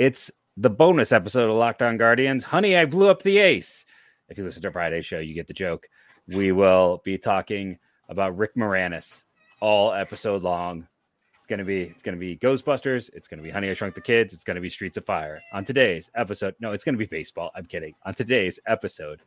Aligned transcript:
It's 0.00 0.30
the 0.56 0.70
bonus 0.70 1.12
episode 1.12 1.50
of 1.50 1.56
Locked 1.56 1.82
On 1.82 1.98
Guardians. 1.98 2.42
Honey, 2.42 2.74
I 2.74 2.86
blew 2.86 3.10
up 3.10 3.22
the 3.22 3.36
ace. 3.36 3.84
If 4.30 4.38
you 4.38 4.44
listen 4.44 4.62
to 4.62 4.72
Friday's 4.72 5.04
show, 5.04 5.18
you 5.18 5.34
get 5.34 5.46
the 5.46 5.52
joke. 5.52 5.86
We 6.26 6.52
will 6.52 7.02
be 7.04 7.18
talking 7.18 7.78
about 8.08 8.34
Rick 8.38 8.54
Moranis 8.56 9.12
all 9.60 9.92
episode 9.92 10.42
long. 10.42 10.88
It's 11.36 11.46
gonna 11.46 11.66
be 11.66 11.82
it's 11.82 12.02
gonna 12.02 12.16
be 12.16 12.38
Ghostbusters. 12.38 13.10
It's 13.12 13.28
gonna 13.28 13.42
be 13.42 13.50
Honey 13.50 13.68
I 13.68 13.74
Shrunk 13.74 13.94
the 13.94 14.00
Kids. 14.00 14.32
It's 14.32 14.42
gonna 14.42 14.62
be 14.62 14.70
Streets 14.70 14.96
of 14.96 15.04
Fire. 15.04 15.38
On 15.52 15.66
today's 15.66 16.10
episode, 16.14 16.54
no, 16.60 16.72
it's 16.72 16.82
gonna 16.82 16.96
be 16.96 17.04
baseball. 17.04 17.50
I'm 17.54 17.66
kidding. 17.66 17.92
On 18.06 18.14
today's 18.14 18.58
episode 18.66 19.20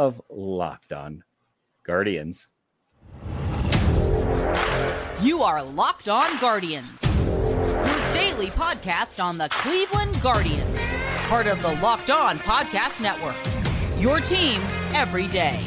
of 0.00 0.20
Locked 0.28 0.92
On 0.92 1.22
Guardians. 1.86 2.48
You 5.22 5.44
are 5.44 5.62
Locked 5.62 6.08
On 6.08 6.40
Guardians, 6.40 6.90
podcast 8.48 9.22
on 9.22 9.38
the 9.38 9.48
Cleveland 9.50 10.20
Guardians, 10.20 10.78
part 11.28 11.46
of 11.46 11.60
the 11.62 11.72
Locked 11.76 12.10
On 12.10 12.38
Podcast 12.38 13.00
Network. 13.00 13.36
Your 14.00 14.20
team 14.20 14.60
every 14.94 15.28
day. 15.28 15.60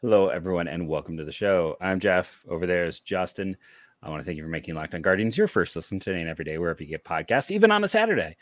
Hello, 0.00 0.28
everyone, 0.28 0.68
and 0.68 0.86
welcome 0.86 1.16
to 1.16 1.24
the 1.24 1.32
show. 1.32 1.78
I'm 1.80 1.98
Jeff. 1.98 2.42
Over 2.46 2.66
there 2.66 2.84
is 2.84 2.98
Justin. 2.98 3.56
I 4.02 4.10
want 4.10 4.20
to 4.20 4.24
thank 4.26 4.36
you 4.36 4.42
for 4.42 4.50
making 4.50 4.74
Locked 4.74 4.94
On 4.94 5.00
Guardians 5.00 5.38
your 5.38 5.48
first 5.48 5.74
listen 5.76 5.98
today 5.98 6.20
and 6.20 6.28
every 6.28 6.44
day, 6.44 6.58
wherever 6.58 6.82
you 6.82 6.90
get 6.90 7.04
podcasts, 7.04 7.50
even 7.50 7.70
on 7.70 7.84
a 7.84 7.88
Saturday. 7.88 8.36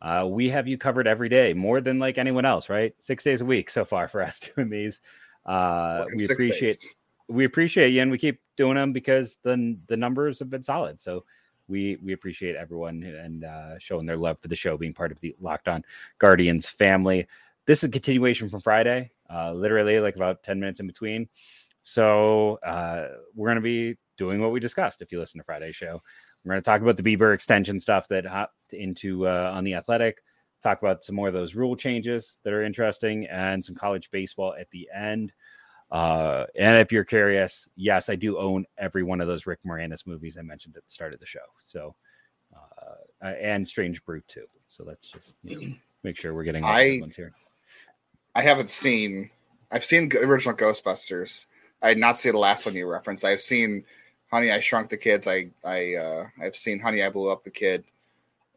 Uh, 0.00 0.26
we 0.28 0.48
have 0.48 0.68
you 0.68 0.78
covered 0.78 1.06
every 1.06 1.28
day, 1.28 1.52
more 1.52 1.80
than 1.80 1.98
like 1.98 2.18
anyone 2.18 2.44
else, 2.44 2.68
right? 2.68 2.94
Six 3.00 3.24
days 3.24 3.40
a 3.40 3.44
week 3.44 3.70
so 3.70 3.84
far 3.84 4.08
for 4.08 4.22
us 4.22 4.40
doing 4.54 4.70
these. 4.70 5.00
Uh, 5.44 6.04
we 6.14 6.24
appreciate 6.24 6.80
days. 6.80 6.94
we 7.28 7.44
appreciate 7.44 7.92
you, 7.92 8.02
and 8.02 8.10
we 8.10 8.18
keep 8.18 8.40
doing 8.56 8.76
them 8.76 8.92
because 8.92 9.38
the 9.42 9.76
the 9.88 9.96
numbers 9.96 10.38
have 10.38 10.50
been 10.50 10.62
solid. 10.62 11.00
So 11.00 11.24
we 11.66 11.98
we 12.02 12.12
appreciate 12.12 12.56
everyone 12.56 13.02
and 13.02 13.44
uh, 13.44 13.78
showing 13.78 14.06
their 14.06 14.16
love 14.16 14.38
for 14.40 14.48
the 14.48 14.56
show, 14.56 14.76
being 14.76 14.94
part 14.94 15.12
of 15.12 15.20
the 15.20 15.34
Locked 15.40 15.68
On 15.68 15.84
Guardians 16.18 16.66
family. 16.66 17.26
This 17.66 17.78
is 17.78 17.84
a 17.84 17.90
continuation 17.90 18.48
from 18.48 18.60
Friday, 18.60 19.10
uh, 19.28 19.52
literally 19.52 20.00
like 20.00 20.16
about 20.16 20.42
ten 20.42 20.60
minutes 20.60 20.80
in 20.80 20.86
between. 20.86 21.28
So 21.82 22.58
uh, 22.66 23.08
we're 23.34 23.48
going 23.48 23.56
to 23.56 23.62
be 23.62 23.96
doing 24.16 24.40
what 24.40 24.52
we 24.52 24.60
discussed. 24.60 25.00
If 25.00 25.10
you 25.10 25.20
listen 25.20 25.38
to 25.38 25.44
Friday's 25.44 25.76
show, 25.76 26.02
we're 26.48 26.54
going 26.54 26.62
to 26.62 26.70
talk 26.70 26.80
about 26.80 26.96
the 26.96 27.02
Bieber 27.02 27.34
extension 27.34 27.78
stuff 27.78 28.08
that 28.08 28.24
hopped 28.24 28.72
into 28.72 29.28
uh, 29.28 29.52
on 29.54 29.64
the 29.64 29.74
Athletic. 29.74 30.22
Talk 30.62 30.80
about 30.80 31.04
some 31.04 31.14
more 31.14 31.28
of 31.28 31.34
those 31.34 31.54
rule 31.54 31.76
changes 31.76 32.36
that 32.42 32.54
are 32.54 32.62
interesting 32.62 33.26
and 33.26 33.62
some 33.62 33.74
college 33.74 34.10
baseball 34.10 34.54
at 34.58 34.70
the 34.70 34.88
end. 34.94 35.32
Uh, 35.90 36.46
and 36.58 36.78
if 36.78 36.90
you're 36.90 37.04
curious, 37.04 37.68
yes, 37.76 38.08
I 38.08 38.14
do 38.14 38.38
own 38.38 38.64
every 38.78 39.02
one 39.02 39.20
of 39.20 39.28
those 39.28 39.46
Rick 39.46 39.60
Moranis 39.66 40.06
movies 40.06 40.38
I 40.38 40.42
mentioned 40.42 40.76
at 40.78 40.86
the 40.86 40.90
start 40.90 41.12
of 41.12 41.20
the 41.20 41.26
show. 41.26 41.38
So, 41.66 41.94
uh, 42.54 43.26
and 43.26 43.68
Strange 43.68 44.02
Brew 44.04 44.22
too. 44.26 44.46
So 44.70 44.84
let's 44.84 45.06
just 45.06 45.36
you 45.44 45.60
know, 45.60 45.74
make 46.02 46.16
sure 46.16 46.32
we're 46.32 46.44
getting 46.44 46.64
all 46.64 46.70
I, 46.70 46.98
ones 47.00 47.14
here. 47.14 47.32
I 48.34 48.40
haven't 48.40 48.70
seen. 48.70 49.30
I've 49.70 49.84
seen 49.84 50.10
original 50.22 50.56
Ghostbusters. 50.56 51.44
I 51.82 51.92
did 51.92 52.00
not 52.00 52.18
see 52.18 52.30
the 52.30 52.38
last 52.38 52.64
one 52.64 52.74
you 52.74 52.86
referenced. 52.86 53.24
I've 53.24 53.42
seen 53.42 53.84
Honey, 54.30 54.50
I 54.50 54.60
Shrunk 54.60 54.90
the 54.90 54.96
Kids. 54.96 55.26
I 55.26 55.50
I 55.64 55.94
uh, 55.94 56.26
I've 56.40 56.56
seen 56.56 56.78
Honey, 56.78 57.02
I 57.02 57.10
Blew 57.10 57.30
Up 57.30 57.44
the 57.44 57.50
Kid, 57.50 57.84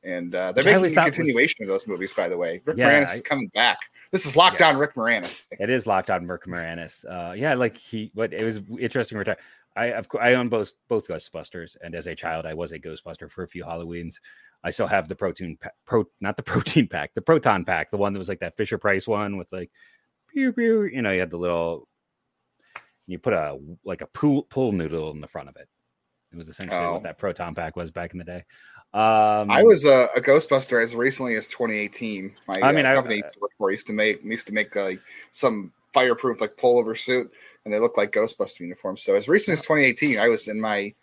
and 0.03 0.36
uh, 0.36 0.52
they're 0.52 0.63
making 0.63 0.97
a 0.97 1.03
continuation 1.03 1.58
was... 1.61 1.69
of 1.69 1.73
those 1.73 1.88
movies. 1.88 2.13
By 2.13 2.28
the 2.30 2.38
way, 2.38 2.61
Rick 2.66 2.78
yeah, 2.78 3.02
Moranis 3.02 3.09
I... 3.09 3.13
is 3.13 3.22
coming 3.22 3.47
back. 3.50 3.78
This 4.11 4.25
is 4.25 4.36
Locked 4.36 4.61
On 4.61 4.75
yeah. 4.75 4.81
Rick 4.81 4.95
Moranis. 4.95 5.45
It 5.52 5.69
is 5.69 5.88
Locked 5.88 6.09
On 6.09 6.28
Rick 6.28 6.45
Moranis. 6.45 7.05
Uh, 7.05 7.33
yeah, 7.33 7.53
like 7.53 7.78
he. 7.78 8.11
But 8.13 8.33
it 8.33 8.44
was 8.44 8.61
interesting. 8.80 9.17
Retire. 9.17 9.38
I 9.75 9.86
of 9.88 10.09
course 10.09 10.22
I 10.23 10.33
own 10.33 10.50
both 10.50 10.73
both 10.89 11.08
Ghostbusters, 11.08 11.78
and 11.81 11.95
as 11.95 12.08
a 12.08 12.16
child, 12.16 12.46
I 12.46 12.53
was 12.53 12.73
a 12.73 12.79
Ghostbuster 12.79 13.31
for 13.31 13.44
a 13.44 13.47
few 13.47 13.63
Halloweens. 13.63 14.16
I 14.63 14.72
still 14.72 14.88
have 14.88 15.07
the 15.07 15.16
protein 15.16 15.57
pro 15.85 16.06
not 16.19 16.38
the 16.38 16.44
protein 16.51 16.88
pack, 16.88 17.13
the 17.13 17.22
proton 17.22 17.66
pack, 17.66 17.90
the 17.90 17.97
one 17.97 18.13
that 18.13 18.19
was 18.19 18.29
like 18.29 18.40
that 18.41 18.57
Fisher 18.57 18.78
Price 18.78 19.07
one 19.07 19.38
with 19.38 19.51
like, 19.51 19.72
pew, 20.34 20.51
pew, 20.51 20.84
you 20.84 21.01
know, 21.01 21.12
you 21.12 21.19
had 21.19 21.29
the 21.29 21.38
little 21.38 21.88
you 23.11 23.19
put 23.19 23.33
a 23.33 23.57
like 23.83 24.01
a 24.01 24.07
pool 24.07 24.44
pool 24.44 24.72
noodle 24.72 25.11
in 25.11 25.22
the 25.22 25.27
front 25.27 25.49
of 25.49 25.55
it. 25.57 25.67
It 26.31 26.38
was 26.38 26.47
essentially 26.47 26.79
oh. 26.79 26.94
what 26.94 27.03
that 27.03 27.17
proton 27.17 27.53
pack 27.53 27.75
was 27.75 27.91
back 27.91 28.13
in 28.13 28.17
the 28.17 28.23
day. 28.23 28.44
Um, 28.94 29.49
I 29.51 29.63
was 29.63 29.85
a, 29.85 30.07
a, 30.16 30.22
Ghostbuster 30.22 30.81
as 30.81 30.95
recently 30.95 31.35
as 31.35 31.47
2018. 31.47 32.33
My 32.47 32.59
I 32.61 32.72
mean, 32.72 32.85
uh, 32.85 32.94
company 32.94 33.16
I, 33.16 33.17
used 33.19 33.33
to 33.35 33.39
work 33.39 33.51
for 33.57 33.72
used 33.72 33.88
to 33.88 33.94
make 33.94 34.23
used 34.23 34.47
to 34.47 34.53
make 34.53 34.75
like 34.75 34.99
some 35.31 35.72
fireproof 35.94 36.41
like 36.41 36.55
pullover 36.57 36.97
suit, 36.97 37.31
and 37.63 37.73
they 37.73 37.79
looked 37.79 37.97
like 37.97 38.11
Ghostbuster 38.11 38.61
uniforms. 38.61 39.03
So 39.03 39.16
as 39.16 39.29
recently 39.29 39.53
as 39.53 39.63
2018, 39.63 40.19
I 40.19 40.28
was 40.28 40.47
in 40.47 40.59
my 40.59 40.93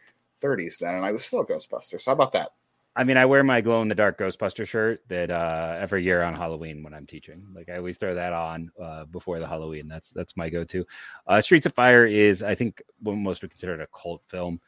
30s 0.43 0.79
then, 0.79 0.97
and 0.97 1.05
I 1.05 1.13
was 1.13 1.25
still 1.25 1.41
a 1.41 1.47
Ghostbuster. 1.47 2.01
So 2.01 2.11
how 2.11 2.13
about 2.13 2.33
that? 2.33 2.51
I 2.99 3.05
mean, 3.05 3.17
I 3.17 3.27
wear 3.27 3.45
my 3.45 3.61
glow 3.61 3.81
in 3.81 3.87
the 3.87 3.95
dark 3.95 4.19
Ghostbuster 4.19 4.67
shirt 4.67 5.05
that 5.07 5.31
uh, 5.31 5.77
every 5.79 6.03
year 6.03 6.21
on 6.25 6.35
Halloween 6.35 6.83
when 6.83 6.93
I'm 6.93 7.07
teaching. 7.07 7.47
Like 7.55 7.69
I 7.69 7.77
always 7.77 7.97
throw 7.97 8.17
that 8.17 8.33
on 8.33 8.73
uh, 8.83 9.05
before 9.05 9.39
the 9.39 9.47
Halloween. 9.47 9.87
That's 9.87 10.11
that's 10.11 10.37
my 10.37 10.51
go-to. 10.51 10.85
Uh, 11.25 11.41
Streets 11.41 11.65
of 11.65 11.75
Fire 11.75 12.07
is, 12.07 12.43
I 12.43 12.57
think, 12.57 12.83
what 13.01 13.15
most 13.15 13.41
would 13.41 13.53
consider 13.53 13.75
it 13.75 13.81
a 13.81 13.87
cult 13.97 14.23
film. 14.27 14.61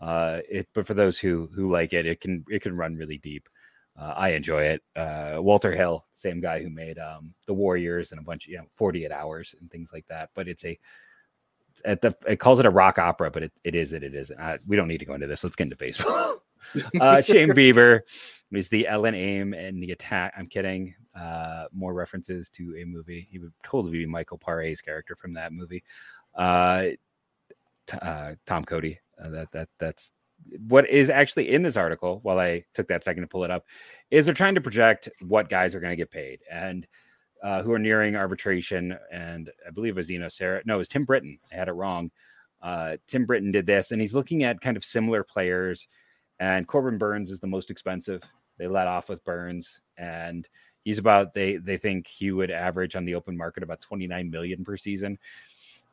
Uh, 0.00 0.38
it, 0.48 0.66
but 0.72 0.86
for 0.86 0.94
those 0.94 1.18
who 1.18 1.50
who 1.54 1.70
like 1.70 1.92
it, 1.92 2.06
it 2.06 2.22
can 2.22 2.42
it 2.48 2.62
can 2.62 2.74
run 2.74 2.96
really 2.96 3.18
deep. 3.18 3.50
Uh, 4.00 4.14
I 4.16 4.30
enjoy 4.30 4.62
it. 4.64 4.82
Uh, 4.96 5.36
Walter 5.42 5.76
Hill, 5.76 6.06
same 6.14 6.40
guy 6.40 6.62
who 6.62 6.70
made 6.70 6.98
um, 6.98 7.34
the 7.46 7.52
Warriors 7.52 8.12
and 8.12 8.18
a 8.18 8.24
bunch 8.24 8.46
of 8.46 8.52
you 8.52 8.56
know 8.56 8.66
48 8.76 9.12
Hours 9.12 9.54
and 9.60 9.70
things 9.70 9.90
like 9.92 10.06
that. 10.08 10.30
But 10.34 10.48
it's 10.48 10.64
a 10.64 10.78
at 11.84 12.00
the 12.00 12.16
it 12.26 12.36
calls 12.36 12.60
it 12.60 12.66
a 12.66 12.70
rock 12.70 12.98
opera, 12.98 13.30
but 13.30 13.42
it, 13.42 13.52
it 13.62 13.74
is 13.74 13.92
it 13.92 14.02
it 14.02 14.14
is. 14.14 14.32
we 14.66 14.74
don't 14.74 14.88
need 14.88 15.00
to 15.00 15.04
go 15.04 15.12
into 15.12 15.26
this. 15.26 15.44
Let's 15.44 15.54
get 15.54 15.64
into 15.64 15.76
baseball. 15.76 16.38
uh, 17.00 17.20
Shane 17.22 17.50
Bieber 17.50 18.00
is 18.52 18.68
the 18.68 18.86
Ellen 18.86 19.14
Aim 19.14 19.54
and 19.54 19.82
the 19.82 19.92
attack. 19.92 20.32
I'm 20.36 20.46
kidding. 20.46 20.94
Uh, 21.18 21.66
more 21.72 21.94
references 21.94 22.48
to 22.50 22.76
a 22.80 22.84
movie. 22.84 23.26
He 23.30 23.38
would 23.38 23.52
totally 23.62 23.98
be 23.98 24.06
Michael 24.06 24.38
Paré's 24.38 24.80
character 24.80 25.14
from 25.16 25.34
that 25.34 25.52
movie. 25.52 25.84
Uh, 26.34 26.88
t- 27.86 27.98
uh, 28.00 28.34
Tom 28.46 28.64
Cody. 28.64 28.98
Uh, 29.22 29.30
that 29.30 29.52
that 29.52 29.68
that's 29.78 30.10
what 30.66 30.88
is 30.90 31.10
actually 31.10 31.52
in 31.52 31.62
this 31.62 31.76
article. 31.76 32.18
While 32.22 32.40
I 32.40 32.64
took 32.74 32.88
that 32.88 33.04
second 33.04 33.22
to 33.22 33.28
pull 33.28 33.44
it 33.44 33.50
up, 33.50 33.64
is 34.10 34.24
they're 34.24 34.34
trying 34.34 34.56
to 34.56 34.60
project 34.60 35.08
what 35.22 35.48
guys 35.48 35.74
are 35.74 35.80
going 35.80 35.92
to 35.92 35.96
get 35.96 36.10
paid 36.10 36.40
and. 36.50 36.86
Uh, 37.42 37.62
who 37.62 37.74
are 37.74 37.78
nearing 37.78 38.16
arbitration, 38.16 38.96
and 39.12 39.50
I 39.66 39.70
believe 39.70 39.92
it 39.92 39.96
was 39.96 40.10
Eno 40.10 40.28
Sarris. 40.28 40.64
No, 40.64 40.76
it 40.76 40.78
was 40.78 40.88
Tim 40.88 41.04
Britton. 41.04 41.38
I 41.52 41.56
had 41.56 41.68
it 41.68 41.72
wrong. 41.72 42.10
Uh, 42.62 42.96
Tim 43.06 43.26
Britton 43.26 43.50
did 43.50 43.66
this, 43.66 43.90
and 43.90 44.00
he's 44.00 44.14
looking 44.14 44.44
at 44.44 44.62
kind 44.62 44.78
of 44.78 44.84
similar 44.84 45.22
players 45.22 45.86
and 46.40 46.66
Corbin 46.66 46.98
Burnes 46.98 47.30
is 47.30 47.40
the 47.40 47.46
most 47.46 47.70
expensive. 47.70 48.22
They 48.58 48.66
let 48.66 48.86
off 48.86 49.08
with 49.08 49.24
Burnes, 49.24 49.80
and 49.96 50.48
he's 50.84 50.98
about 50.98 51.34
they 51.34 51.56
they 51.56 51.76
think 51.76 52.06
he 52.06 52.32
would 52.32 52.50
average 52.50 52.96
on 52.96 53.04
the 53.04 53.14
open 53.14 53.36
market 53.36 53.62
about 53.62 53.80
29 53.80 54.30
million 54.30 54.64
per 54.64 54.76
season. 54.76 55.18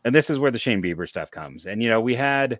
And 0.03 0.13
this 0.13 0.29
is 0.29 0.39
where 0.39 0.51
the 0.51 0.59
Shane 0.59 0.81
Bieber 0.81 1.07
stuff 1.07 1.31
comes. 1.31 1.65
And 1.65 1.81
you 1.81 1.89
know, 1.89 2.01
we 2.01 2.15
had 2.15 2.59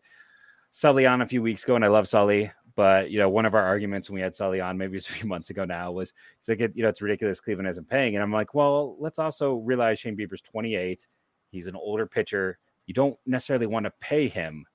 Sully 0.72 1.06
on 1.06 1.22
a 1.22 1.28
few 1.28 1.42
weeks 1.42 1.64
ago, 1.64 1.76
and 1.76 1.84
I 1.84 1.90
love 1.90 2.08
Sully, 2.08 2.52
but 2.76 3.12
you 3.12 3.20
know, 3.20 3.30
one 3.30 3.46
of 3.46 3.56
our 3.56 3.64
arguments 3.64 4.10
when 4.10 4.16
we 4.16 4.22
had 4.22 4.36
Sully 4.36 4.62
on, 4.62 4.78
maybe 4.78 4.98
a 4.98 5.02
few 5.02 5.28
months 5.28 5.50
ago 5.50 5.66
now, 5.66 5.92
was 5.92 6.14
it's 6.40 6.48
like 6.48 6.60
you 6.60 6.84
know, 6.84 6.90
it's 6.90 7.02
ridiculous 7.02 7.42
Cleveland 7.42 7.70
isn't 7.70 7.90
paying. 7.90 8.16
And 8.16 8.24
I'm 8.24 8.34
like, 8.34 8.54
well, 8.54 8.96
let's 9.00 9.20
also 9.20 9.56
realize 9.56 10.00
Shane 10.00 10.18
Bieber's 10.18 10.42
28. 10.42 11.06
He's 11.50 11.68
an 11.68 11.76
older 11.76 12.06
pitcher. 12.06 12.58
You 12.88 12.94
don't 12.94 13.18
necessarily 13.26 13.68
want 13.68 13.86
to 13.86 13.94
pay 14.00 14.28
him 14.28 14.66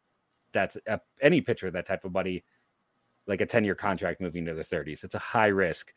that's 0.52 0.76
uh, 0.88 0.96
any 1.20 1.40
pitcher 1.40 1.70
that 1.70 1.86
type 1.86 2.04
of 2.04 2.12
money 2.12 2.42
like 3.26 3.40
a 3.40 3.46
10 3.46 3.64
year 3.64 3.74
contract 3.74 4.20
moving 4.20 4.44
to 4.46 4.54
the 4.54 4.64
30s. 4.64 5.04
It's 5.04 5.14
a 5.14 5.20
high 5.20 5.48
risk. 5.48 5.92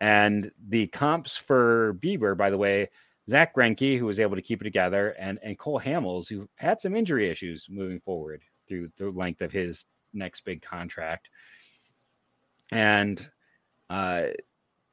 And 0.00 0.50
the 0.68 0.86
comps 0.88 1.36
for 1.36 1.94
Bieber, 1.94 2.36
by 2.36 2.50
the 2.50 2.58
way, 2.58 2.88
Zack 3.28 3.54
Greinke, 3.54 3.98
who 3.98 4.06
was 4.06 4.20
able 4.20 4.36
to 4.36 4.42
keep 4.42 4.60
it 4.60 4.64
together, 4.64 5.10
and, 5.18 5.38
and 5.42 5.58
Cole 5.58 5.80
Hamels, 5.80 6.28
who 6.28 6.48
had 6.54 6.80
some 6.80 6.96
injury 6.96 7.28
issues 7.28 7.66
moving 7.68 8.00
forward 8.00 8.42
through 8.66 8.90
the 8.96 9.10
length 9.10 9.42
of 9.42 9.52
his 9.52 9.86
next 10.14 10.44
big 10.44 10.62
contract. 10.62 11.28
And 12.70 13.28
uh, 13.90 14.24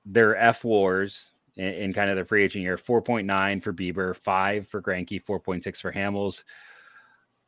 their 0.05 0.35
fWARs 0.35 1.29
in, 1.55 1.65
in, 1.65 1.93
kind 1.93 2.09
of 2.09 2.17
the 2.17 2.25
free 2.25 2.43
agent 2.43 2.63
year 2.63 2.77
4.9 2.77 3.63
for 3.63 3.73
Bieber, 3.73 4.15
5 4.15 4.67
for 4.67 4.81
Greinke, 4.81 5.23
4.6 5.23 5.77
for 5.77 5.93
Hamels. 5.93 6.43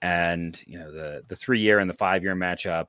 And, 0.01 0.62
you 0.68 0.78
know, 0.78 0.92
the, 0.92 1.24
the 1.28 1.36
three 1.36 1.60
year 1.60 1.80
and 1.80 1.90
the 1.90 1.95
five 1.95 2.24
year 2.24 2.36
matchup 2.36 2.88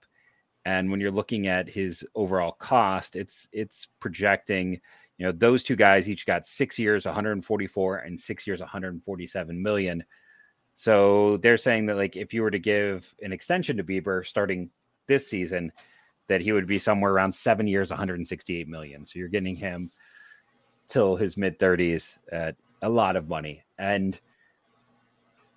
and 0.69 0.91
when 0.91 1.01
you're 1.01 1.11
looking 1.11 1.47
at 1.47 1.67
his 1.67 2.05
overall 2.15 2.53
cost, 2.53 3.17
it's 3.17 3.49
it's 3.53 3.89
projecting, 4.01 4.79
you 5.17 5.25
know, 5.25 5.33
those 5.33 5.63
two 5.63 5.77
guys 5.77 6.11
each 6.11 6.27
got 6.27 6.45
six 6.45 6.79
years, 6.79 7.07
144, 7.07 7.97
and 7.97 8.21
six 8.21 8.47
years, 8.47 8.61
147 8.61 9.63
million. 9.63 10.05
So 10.75 11.39
they're 11.39 11.57
saying 11.57 11.87
that 11.87 11.97
like 11.97 12.17
if 12.17 12.35
you 12.35 12.43
were 12.43 12.51
to 12.51 12.59
give 12.59 13.15
an 13.23 13.33
extension 13.33 13.79
to 13.79 13.83
Bieber 13.83 14.27
starting 14.27 14.69
this 15.07 15.27
season, 15.27 15.73
that 16.27 16.43
he 16.43 16.53
would 16.53 16.67
be 16.67 16.79
somewhere 16.79 17.13
around 17.13 17.33
seven 17.33 17.67
years, 17.67 17.89
168 17.89 18.69
million. 18.69 19.07
So 19.07 19.19
you're 19.19 19.29
getting 19.29 19.57
him 19.57 19.91
till 20.89 21.17
his 21.17 21.39
mid 21.39 21.59
30s 21.59 22.19
at 22.31 22.57
a 22.83 22.91
lot 22.91 23.17
of 23.17 23.27
money. 23.27 23.63
And 23.79 24.21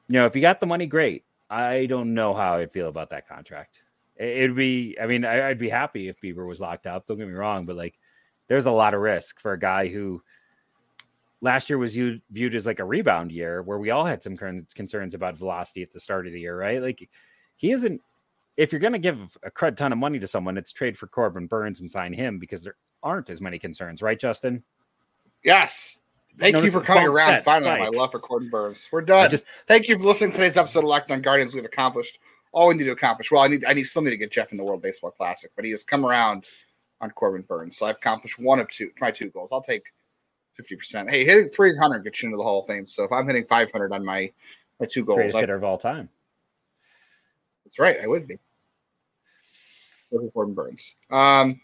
you 0.07 0.19
know, 0.19 0.25
if 0.25 0.37
you 0.37 0.41
got 0.41 0.61
the 0.61 0.67
money, 0.67 0.85
great. 0.85 1.25
I 1.49 1.85
don't 1.87 2.13
know 2.13 2.33
how 2.33 2.53
I'd 2.53 2.71
feel 2.71 2.87
about 2.87 3.09
that 3.09 3.27
contract. 3.27 3.81
It'd 4.21 4.55
be, 4.55 4.97
I 5.01 5.07
mean, 5.07 5.25
I, 5.25 5.47
would 5.47 5.57
be 5.57 5.69
happy 5.69 6.07
if 6.07 6.21
Bieber 6.21 6.47
was 6.47 6.59
locked 6.59 6.85
up. 6.85 7.07
Don't 7.07 7.17
get 7.17 7.27
me 7.27 7.33
wrong, 7.33 7.65
but 7.65 7.75
like, 7.75 7.97
there's 8.47 8.67
a 8.67 8.71
lot 8.71 8.93
of 8.93 9.01
risk 9.01 9.39
for 9.39 9.53
a 9.53 9.59
guy 9.59 9.87
who 9.87 10.21
last 11.41 11.69
year 11.69 11.79
was 11.79 11.93
viewed, 11.93 12.55
as 12.55 12.65
like 12.65 12.79
a 12.79 12.85
rebound 12.85 13.31
year 13.31 13.63
where 13.63 13.79
we 13.79 13.89
all 13.89 14.05
had 14.05 14.21
some 14.21 14.37
concerns 14.75 15.15
about 15.15 15.37
velocity 15.37 15.81
at 15.81 15.91
the 15.91 15.99
start 15.99 16.27
of 16.27 16.33
the 16.33 16.39
year, 16.39 16.57
right? 16.57 16.81
Like, 16.81 17.09
he 17.55 17.71
isn't. 17.71 18.01
If 18.57 18.71
you're 18.71 18.81
going 18.81 18.93
to 18.93 18.99
give 18.99 19.37
a 19.43 19.49
crud 19.49 19.77
ton 19.77 19.91
of 19.91 19.97
money 19.97 20.19
to 20.19 20.27
someone, 20.27 20.57
it's 20.57 20.71
trade 20.71 20.97
for 20.97 21.07
Corbin 21.07 21.47
Burnes 21.47 21.79
and 21.79 21.89
sign 21.89 22.13
him 22.13 22.37
because 22.37 22.61
there 22.61 22.75
aren't 23.01 23.29
as 23.29 23.41
many 23.41 23.57
concerns, 23.57 24.01
right, 24.01 24.19
Justin? 24.19 24.63
Yes, 25.43 26.03
Thank 26.39 26.55
no, 26.55 26.61
you 26.61 26.71
for 26.71 26.81
coming 26.81 27.07
around 27.07 27.41
finally 27.43 27.79
my 27.79 27.87
love 27.87 28.11
for 28.11 28.19
Corbin 28.19 28.49
Burnes. 28.49 28.87
We're 28.91 29.01
done. 29.01 29.29
Just, 29.31 29.45
Thank 29.67 29.89
you 29.89 29.97
for 29.97 30.05
listening 30.05 30.31
to 30.31 30.37
today's 30.37 30.57
episode 30.57 30.79
of 30.79 30.85
Locked 30.85 31.11
On 31.11 31.21
Guardians. 31.21 31.53
We've 31.53 31.65
accomplished 31.65 32.19
all 32.51 32.67
we 32.67 32.75
need 32.75 32.83
to 32.85 32.91
accomplish. 32.91 33.31
Well, 33.31 33.41
I 33.41 33.47
need 33.47 33.65
I 33.65 33.73
need 33.73 33.85
something 33.85 34.11
to 34.11 34.17
get 34.17 34.31
Jeff 34.31 34.51
in 34.51 34.57
the 34.57 34.63
World 34.63 34.81
Baseball 34.81 35.11
Classic, 35.11 35.51
but 35.55 35.65
he 35.65 35.71
has 35.71 35.83
come 35.83 36.05
around 36.05 36.45
on 36.99 37.09
Corbin 37.11 37.41
Burnes. 37.41 37.77
So 37.77 37.85
I've 37.85 37.95
accomplished 37.95 38.39
one 38.39 38.59
of 38.59 38.69
two, 38.69 38.91
my 38.99 39.11
two 39.11 39.29
goals. 39.29 39.49
I'll 39.51 39.61
take 39.61 39.83
50%. 40.59 41.09
Hey, 41.09 41.25
hitting 41.25 41.49
300 41.49 42.03
gets 42.03 42.21
you 42.21 42.27
into 42.27 42.37
the 42.37 42.43
Hall 42.43 42.61
of 42.61 42.67
Fame. 42.67 42.85
So 42.85 43.03
if 43.03 43.11
I'm 43.11 43.25
hitting 43.25 43.45
500 43.45 43.91
on 43.93 44.05
my 44.05 44.31
my 44.79 44.85
two 44.85 45.03
goals, 45.03 45.17
greatest 45.17 45.37
hitter 45.37 45.55
of 45.55 45.63
all 45.63 45.77
time. 45.77 46.09
That's 47.65 47.79
right. 47.79 47.97
I 48.01 48.07
would 48.07 48.27
be. 48.27 48.37
Corbin 50.33 50.53
Burnes. 50.53 50.95
Um, 51.09 51.61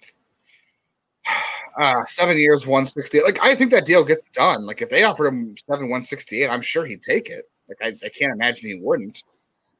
uh, 1.79 2.05
seven 2.05 2.37
years, 2.37 2.65
168. 2.65 3.23
Like, 3.23 3.39
I 3.41 3.55
think 3.55 3.71
that 3.71 3.85
deal 3.85 4.03
gets 4.03 4.23
done. 4.33 4.65
Like, 4.65 4.81
if 4.81 4.89
they 4.89 5.03
offered 5.03 5.27
him 5.27 5.55
seven, 5.69 5.89
168, 5.89 6.49
I'm 6.49 6.61
sure 6.61 6.85
he'd 6.85 7.03
take 7.03 7.29
it. 7.29 7.49
Like, 7.67 7.77
I, 7.81 8.05
I 8.05 8.09
can't 8.09 8.33
imagine 8.33 8.69
he 8.69 8.79
wouldn't. 8.79 9.23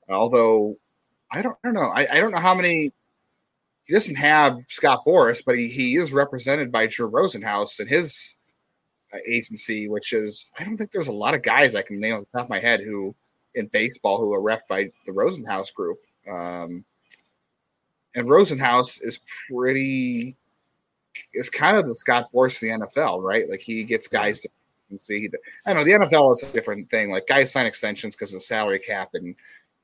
Although, 0.09 0.77
I 1.31 1.41
don't, 1.41 1.57
I 1.63 1.67
don't 1.67 1.73
know. 1.73 1.89
I, 1.89 2.07
I 2.11 2.19
don't 2.19 2.31
know 2.31 2.39
how 2.39 2.55
many. 2.55 2.91
He 3.85 3.93
doesn't 3.93 4.15
have 4.15 4.57
Scott 4.67 5.03
Boras, 5.05 5.41
but 5.45 5.57
he, 5.57 5.69
he 5.69 5.95
is 5.95 6.11
represented 6.11 6.71
by 6.71 6.87
Drew 6.87 7.09
Rosenhaus 7.09 7.79
and 7.79 7.87
his 7.87 8.35
uh, 9.13 9.17
agency, 9.25 9.87
which 9.87 10.11
is, 10.11 10.51
I 10.59 10.65
don't 10.65 10.75
think 10.75 10.91
there's 10.91 11.07
a 11.07 11.13
lot 11.13 11.33
of 11.33 11.41
guys 11.41 11.73
I 11.73 11.83
can 11.83 11.99
name 11.99 12.15
on 12.15 12.19
the 12.19 12.37
top 12.37 12.47
of 12.47 12.49
my 12.49 12.59
head 12.59 12.81
who 12.81 13.15
in 13.55 13.67
baseball 13.67 14.19
who 14.19 14.33
are 14.33 14.41
rep 14.41 14.67
by 14.67 14.91
the 15.05 15.11
Rosenhaus 15.11 15.73
group. 15.73 15.99
Um, 16.29 16.83
and 18.15 18.27
Rosenhaus 18.27 18.99
is 19.01 19.19
pretty 19.47 20.35
is 21.33 21.49
kind 21.49 21.77
of 21.77 21.87
the 21.87 21.95
Scott 21.95 22.27
Boras 22.33 22.55
of 22.55 22.61
the 22.61 22.85
NFL, 22.85 23.21
right? 23.21 23.49
Like 23.49 23.61
he 23.61 23.83
gets 23.83 24.07
guys 24.07 24.41
to 24.41 24.49
see. 24.99 25.29
I 25.65 25.73
know 25.73 25.83
the 25.83 25.91
NFL 25.91 26.31
is 26.31 26.43
a 26.43 26.53
different 26.53 26.89
thing. 26.89 27.11
Like 27.11 27.27
guys 27.27 27.51
sign 27.51 27.65
extensions 27.65 28.15
because 28.15 28.33
of 28.33 28.37
the 28.37 28.41
salary 28.41 28.79
cap 28.79 29.09
and 29.13 29.35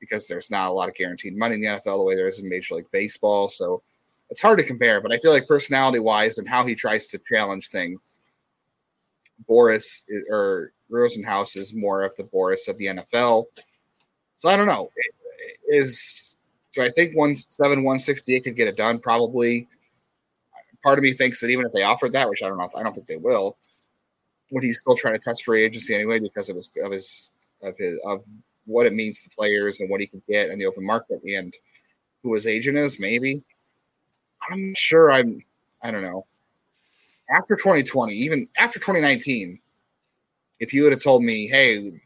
because 0.04 0.26
there's 0.26 0.50
not 0.50 0.70
a 0.70 0.72
lot 0.72 0.88
of 0.88 0.94
guaranteed 0.94 1.36
money 1.36 1.54
in 1.54 1.60
the 1.60 1.66
NFL 1.66 1.98
the 1.98 2.04
way 2.04 2.14
there 2.14 2.28
is 2.28 2.40
in 2.40 2.48
Major 2.48 2.74
League 2.74 2.90
Baseball. 2.92 3.48
So 3.48 3.82
it's 4.30 4.42
hard 4.42 4.58
to 4.58 4.64
compare. 4.64 5.00
But 5.00 5.12
I 5.12 5.18
feel 5.18 5.32
like 5.32 5.46
personality 5.46 5.98
wise 5.98 6.38
and 6.38 6.48
how 6.48 6.66
he 6.66 6.74
tries 6.74 7.08
to 7.08 7.20
challenge 7.28 7.68
things, 7.68 8.00
Boras 9.48 10.04
or 10.30 10.72
Rosenhaus 10.90 11.56
is 11.56 11.74
more 11.74 12.02
of 12.02 12.14
the 12.16 12.24
Boras 12.24 12.68
of 12.68 12.76
the 12.78 12.86
NFL. 12.86 13.44
So 14.36 14.48
I 14.48 14.56
don't 14.56 14.66
know. 14.66 14.90
Is 15.68 16.36
do 16.72 16.82
I 16.82 16.90
think 16.90 17.16
one 17.16 17.36
seven 17.36 17.84
one 17.84 17.98
sixty 17.98 18.34
eight 18.34 18.44
could 18.44 18.56
get 18.56 18.68
it 18.68 18.76
done? 18.76 18.98
Probably 18.98 19.68
part 20.82 20.98
of 20.98 21.02
me 21.02 21.12
thinks 21.12 21.40
that 21.40 21.48
even 21.48 21.66
if 21.66 21.72
they 21.72 21.82
offered 21.82 22.12
that, 22.12 22.28
which 22.28 22.42
I 22.42 22.48
don't 22.48 22.58
know, 22.58 22.64
if, 22.64 22.76
I 22.76 22.82
don't 22.82 22.94
think 22.94 23.06
they 23.06 23.16
will, 23.16 23.56
would 24.50 24.62
he 24.62 24.72
still 24.72 24.96
try 24.96 25.12
to 25.12 25.18
test 25.18 25.44
free 25.44 25.62
agency 25.62 25.94
anyway 25.94 26.18
because 26.18 26.48
of 26.48 26.56
his 26.56 26.70
of 26.82 26.92
his 26.92 27.32
of 27.62 27.76
his 27.78 27.98
of 28.04 28.22
what 28.66 28.86
it 28.86 28.94
means 28.94 29.22
to 29.22 29.30
players 29.30 29.80
and 29.80 29.90
what 29.90 30.00
he 30.00 30.06
can 30.06 30.22
get 30.28 30.50
in 30.50 30.58
the 30.58 30.66
open 30.66 30.84
market 30.84 31.20
and 31.24 31.54
who 32.22 32.34
his 32.34 32.46
agent 32.46 32.78
is? 32.78 32.98
Maybe 32.98 33.44
I'm 34.50 34.74
sure. 34.74 35.10
I'm 35.10 35.42
I 35.82 35.90
don't 35.90 36.02
know. 36.02 36.26
After 37.30 37.56
2020, 37.56 38.12
even 38.14 38.48
after 38.58 38.78
2019, 38.78 39.58
if 40.60 40.72
you 40.72 40.82
would 40.82 40.92
have 40.92 41.02
told 41.02 41.22
me, 41.22 41.46
hey, 41.46 42.00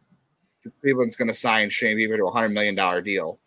Cleveland's 0.81 1.17
going 1.17 1.29
to 1.29 1.35
sign 1.35 1.71
Shane 1.71 1.97
Bieber 1.97 2.17
to 2.17 2.27
a 2.27 2.31
hundred 2.31 2.51
million 2.51 2.75
dollar 2.75 3.01
deal, 3.01 3.39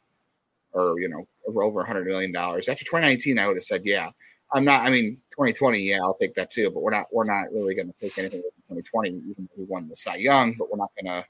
or 0.74 1.00
you 1.00 1.10
know, 1.10 1.28
over 1.48 1.84
hundred 1.84 2.08
million 2.08 2.32
dollars 2.32 2.68
after 2.68 2.84
2019, 2.86 3.40
I 3.40 3.48
would 3.48 3.58
have 3.58 3.64
said, 3.64 3.82
yeah. 3.86 4.10
I'm 4.54 4.66
not. 4.66 4.82
I 4.82 4.90
mean, 4.90 5.16
2020, 5.32 5.80
yeah, 5.80 6.00
I'll 6.04 6.14
take 6.14 6.36
that 6.36 6.52
too. 6.52 6.70
But 6.72 6.84
we're 6.84 6.92
not. 6.92 7.06
We're 7.10 7.24
not 7.24 7.54
really 7.54 7.74
going 7.74 7.88
to 7.88 7.94
take 8.02 8.18
anything 8.18 8.42
from 8.68 8.76
2020, 8.76 9.10
even 9.10 9.34
though 9.38 9.62
we 9.62 9.64
won 9.64 9.88
the 9.88 9.96
Cy 9.96 10.16
Young. 10.16 10.56
But 10.60 10.70
we're 10.70 10.78
not 10.78 10.92
going 11.02 11.22
to. 11.22 11.26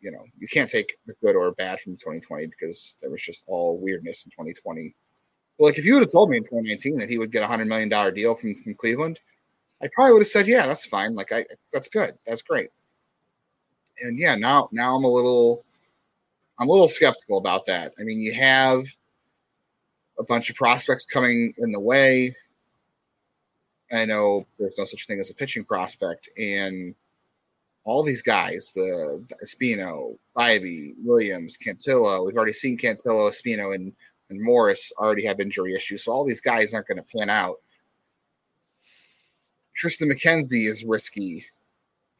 You 0.00 0.12
know, 0.12 0.24
you 0.38 0.46
can't 0.46 0.70
take 0.70 0.96
the 1.06 1.14
good 1.22 1.34
or 1.34 1.52
bad 1.52 1.80
from 1.80 1.96
2020 1.96 2.46
because 2.46 2.96
there 3.00 3.10
was 3.10 3.22
just 3.22 3.42
all 3.46 3.78
weirdness 3.78 4.24
in 4.24 4.30
2020. 4.30 4.94
But 5.58 5.64
like, 5.64 5.78
if 5.78 5.84
you 5.84 5.94
would 5.94 6.02
have 6.02 6.12
told 6.12 6.30
me 6.30 6.36
in 6.36 6.44
2019 6.44 6.98
that 6.98 7.08
he 7.08 7.18
would 7.18 7.32
get 7.32 7.42
a 7.42 7.46
hundred 7.46 7.66
million 7.66 7.88
dollar 7.88 8.10
deal 8.10 8.34
from 8.34 8.54
from 8.54 8.74
Cleveland, 8.74 9.20
I 9.82 9.88
probably 9.92 10.14
would 10.14 10.22
have 10.22 10.28
said, 10.28 10.46
yeah, 10.46 10.66
that's 10.66 10.86
fine. 10.86 11.14
Like, 11.14 11.32
I 11.32 11.44
that's 11.72 11.88
good. 11.88 12.16
That's 12.26 12.42
great. 12.42 12.70
And 14.02 14.18
yeah, 14.18 14.36
now 14.36 14.68
now 14.72 14.96
I'm 14.96 15.04
a 15.04 15.10
little. 15.10 15.64
I'm 16.58 16.68
a 16.68 16.72
little 16.72 16.88
skeptical 16.88 17.38
about 17.38 17.66
that. 17.66 17.92
I 17.98 18.04
mean, 18.04 18.20
you 18.20 18.32
have 18.34 18.84
a 20.18 20.22
bunch 20.22 20.50
of 20.50 20.54
prospects 20.54 21.04
coming 21.04 21.52
in 21.58 21.72
the 21.72 21.80
way. 21.80 22.36
I 23.92 24.04
know 24.04 24.46
there's 24.58 24.78
no 24.78 24.84
such 24.84 25.06
thing 25.06 25.18
as 25.18 25.30
a 25.30 25.34
pitching 25.34 25.64
prospect, 25.64 26.28
and 26.38 26.94
all 27.84 28.02
these 28.02 28.22
guys, 28.22 28.72
the, 28.74 29.24
the 29.28 29.36
Espino, 29.44 30.16
Bibee, 30.36 30.94
Williams, 31.02 31.58
Cantillo, 31.58 32.24
we've 32.24 32.36
already 32.36 32.52
seen 32.52 32.78
Cantillo, 32.78 33.28
Espino, 33.28 33.74
and, 33.74 33.92
and 34.30 34.40
Morris 34.40 34.92
already 34.98 35.24
have 35.24 35.40
injury 35.40 35.74
issues. 35.74 36.04
So 36.04 36.12
all 36.12 36.24
these 36.24 36.40
guys 36.40 36.74
aren't 36.74 36.86
going 36.86 36.98
to 36.98 37.16
pan 37.16 37.28
out. 37.28 37.56
Triston 39.80 40.10
McKenzie 40.10 40.68
is 40.68 40.84
risky, 40.84 41.44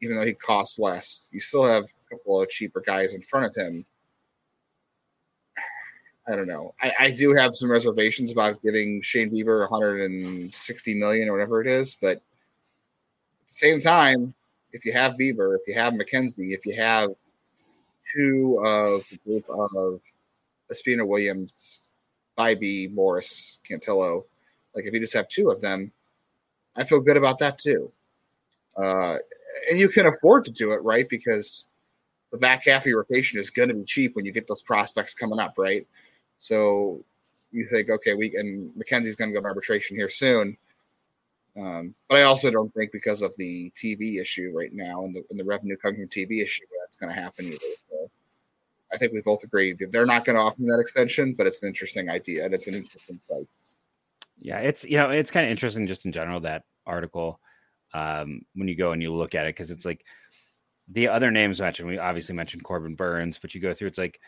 even 0.01 0.17
though 0.17 0.25
he 0.25 0.33
costs 0.33 0.79
less. 0.79 1.29
You 1.31 1.39
still 1.39 1.65
have 1.65 1.83
a 1.83 2.15
couple 2.15 2.41
of 2.41 2.49
cheaper 2.49 2.81
guys 2.81 3.13
in 3.13 3.21
front 3.21 3.45
of 3.45 3.55
him. 3.55 3.85
I 6.27 6.35
don't 6.35 6.47
know. 6.47 6.73
I, 6.81 6.93
I 6.99 7.11
do 7.11 7.33
have 7.33 7.55
some 7.55 7.71
reservations 7.71 8.31
about 8.31 8.61
giving 8.61 9.01
Shane 9.01 9.31
Bieber 9.31 9.69
160 9.69 10.95
million 10.95 11.29
or 11.29 11.31
whatever 11.31 11.61
it 11.61 11.67
is, 11.67 11.95
but 12.01 12.17
at 12.17 12.21
the 13.47 13.53
same 13.53 13.79
time, 13.79 14.33
if 14.73 14.85
you 14.85 14.91
have 14.91 15.13
Bieber, 15.13 15.55
if 15.55 15.61
you 15.67 15.75
have 15.75 15.93
McKenzie, 15.93 16.53
if 16.53 16.65
you 16.65 16.75
have 16.75 17.11
two 18.13 18.59
of 18.65 19.03
the 19.09 19.17
group 19.25 19.45
of 19.49 20.01
Espino 20.71 21.07
Williams, 21.07 21.87
Bibee, 22.37 22.93
Morris, 22.93 23.59
Cantillo, 23.69 24.25
like 24.75 24.85
if 24.85 24.93
you 24.93 24.99
just 24.99 25.13
have 25.13 25.27
two 25.27 25.49
of 25.49 25.61
them, 25.61 25.91
I 26.75 26.83
feel 26.83 26.99
good 26.99 27.17
about 27.17 27.37
that 27.39 27.59
too. 27.59 27.91
Uh, 28.75 29.17
and 29.69 29.79
you 29.79 29.87
can 29.87 30.07
afford 30.07 30.45
to 30.45 30.51
do 30.51 30.73
it, 30.73 30.81
right? 30.83 31.07
Because 31.07 31.67
the 32.31 32.37
back 32.39 32.65
half 32.65 32.81
of 32.81 32.87
your 32.87 33.05
rotation 33.07 33.39
is 33.39 33.51
going 33.51 33.69
to 33.69 33.75
be 33.75 33.83
cheap 33.83 34.15
when 34.15 34.25
you 34.25 34.31
get 34.31 34.47
those 34.47 34.63
prospects 34.63 35.13
coming 35.13 35.39
up, 35.39 35.53
right? 35.57 35.87
So 36.39 37.03
you 37.51 37.67
think, 37.71 37.91
okay, 37.91 38.15
we 38.15 38.35
and 38.35 38.71
McKenzie's 38.71 39.15
going 39.15 39.29
to 39.29 39.35
go 39.35 39.41
to 39.41 39.45
arbitration 39.45 39.95
here 39.95 40.09
soon. 40.09 40.57
Um, 41.55 41.93
but 42.09 42.19
I 42.19 42.23
also 42.23 42.49
don't 42.49 42.73
think 42.73 42.91
because 42.91 43.21
of 43.21 43.35
the 43.37 43.71
TV 43.75 44.19
issue 44.19 44.51
right 44.55 44.71
now 44.73 45.03
and 45.05 45.15
the, 45.15 45.23
and 45.29 45.39
the 45.39 45.43
revenue 45.43 45.77
coming 45.77 45.99
from 45.99 46.09
TV 46.09 46.41
issue 46.41 46.63
that's 46.81 46.97
going 46.97 47.13
to 47.13 47.19
happen 47.19 47.45
either. 47.45 47.59
So 47.89 48.09
I 48.91 48.97
think 48.97 49.13
we 49.13 49.21
both 49.21 49.43
agree 49.43 49.73
that 49.73 49.91
they're 49.91 50.05
not 50.05 50.25
going 50.25 50.35
to 50.35 50.41
offer 50.41 50.61
that 50.61 50.79
extension, 50.79 51.35
but 51.37 51.45
it's 51.45 51.61
an 51.61 51.67
interesting 51.67 52.09
idea 52.09 52.45
and 52.45 52.53
it's 52.53 52.67
an 52.67 52.73
interesting 52.73 53.19
price. 53.29 53.73
Yeah, 54.39 54.59
it's 54.59 54.83
you 54.83 54.97
know 54.97 55.09
it's 55.09 55.31
kind 55.31 55.45
of 55.45 55.51
interesting 55.51 55.87
just 55.87 56.05
in 56.05 56.11
general 56.11 56.39
that 56.41 56.63
article 56.85 57.39
um, 57.93 58.41
when 58.55 58.67
you 58.67 58.75
go 58.75 58.91
and 58.91 59.01
you 59.01 59.13
look 59.13 59.35
at 59.35 59.45
it 59.45 59.55
because 59.55 59.71
it's 59.71 59.85
like 59.85 60.03
the 60.89 61.07
other 61.07 61.31
names 61.31 61.61
mentioned. 61.61 61.87
We 61.87 61.97
obviously 61.97 62.35
mentioned 62.35 62.63
Corbin 62.63 62.95
Burnes, 62.95 63.39
but 63.41 63.55
you 63.55 63.61
go 63.61 63.73
through 63.73 63.89
it's 63.89 63.97
like 63.97 64.19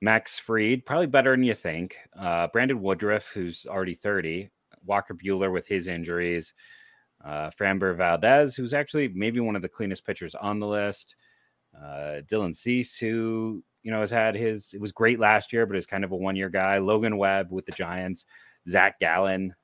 Max 0.00 0.38
Fried, 0.38 0.86
probably 0.86 1.06
better 1.06 1.32
than 1.32 1.44
you 1.44 1.54
think. 1.54 1.96
Uh, 2.18 2.48
Brandon 2.52 2.80
Woodruff, 2.80 3.28
who's 3.32 3.66
already 3.68 3.94
30. 3.94 4.50
Walker 4.84 5.14
Buehler 5.14 5.52
with 5.52 5.66
his 5.66 5.88
injuries. 5.88 6.52
Uh, 7.24 7.50
Framber 7.50 7.96
Valdez, 7.96 8.56
who's 8.56 8.74
actually 8.74 9.08
maybe 9.08 9.38
one 9.38 9.54
of 9.54 9.62
the 9.62 9.68
cleanest 9.68 10.04
pitchers 10.04 10.34
on 10.34 10.58
the 10.58 10.66
list. 10.66 11.14
Uh, 11.76 12.20
Dylan 12.26 12.54
Cease, 12.54 12.96
who 12.96 13.62
you 13.82 13.90
know 13.90 14.00
has 14.00 14.10
had 14.10 14.34
his 14.34 14.72
it 14.74 14.80
was 14.80 14.92
great 14.92 15.20
last 15.20 15.52
year, 15.52 15.64
but 15.64 15.76
is 15.76 15.86
kind 15.86 16.04
of 16.04 16.12
a 16.12 16.16
one 16.16 16.36
year 16.36 16.48
guy. 16.48 16.78
Logan 16.78 17.16
Webb 17.16 17.50
with 17.50 17.66
the 17.66 17.72
Giants. 17.72 18.26
Zach 18.68 19.00
Gallen, 19.00 19.54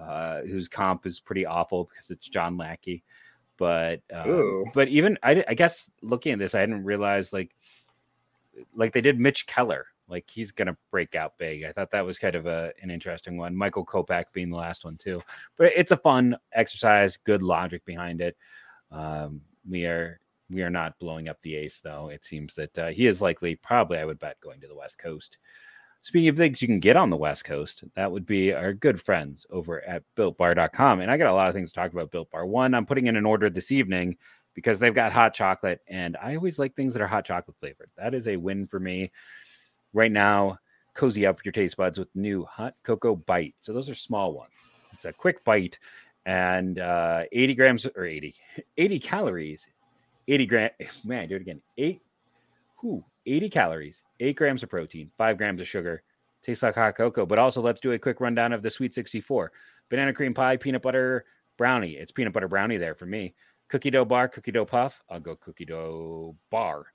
uh, 0.00 0.42
whose 0.42 0.68
comp 0.68 1.06
is 1.06 1.20
pretty 1.20 1.46
awful 1.46 1.84
because 1.84 2.10
it's 2.10 2.28
John 2.28 2.56
Lackey. 2.56 3.02
But 3.56 4.00
uh, 4.12 4.24
but 4.72 4.88
even 4.88 5.18
I, 5.22 5.44
I 5.48 5.54
guess 5.54 5.88
looking 6.02 6.32
at 6.32 6.38
this, 6.38 6.54
I 6.54 6.60
didn't 6.60 6.84
realize 6.84 7.32
like 7.32 7.54
like 8.74 8.92
they 8.92 9.00
did 9.00 9.20
Mitch 9.20 9.46
Keller. 9.46 9.86
Like 10.08 10.28
he's 10.30 10.52
gonna 10.52 10.76
break 10.90 11.14
out 11.14 11.38
big. 11.38 11.64
I 11.64 11.72
thought 11.72 11.90
that 11.92 12.04
was 12.04 12.18
kind 12.18 12.34
of 12.34 12.46
a 12.46 12.72
an 12.82 12.90
interesting 12.90 13.36
one. 13.36 13.56
Michael 13.56 13.86
Kopech 13.86 14.26
being 14.32 14.50
the 14.50 14.56
last 14.56 14.84
one 14.84 14.96
too. 14.96 15.22
But 15.56 15.72
it's 15.76 15.92
a 15.92 15.96
fun 15.96 16.36
exercise, 16.52 17.16
good 17.16 17.42
logic 17.42 17.84
behind 17.84 18.20
it. 18.20 18.36
Um, 18.90 19.40
we 19.68 19.86
are 19.86 20.20
We 20.50 20.62
are 20.62 20.70
not 20.70 20.98
blowing 20.98 21.28
up 21.28 21.40
the 21.42 21.56
ace, 21.56 21.80
though. 21.82 22.10
It 22.10 22.22
seems 22.22 22.54
that 22.54 22.78
uh, 22.78 22.88
he 22.88 23.06
is 23.06 23.22
likely, 23.22 23.56
probably, 23.56 23.98
I 23.98 24.04
would 24.04 24.18
bet, 24.18 24.38
going 24.40 24.60
to 24.60 24.68
the 24.68 24.76
West 24.76 24.98
Coast. 24.98 25.38
Speaking 26.02 26.28
of 26.28 26.36
things 26.36 26.60
you 26.60 26.68
can 26.68 26.80
get 26.80 26.96
on 26.96 27.08
the 27.08 27.16
West 27.16 27.46
Coast, 27.46 27.82
that 27.96 28.12
would 28.12 28.26
be 28.26 28.52
our 28.52 28.74
good 28.74 29.00
friends 29.00 29.46
over 29.48 29.82
at 29.88 30.02
builtbar.com. 30.18 31.00
And 31.00 31.10
I 31.10 31.16
got 31.16 31.30
a 31.30 31.34
lot 31.34 31.48
of 31.48 31.54
things 31.54 31.70
to 31.72 31.74
talk 31.74 31.94
about 31.94 32.10
Built 32.10 32.30
Bar. 32.30 32.44
One, 32.44 32.74
I'm 32.74 32.84
putting 32.84 33.06
in 33.06 33.16
an 33.16 33.24
order 33.24 33.48
this 33.48 33.72
evening 33.72 34.18
because 34.52 34.78
they've 34.78 34.94
got 34.94 35.12
hot 35.12 35.32
chocolate, 35.32 35.80
and 35.88 36.18
I 36.22 36.36
always 36.36 36.58
like 36.58 36.76
things 36.76 36.92
that 36.92 37.02
are 37.02 37.08
hot 37.08 37.24
chocolate 37.24 37.56
flavored. 37.58 37.90
That 37.96 38.12
is 38.14 38.28
a 38.28 38.36
win 38.36 38.66
for 38.66 38.78
me. 38.78 39.12
Right 39.94 40.12
now, 40.12 40.58
cozy 40.94 41.24
up 41.24 41.44
your 41.44 41.52
taste 41.52 41.76
buds 41.76 41.98
with 41.98 42.08
new 42.14 42.44
hot 42.44 42.74
cocoa 42.82 43.16
bite. 43.16 43.54
So 43.60 43.72
those 43.72 43.88
are 43.88 43.94
small 43.94 44.34
ones. 44.34 44.50
It's 44.92 45.04
a 45.04 45.12
quick 45.12 45.44
bite 45.44 45.78
and 46.26 46.78
uh, 46.78 47.22
80 47.32 47.54
grams 47.54 47.86
or 47.86 48.04
80, 48.04 48.34
80 48.76 48.98
calories, 48.98 49.66
80 50.28 50.46
gram. 50.46 50.70
Man, 51.04 51.28
do 51.28 51.36
it 51.36 51.42
again. 51.42 51.62
Eight, 51.78 52.02
whoo, 52.82 53.04
80 53.26 53.48
calories, 53.50 54.02
eight 54.20 54.36
grams 54.36 54.62
of 54.62 54.68
protein, 54.68 55.10
five 55.16 55.38
grams 55.38 55.60
of 55.60 55.68
sugar. 55.68 56.02
Tastes 56.42 56.62
like 56.62 56.74
hot 56.74 56.96
cocoa. 56.96 57.24
But 57.24 57.38
also, 57.38 57.62
let's 57.62 57.80
do 57.80 57.92
a 57.92 57.98
quick 57.98 58.20
rundown 58.20 58.52
of 58.52 58.62
the 58.62 58.70
Sweet 58.70 58.92
64 58.94 59.50
banana 59.90 60.12
cream 60.12 60.34
pie, 60.34 60.56
peanut 60.56 60.82
butter 60.82 61.24
brownie. 61.56 61.92
It's 61.92 62.12
peanut 62.12 62.32
butter 62.32 62.48
brownie 62.48 62.76
there 62.76 62.94
for 62.94 63.06
me. 63.06 63.34
Cookie 63.68 63.90
dough 63.90 64.04
bar, 64.04 64.28
cookie 64.28 64.52
dough 64.52 64.66
puff. 64.66 65.00
I'll 65.08 65.20
go 65.20 65.36
cookie 65.36 65.64
dough 65.64 66.36
bar. 66.50 66.86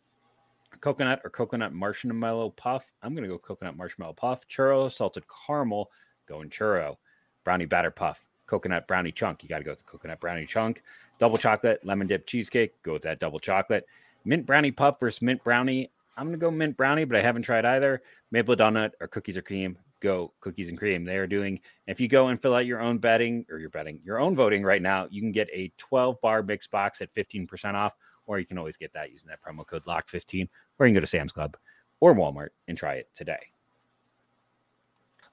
Coconut 0.81 1.21
or 1.23 1.29
coconut 1.29 1.73
marshmallow 1.73 2.51
puff. 2.51 2.85
I'm 3.01 3.13
going 3.13 3.23
to 3.23 3.29
go 3.29 3.38
coconut 3.38 3.75
marshmallow 3.75 4.13
puff. 4.13 4.47
Churro, 4.47 4.91
salted 4.91 5.23
caramel, 5.47 5.89
going 6.27 6.49
churro. 6.49 6.97
Brownie 7.43 7.65
batter 7.65 7.91
puff. 7.91 8.25
Coconut 8.47 8.88
brownie 8.88 9.11
chunk. 9.11 9.43
You 9.43 9.49
got 9.49 9.59
to 9.59 9.63
go 9.63 9.71
with 9.71 9.85
coconut 9.85 10.19
brownie 10.19 10.45
chunk. 10.45 10.81
Double 11.19 11.38
chocolate, 11.38 11.83
lemon 11.83 12.07
dip 12.07 12.25
cheesecake. 12.25 12.81
Go 12.81 12.93
with 12.93 13.01
that 13.03 13.19
double 13.19 13.39
chocolate. 13.39 13.85
Mint 14.25 14.45
brownie 14.45 14.71
puff 14.71 14.99
versus 14.99 15.21
mint 15.21 15.43
brownie. 15.43 15.91
I'm 16.17 16.27
gonna 16.27 16.38
go 16.38 16.51
mint 16.51 16.77
brownie, 16.77 17.05
but 17.05 17.17
I 17.17 17.21
haven't 17.21 17.43
tried 17.43 17.65
either. 17.65 18.01
Maple 18.31 18.55
donut 18.55 18.91
or 18.99 19.07
cookies 19.07 19.38
or 19.38 19.41
cream. 19.41 19.77
Go 20.01 20.33
cookies 20.39 20.69
and 20.69 20.77
cream. 20.77 21.03
They 21.03 21.17
are 21.17 21.27
doing. 21.27 21.59
If 21.88 21.99
you 21.99 22.07
go 22.07 22.27
and 22.27 22.41
fill 22.41 22.55
out 22.55 22.65
your 22.65 22.81
own 22.81 22.97
betting 22.97 23.45
or 23.49 23.57
your 23.57 23.69
betting, 23.69 23.99
your 24.03 24.19
own 24.19 24.35
voting 24.35 24.63
right 24.63 24.81
now, 24.81 25.07
you 25.09 25.21
can 25.21 25.31
get 25.31 25.49
a 25.51 25.71
12 25.77 26.19
bar 26.21 26.41
mix 26.43 26.67
box 26.67 27.01
at 27.01 27.13
15% 27.15 27.73
off, 27.73 27.95
or 28.29 28.38
you 28.38 28.45
can 28.45 28.59
always 28.59 28.77
get 28.77 28.93
that 28.93 29.12
using 29.12 29.27
that 29.27 29.41
promo 29.41 29.65
code 29.65 29.83
LOCK15, 29.86 30.48
or 30.77 30.86
you 30.86 30.91
can 30.91 30.93
go 30.93 31.00
to 31.01 31.07
Sam's 31.07 31.31
Club 31.31 31.57
or 32.00 32.13
Walmart 32.13 32.50
and 32.67 32.77
try 32.77 32.93
it 32.93 33.09
today. 33.15 33.39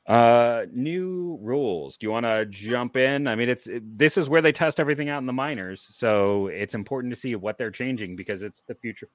Uh, 0.06 0.64
new 0.72 1.38
rules. 1.42 1.98
Do 1.98 2.06
you 2.06 2.10
want 2.10 2.24
to 2.24 2.46
jump 2.46 2.96
in? 2.96 3.26
I 3.26 3.34
mean, 3.34 3.50
it's 3.50 3.68
this 3.82 4.16
is 4.16 4.30
where 4.30 4.40
they 4.40 4.52
test 4.52 4.80
everything 4.80 5.10
out 5.10 5.18
in 5.18 5.26
the 5.26 5.32
minors, 5.32 5.86
so 5.92 6.46
it's 6.46 6.74
important 6.74 7.12
to 7.12 7.20
see 7.20 7.34
what 7.34 7.58
they're 7.58 7.70
changing 7.70 8.16
because 8.16 8.40
it's 8.40 8.62
the 8.62 8.74
future 8.74 9.08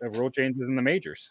of 0.00 0.18
rule 0.18 0.30
changes 0.30 0.62
in 0.62 0.74
the 0.74 0.82
majors. 0.82 1.30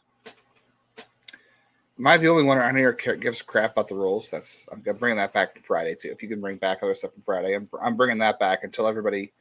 Am 2.00 2.07
I 2.07 2.15
the 2.15 2.29
only 2.29 2.43
one 2.43 2.57
around 2.57 2.77
here 2.77 2.93
gives 2.93 3.41
crap 3.41 3.74
about 3.74 3.89
the 3.89 3.95
rules? 3.95 4.29
That's 4.29 4.65
I'm 4.71 4.79
bringing 4.79 5.17
that 5.17 5.33
back 5.33 5.55
to 5.55 5.62
Friday 5.62 5.95
too. 5.95 6.10
If 6.10 6.24
you 6.24 6.29
can 6.29 6.39
bring 6.39 6.55
back 6.55 6.79
other 6.81 6.93
stuff 6.93 7.12
from 7.12 7.24
Friday, 7.24 7.53
I'm, 7.53 7.67
I'm 7.81 7.98
bringing 7.98 8.19
that 8.19 8.39
back 8.39 8.63
until 8.63 8.88
everybody 8.88 9.33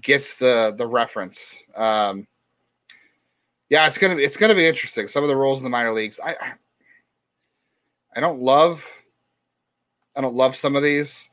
gets 0.00 0.34
the 0.34 0.74
the 0.76 0.86
reference. 0.86 1.64
Um, 1.74 2.26
yeah, 3.70 3.86
it's 3.86 3.98
gonna 3.98 4.16
it's 4.16 4.36
gonna 4.36 4.54
be 4.54 4.66
interesting. 4.66 5.08
Some 5.08 5.22
of 5.22 5.28
the 5.28 5.36
rules 5.36 5.60
in 5.60 5.64
the 5.64 5.70
minor 5.70 5.92
leagues, 5.92 6.20
I 6.24 6.36
I 8.16 8.20
don't 8.20 8.40
love. 8.40 8.86
I 10.16 10.20
don't 10.20 10.34
love 10.34 10.54
some 10.54 10.76
of 10.76 10.82
these. 10.82 11.30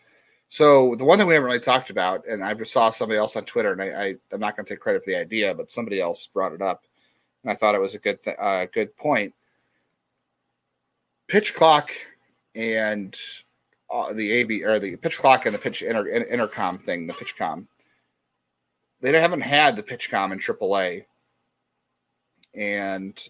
So 0.48 0.96
the 0.96 1.06
one 1.06 1.18
that 1.20 1.26
we 1.26 1.34
haven't 1.34 1.46
really 1.46 1.60
talked 1.60 1.92
about, 1.92 2.28
and 2.28 2.44
I 2.44 2.54
saw 2.64 2.90
somebody 2.90 3.18
else 3.18 3.38
on 3.38 3.46
Twitter, 3.46 3.72
and 3.72 3.82
I, 3.82 3.86
I 3.86 4.16
am 4.34 4.40
not 4.40 4.58
to 4.58 4.64
take 4.64 4.82
credit 4.82 5.04
for 5.04 5.12
the 5.12 5.20
idea, 5.20 5.54
but 5.54 5.72
somebody 5.72 6.02
else 6.02 6.28
brought 6.28 6.52
it 6.52 6.62
up, 6.62 6.84
and 7.44 7.52
I 7.52 7.56
thought 7.56 7.76
it 7.76 7.82
was 7.82 7.96
a 7.96 8.00
good 8.00 8.22
th- 8.22 8.36
uh, 8.40 8.66
good 8.74 8.96
point. 8.98 9.34
Pitch 11.28 11.54
clock 11.54 11.92
and 12.56 13.18
uh, 13.92 14.14
the 14.14 14.32
AB 14.32 14.64
or 14.64 14.80
the 14.80 14.96
pitch 14.98 15.20
clock 15.20 15.46
and 15.46 15.56
the 15.56 15.60
pitch 15.60 15.82
inter, 15.82 16.08
intercom 16.08 16.80
thing, 16.80 17.08
the 17.08 17.14
PitchCom. 17.14 17.66
They 19.02 19.20
haven't 19.20 19.42
had 19.42 19.76
the 19.76 19.84
PitchCom 19.84 20.32
in 20.32 20.40
AAA, 20.40 21.06
and 22.54 23.30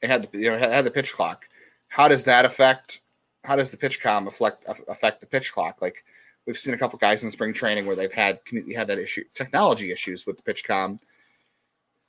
they 0.00 0.08
had 0.08 0.30
the 0.30 0.38
you 0.38 0.50
know 0.50 0.58
had 0.58 0.84
the 0.84 0.90
pitch 0.90 1.12
clock. 1.12 1.46
How 1.88 2.08
does 2.08 2.24
that 2.24 2.44
affect 2.44 3.00
how 3.44 3.56
does 3.56 3.70
the 3.70 3.76
PitchCom 3.76 4.26
affect 4.26 4.64
affect 4.88 5.20
the 5.20 5.26
pitch 5.26 5.52
clock? 5.52 5.82
Like 5.82 6.04
we've 6.46 6.58
seen 6.58 6.74
a 6.74 6.78
couple 6.78 6.98
guys 6.98 7.22
in 7.22 7.30
spring 7.30 7.52
training 7.52 7.86
where 7.86 7.96
they've 7.96 8.12
had 8.12 8.40
had 8.74 8.88
that 8.88 8.98
issue 8.98 9.24
technology 9.34 9.92
issues 9.92 10.26
with 10.26 10.42
the 10.42 10.52
PitchCom, 10.52 10.98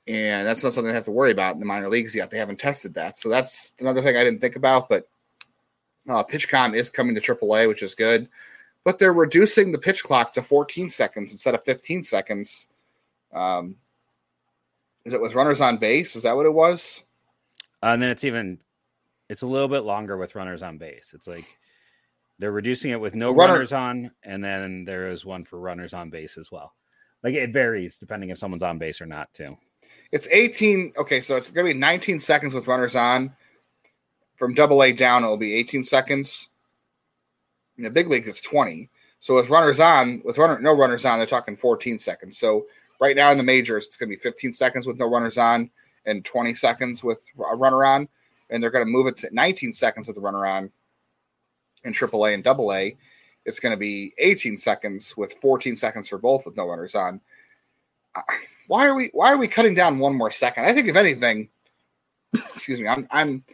and 0.06 0.46
that's 0.46 0.64
not 0.64 0.72
something 0.72 0.88
they 0.88 0.94
have 0.94 1.04
to 1.04 1.10
worry 1.10 1.32
about 1.32 1.54
in 1.54 1.60
the 1.60 1.66
minor 1.66 1.88
leagues 1.88 2.14
yet. 2.14 2.30
They 2.30 2.38
haven't 2.38 2.58
tested 2.58 2.94
that. 2.94 3.18
So 3.18 3.28
that's 3.28 3.74
another 3.80 4.00
thing 4.00 4.16
i 4.16 4.24
didn't 4.24 4.40
think 4.40 4.56
about 4.56 4.88
but 4.88 5.08
uh, 6.08 6.22
PitchCom 6.24 6.74
is 6.74 6.90
coming 6.90 7.14
to 7.14 7.20
aaa 7.20 7.68
which 7.68 7.82
is 7.82 7.94
good 7.94 8.28
but 8.86 8.98
they're 8.98 9.12
reducing 9.12 9.70
the 9.70 9.78
pitch 9.78 10.02
clock 10.02 10.32
to 10.32 10.40
14 10.40 10.88
seconds 10.88 11.32
instead 11.32 11.54
of 11.54 11.62
15 11.64 12.04
seconds 12.04 12.68
um, 13.34 13.76
is 15.04 15.12
it 15.12 15.20
with 15.20 15.34
runners 15.34 15.60
on 15.60 15.76
base 15.76 16.16
is 16.16 16.22
that 16.22 16.34
what 16.34 16.46
it 16.46 16.54
was 16.54 17.02
uh, 17.82 17.88
and 17.88 18.02
then 18.02 18.10
it's 18.10 18.24
even 18.24 18.58
it's 19.28 19.42
a 19.42 19.46
little 19.46 19.68
bit 19.68 19.80
longer 19.80 20.16
with 20.16 20.34
runners 20.34 20.62
on 20.62 20.78
base. 20.78 21.10
It's 21.14 21.26
like 21.26 21.44
they're 22.38 22.52
reducing 22.52 22.90
it 22.90 23.00
with 23.00 23.14
no 23.14 23.32
Runner. 23.32 23.54
runners 23.54 23.72
on, 23.72 24.10
and 24.22 24.42
then 24.42 24.84
there 24.84 25.08
is 25.08 25.24
one 25.24 25.44
for 25.44 25.58
runners 25.58 25.94
on 25.94 26.10
base 26.10 26.38
as 26.38 26.50
well. 26.52 26.74
Like 27.22 27.34
it 27.34 27.52
varies 27.52 27.98
depending 27.98 28.30
if 28.30 28.38
someone's 28.38 28.62
on 28.62 28.78
base 28.78 29.00
or 29.00 29.06
not, 29.06 29.32
too. 29.34 29.56
It's 30.12 30.28
18. 30.28 30.92
Okay, 30.96 31.20
so 31.20 31.36
it's 31.36 31.50
going 31.50 31.66
to 31.66 31.74
be 31.74 31.78
19 31.78 32.20
seconds 32.20 32.54
with 32.54 32.66
runners 32.66 32.94
on. 32.94 33.32
From 34.36 34.54
double 34.54 34.82
A 34.82 34.92
down, 34.92 35.24
it'll 35.24 35.36
be 35.36 35.54
18 35.54 35.82
seconds. 35.82 36.50
In 37.78 37.84
the 37.84 37.90
big 37.90 38.08
leagues, 38.08 38.28
it's 38.28 38.40
20. 38.40 38.90
So 39.20 39.34
with 39.34 39.48
runners 39.48 39.80
on, 39.80 40.22
with 40.24 40.38
runner 40.38 40.58
no 40.60 40.72
runners 40.72 41.04
on, 41.04 41.18
they're 41.18 41.26
talking 41.26 41.56
14 41.56 41.98
seconds. 41.98 42.38
So 42.38 42.66
right 43.00 43.16
now 43.16 43.30
in 43.30 43.38
the 43.38 43.44
majors, 43.44 43.86
it's 43.86 43.96
going 43.96 44.10
to 44.10 44.16
be 44.16 44.20
15 44.20 44.54
seconds 44.54 44.86
with 44.86 44.98
no 44.98 45.08
runners 45.08 45.38
on 45.38 45.70
and 46.04 46.24
20 46.24 46.54
seconds 46.54 47.02
with 47.02 47.24
a 47.50 47.56
runner 47.56 47.84
on 47.84 48.08
and 48.50 48.62
they're 48.62 48.70
going 48.70 48.84
to 48.84 48.90
move 48.90 49.06
it 49.06 49.16
to 49.18 49.28
19 49.32 49.72
seconds 49.72 50.06
with 50.06 50.16
a 50.16 50.20
runner 50.20 50.46
on 50.46 50.70
in 51.84 51.92
AAA 51.92 52.34
and 52.34 52.46
AA. 52.46 52.96
It's 53.44 53.60
going 53.60 53.72
to 53.72 53.78
be 53.78 54.12
18 54.18 54.58
seconds 54.58 55.16
with 55.16 55.34
14 55.40 55.76
seconds 55.76 56.08
for 56.08 56.18
both 56.18 56.44
with 56.44 56.56
no 56.56 56.66
runners 56.66 56.94
on. 56.94 57.20
Why 58.66 58.86
are 58.86 58.94
we 58.94 59.10
why 59.12 59.32
are 59.32 59.36
we 59.36 59.46
cutting 59.46 59.74
down 59.74 59.98
one 59.98 60.14
more 60.14 60.30
second? 60.30 60.64
I 60.64 60.72
think 60.72 60.88
if 60.88 60.96
anything, 60.96 61.48
excuse 62.34 62.80
me, 62.80 62.88
I'm 62.88 63.06
I'm 63.10 63.44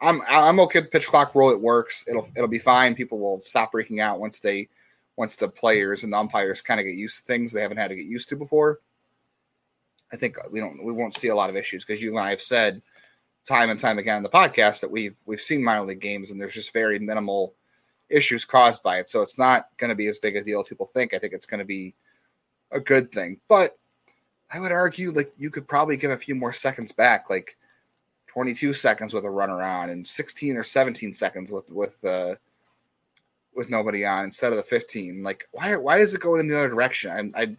I'm 0.00 0.22
I'm 0.28 0.60
okay 0.60 0.80
with 0.80 0.90
pitch 0.90 1.06
clock 1.06 1.34
rule. 1.34 1.50
It 1.50 1.60
works. 1.60 2.04
It'll 2.08 2.28
it'll 2.34 2.48
be 2.48 2.58
fine. 2.58 2.94
People 2.94 3.18
will 3.18 3.42
stop 3.42 3.72
freaking 3.72 4.00
out 4.00 4.18
once 4.18 4.40
they 4.40 4.68
once 5.16 5.36
the 5.36 5.48
players 5.48 6.04
and 6.04 6.12
the 6.12 6.18
umpires 6.18 6.62
kind 6.62 6.80
of 6.80 6.86
get 6.86 6.94
used 6.94 7.18
to 7.18 7.24
things 7.24 7.52
they 7.52 7.60
haven't 7.60 7.76
had 7.76 7.88
to 7.88 7.96
get 7.96 8.06
used 8.06 8.28
to 8.30 8.36
before. 8.36 8.80
I 10.12 10.16
think 10.16 10.36
we 10.50 10.60
don't 10.60 10.82
we 10.82 10.92
won't 10.92 11.16
see 11.16 11.28
a 11.28 11.34
lot 11.34 11.50
of 11.50 11.56
issues 11.56 11.84
because 11.84 12.02
you 12.02 12.10
and 12.10 12.18
I 12.18 12.30
have 12.30 12.42
said 12.42 12.82
time 13.46 13.70
and 13.70 13.78
time 13.78 13.98
again 13.98 14.18
in 14.18 14.22
the 14.22 14.28
podcast 14.28 14.80
that 14.80 14.90
we've 14.90 15.16
we've 15.26 15.42
seen 15.42 15.62
minor 15.62 15.82
league 15.82 16.00
games 16.00 16.30
and 16.30 16.40
there's 16.40 16.54
just 16.54 16.72
very 16.72 16.98
minimal 16.98 17.54
issues 18.08 18.44
caused 18.44 18.82
by 18.82 18.98
it. 18.98 19.08
So 19.08 19.22
it's 19.22 19.38
not 19.38 19.68
going 19.76 19.90
to 19.90 19.94
be 19.94 20.08
as 20.08 20.18
big 20.18 20.36
a 20.36 20.42
deal 20.42 20.60
as 20.60 20.68
people 20.68 20.86
think. 20.86 21.14
I 21.14 21.18
think 21.18 21.32
it's 21.32 21.46
going 21.46 21.60
to 21.60 21.64
be 21.64 21.94
a 22.70 22.80
good 22.80 23.12
thing. 23.12 23.38
But 23.48 23.78
I 24.50 24.58
would 24.58 24.72
argue 24.72 25.12
like 25.12 25.32
you 25.38 25.50
could 25.50 25.68
probably 25.68 25.96
give 25.96 26.10
a 26.10 26.16
few 26.16 26.34
more 26.34 26.52
seconds 26.52 26.92
back, 26.92 27.30
like 27.30 27.56
22 28.32 28.74
seconds 28.74 29.12
with 29.12 29.24
a 29.24 29.30
runner 29.30 29.60
on 29.60 29.90
and 29.90 30.06
16 30.06 30.56
or 30.56 30.62
17 30.62 31.14
seconds 31.14 31.50
with 31.50 31.68
with 31.72 32.02
uh 32.04 32.36
with 33.56 33.68
nobody 33.68 34.06
on 34.06 34.24
instead 34.24 34.52
of 34.52 34.56
the 34.56 34.62
15. 34.62 35.24
Like 35.24 35.48
why 35.50 35.74
why 35.74 35.98
is 35.98 36.14
it 36.14 36.20
going 36.20 36.38
in 36.38 36.46
the 36.46 36.56
other 36.56 36.68
direction? 36.68 37.10
I'm, 37.10 37.32
I'd 37.34 37.56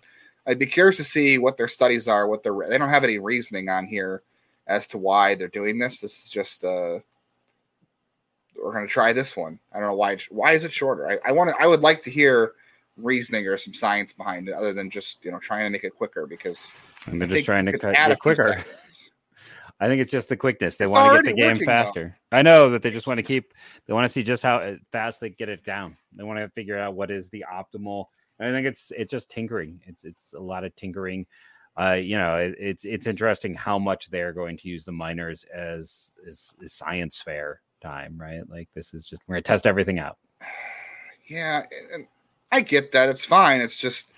I'd 0.47 0.59
be 0.59 0.65
curious 0.65 0.95
to 0.97 1.03
see 1.03 1.37
what 1.37 1.57
their 1.57 1.67
studies 1.67 2.07
are. 2.07 2.25
What 2.25 2.41
their 2.41 2.57
they 2.69 2.77
don't 2.77 2.89
have 2.89 3.03
any 3.03 3.17
reasoning 3.17 3.67
on 3.67 3.85
here 3.85 4.21
as 4.65 4.87
to 4.87 4.97
why 4.97 5.35
they're 5.35 5.49
doing 5.49 5.77
this. 5.77 5.99
This 5.99 6.23
is 6.23 6.31
just 6.31 6.63
uh 6.63 6.99
we're 8.63 8.71
gonna 8.71 8.87
try 8.87 9.11
this 9.11 9.35
one. 9.35 9.59
I 9.73 9.79
don't 9.79 9.89
know 9.89 9.95
why 9.95 10.19
why 10.29 10.53
is 10.53 10.63
it 10.63 10.71
shorter? 10.71 11.05
I, 11.05 11.19
I 11.25 11.33
want 11.33 11.49
to 11.49 11.61
I 11.61 11.67
would 11.67 11.81
like 11.81 12.01
to 12.03 12.09
hear 12.09 12.53
reasoning 12.95 13.45
or 13.45 13.57
some 13.57 13.73
science 13.73 14.13
behind 14.13 14.47
it 14.47 14.53
other 14.53 14.71
than 14.71 14.89
just 14.89 15.25
you 15.25 15.31
know 15.31 15.39
trying 15.39 15.65
to 15.65 15.69
make 15.69 15.83
it 15.83 15.97
quicker 15.97 16.25
because 16.25 16.73
I'm 17.07 17.19
just 17.27 17.45
trying 17.45 17.65
to 17.65 17.77
cut 17.77 17.93
it 18.09 18.19
quicker. 18.19 18.63
I 19.81 19.87
think 19.87 20.01
it's 20.01 20.11
just 20.11 20.29
the 20.29 20.37
quickness. 20.37 20.77
They 20.77 20.85
it's 20.85 20.91
want 20.91 21.17
to 21.17 21.23
get 21.23 21.35
the 21.35 21.41
game 21.41 21.49
working, 21.49 21.65
faster. 21.65 22.15
Though. 22.31 22.37
I 22.37 22.41
know 22.43 22.69
that 22.69 22.81
they 22.81 22.91
just 22.91 23.07
want 23.07 23.17
to 23.17 23.23
keep. 23.23 23.53
They 23.87 23.93
want 23.93 24.05
to 24.05 24.09
see 24.09 24.23
just 24.23 24.43
how 24.43 24.57
uh, 24.57 24.75
fast 24.91 25.19
they 25.19 25.29
get 25.29 25.49
it 25.49 25.65
down. 25.65 25.97
They 26.13 26.23
want 26.23 26.39
to 26.39 26.47
figure 26.49 26.77
out 26.77 26.93
what 26.93 27.11
is 27.11 27.29
the 27.29 27.45
optimal. 27.51 28.05
I 28.39 28.51
think 28.51 28.65
it's 28.65 28.91
it's 28.95 29.11
just 29.11 29.29
tinkering. 29.29 29.81
It's 29.85 30.03
it's 30.05 30.33
a 30.33 30.39
lot 30.39 30.63
of 30.63 30.75
tinkering 30.75 31.25
uh, 31.79 31.93
you 31.93 32.17
know, 32.17 32.35
it, 32.35 32.55
it's 32.59 32.85
it's 32.85 33.07
interesting 33.07 33.53
how 33.53 33.79
much 33.79 34.09
they're 34.09 34.33
going 34.33 34.57
to 34.57 34.67
use 34.67 34.83
the 34.83 34.91
minors 34.91 35.45
as, 35.55 36.11
as, 36.27 36.53
as 36.63 36.73
science 36.73 37.21
fair 37.21 37.61
time, 37.81 38.17
right? 38.19 38.47
Like 38.49 38.67
this 38.75 38.93
is 38.93 39.05
just 39.05 39.21
we're 39.27 39.35
gonna 39.35 39.43
test 39.43 39.67
everything 39.67 39.99
out. 39.99 40.17
Yeah, 41.27 41.63
and 41.93 42.07
I 42.51 42.59
get 42.59 42.91
that. 42.91 43.07
It's 43.07 43.23
fine. 43.23 43.61
It's 43.61 43.77
just 43.77 44.09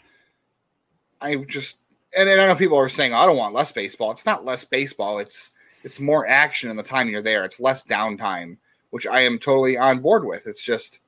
I 1.21 1.35
just 1.35 1.77
and 2.17 2.27
then 2.27 2.39
I 2.39 2.47
know 2.47 2.55
people 2.55 2.77
are 2.77 2.89
saying, 2.89 3.13
I 3.13 3.25
don't 3.25 3.37
want 3.37 3.53
less 3.53 3.71
baseball. 3.71 4.11
It's 4.11 4.25
not 4.25 4.45
less 4.45 4.63
baseball. 4.63 5.19
It's 5.19 5.51
it's 5.83 5.99
more 5.99 6.27
action 6.27 6.69
in 6.69 6.77
the 6.77 6.83
time 6.83 7.09
you're 7.09 7.21
there. 7.21 7.43
It's 7.43 7.59
less 7.59 7.83
downtime, 7.83 8.57
which 8.91 9.05
I 9.05 9.21
am 9.21 9.39
totally 9.39 9.77
on 9.77 9.99
board 9.99 10.25
with. 10.25 10.47
It's 10.47 10.63
just 10.63 10.99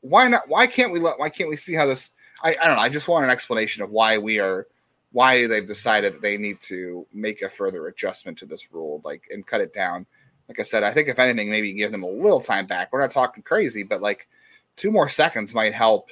why 0.00 0.28
not? 0.28 0.48
Why 0.48 0.66
can't 0.66 0.92
we 0.92 1.00
let? 1.00 1.18
Why 1.18 1.28
can't 1.28 1.50
we 1.50 1.56
see 1.56 1.74
how 1.74 1.86
this? 1.86 2.12
I, 2.42 2.56
I 2.60 2.66
don't 2.66 2.76
know. 2.76 2.82
I 2.82 2.88
just 2.88 3.08
want 3.08 3.24
an 3.24 3.30
explanation 3.30 3.82
of 3.82 3.90
why 3.90 4.18
we 4.18 4.38
are 4.38 4.66
why 5.12 5.46
they've 5.46 5.66
decided 5.66 6.14
that 6.14 6.22
they 6.22 6.38
need 6.38 6.60
to 6.60 7.06
make 7.12 7.42
a 7.42 7.48
further 7.48 7.86
adjustment 7.86 8.38
to 8.38 8.46
this 8.46 8.72
rule, 8.72 9.00
like 9.04 9.24
and 9.30 9.46
cut 9.46 9.60
it 9.60 9.74
down. 9.74 10.06
Like 10.48 10.58
I 10.58 10.64
said, 10.64 10.82
I 10.82 10.92
think 10.92 11.08
if 11.08 11.18
anything, 11.18 11.50
maybe 11.50 11.72
give 11.72 11.92
them 11.92 12.02
a 12.02 12.08
little 12.08 12.40
time 12.40 12.66
back. 12.66 12.92
We're 12.92 13.00
not 13.00 13.10
talking 13.10 13.42
crazy, 13.42 13.82
but 13.82 14.02
like 14.02 14.28
two 14.76 14.90
more 14.90 15.08
seconds 15.08 15.54
might 15.54 15.72
help 15.72 16.10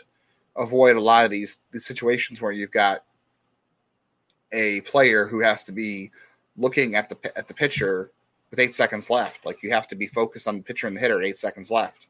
avoid 0.56 0.96
a 0.96 1.00
lot 1.00 1.24
of 1.24 1.30
these 1.30 1.60
these 1.72 1.86
situations 1.86 2.40
where 2.40 2.52
you've 2.52 2.70
got 2.70 3.04
a 4.52 4.80
player 4.82 5.26
who 5.26 5.40
has 5.40 5.64
to 5.64 5.72
be 5.72 6.10
looking 6.56 6.94
at 6.94 7.08
the 7.08 7.38
at 7.38 7.48
the 7.48 7.54
pitcher 7.54 8.10
with 8.50 8.58
eight 8.58 8.74
seconds 8.74 9.10
left. 9.10 9.46
Like 9.46 9.62
you 9.62 9.70
have 9.70 9.88
to 9.88 9.96
be 9.96 10.06
focused 10.06 10.48
on 10.48 10.56
the 10.56 10.62
pitcher 10.62 10.86
and 10.86 10.96
the 10.96 11.00
hitter 11.00 11.20
at 11.20 11.26
eight 11.26 11.38
seconds 11.38 11.70
left. 11.70 12.06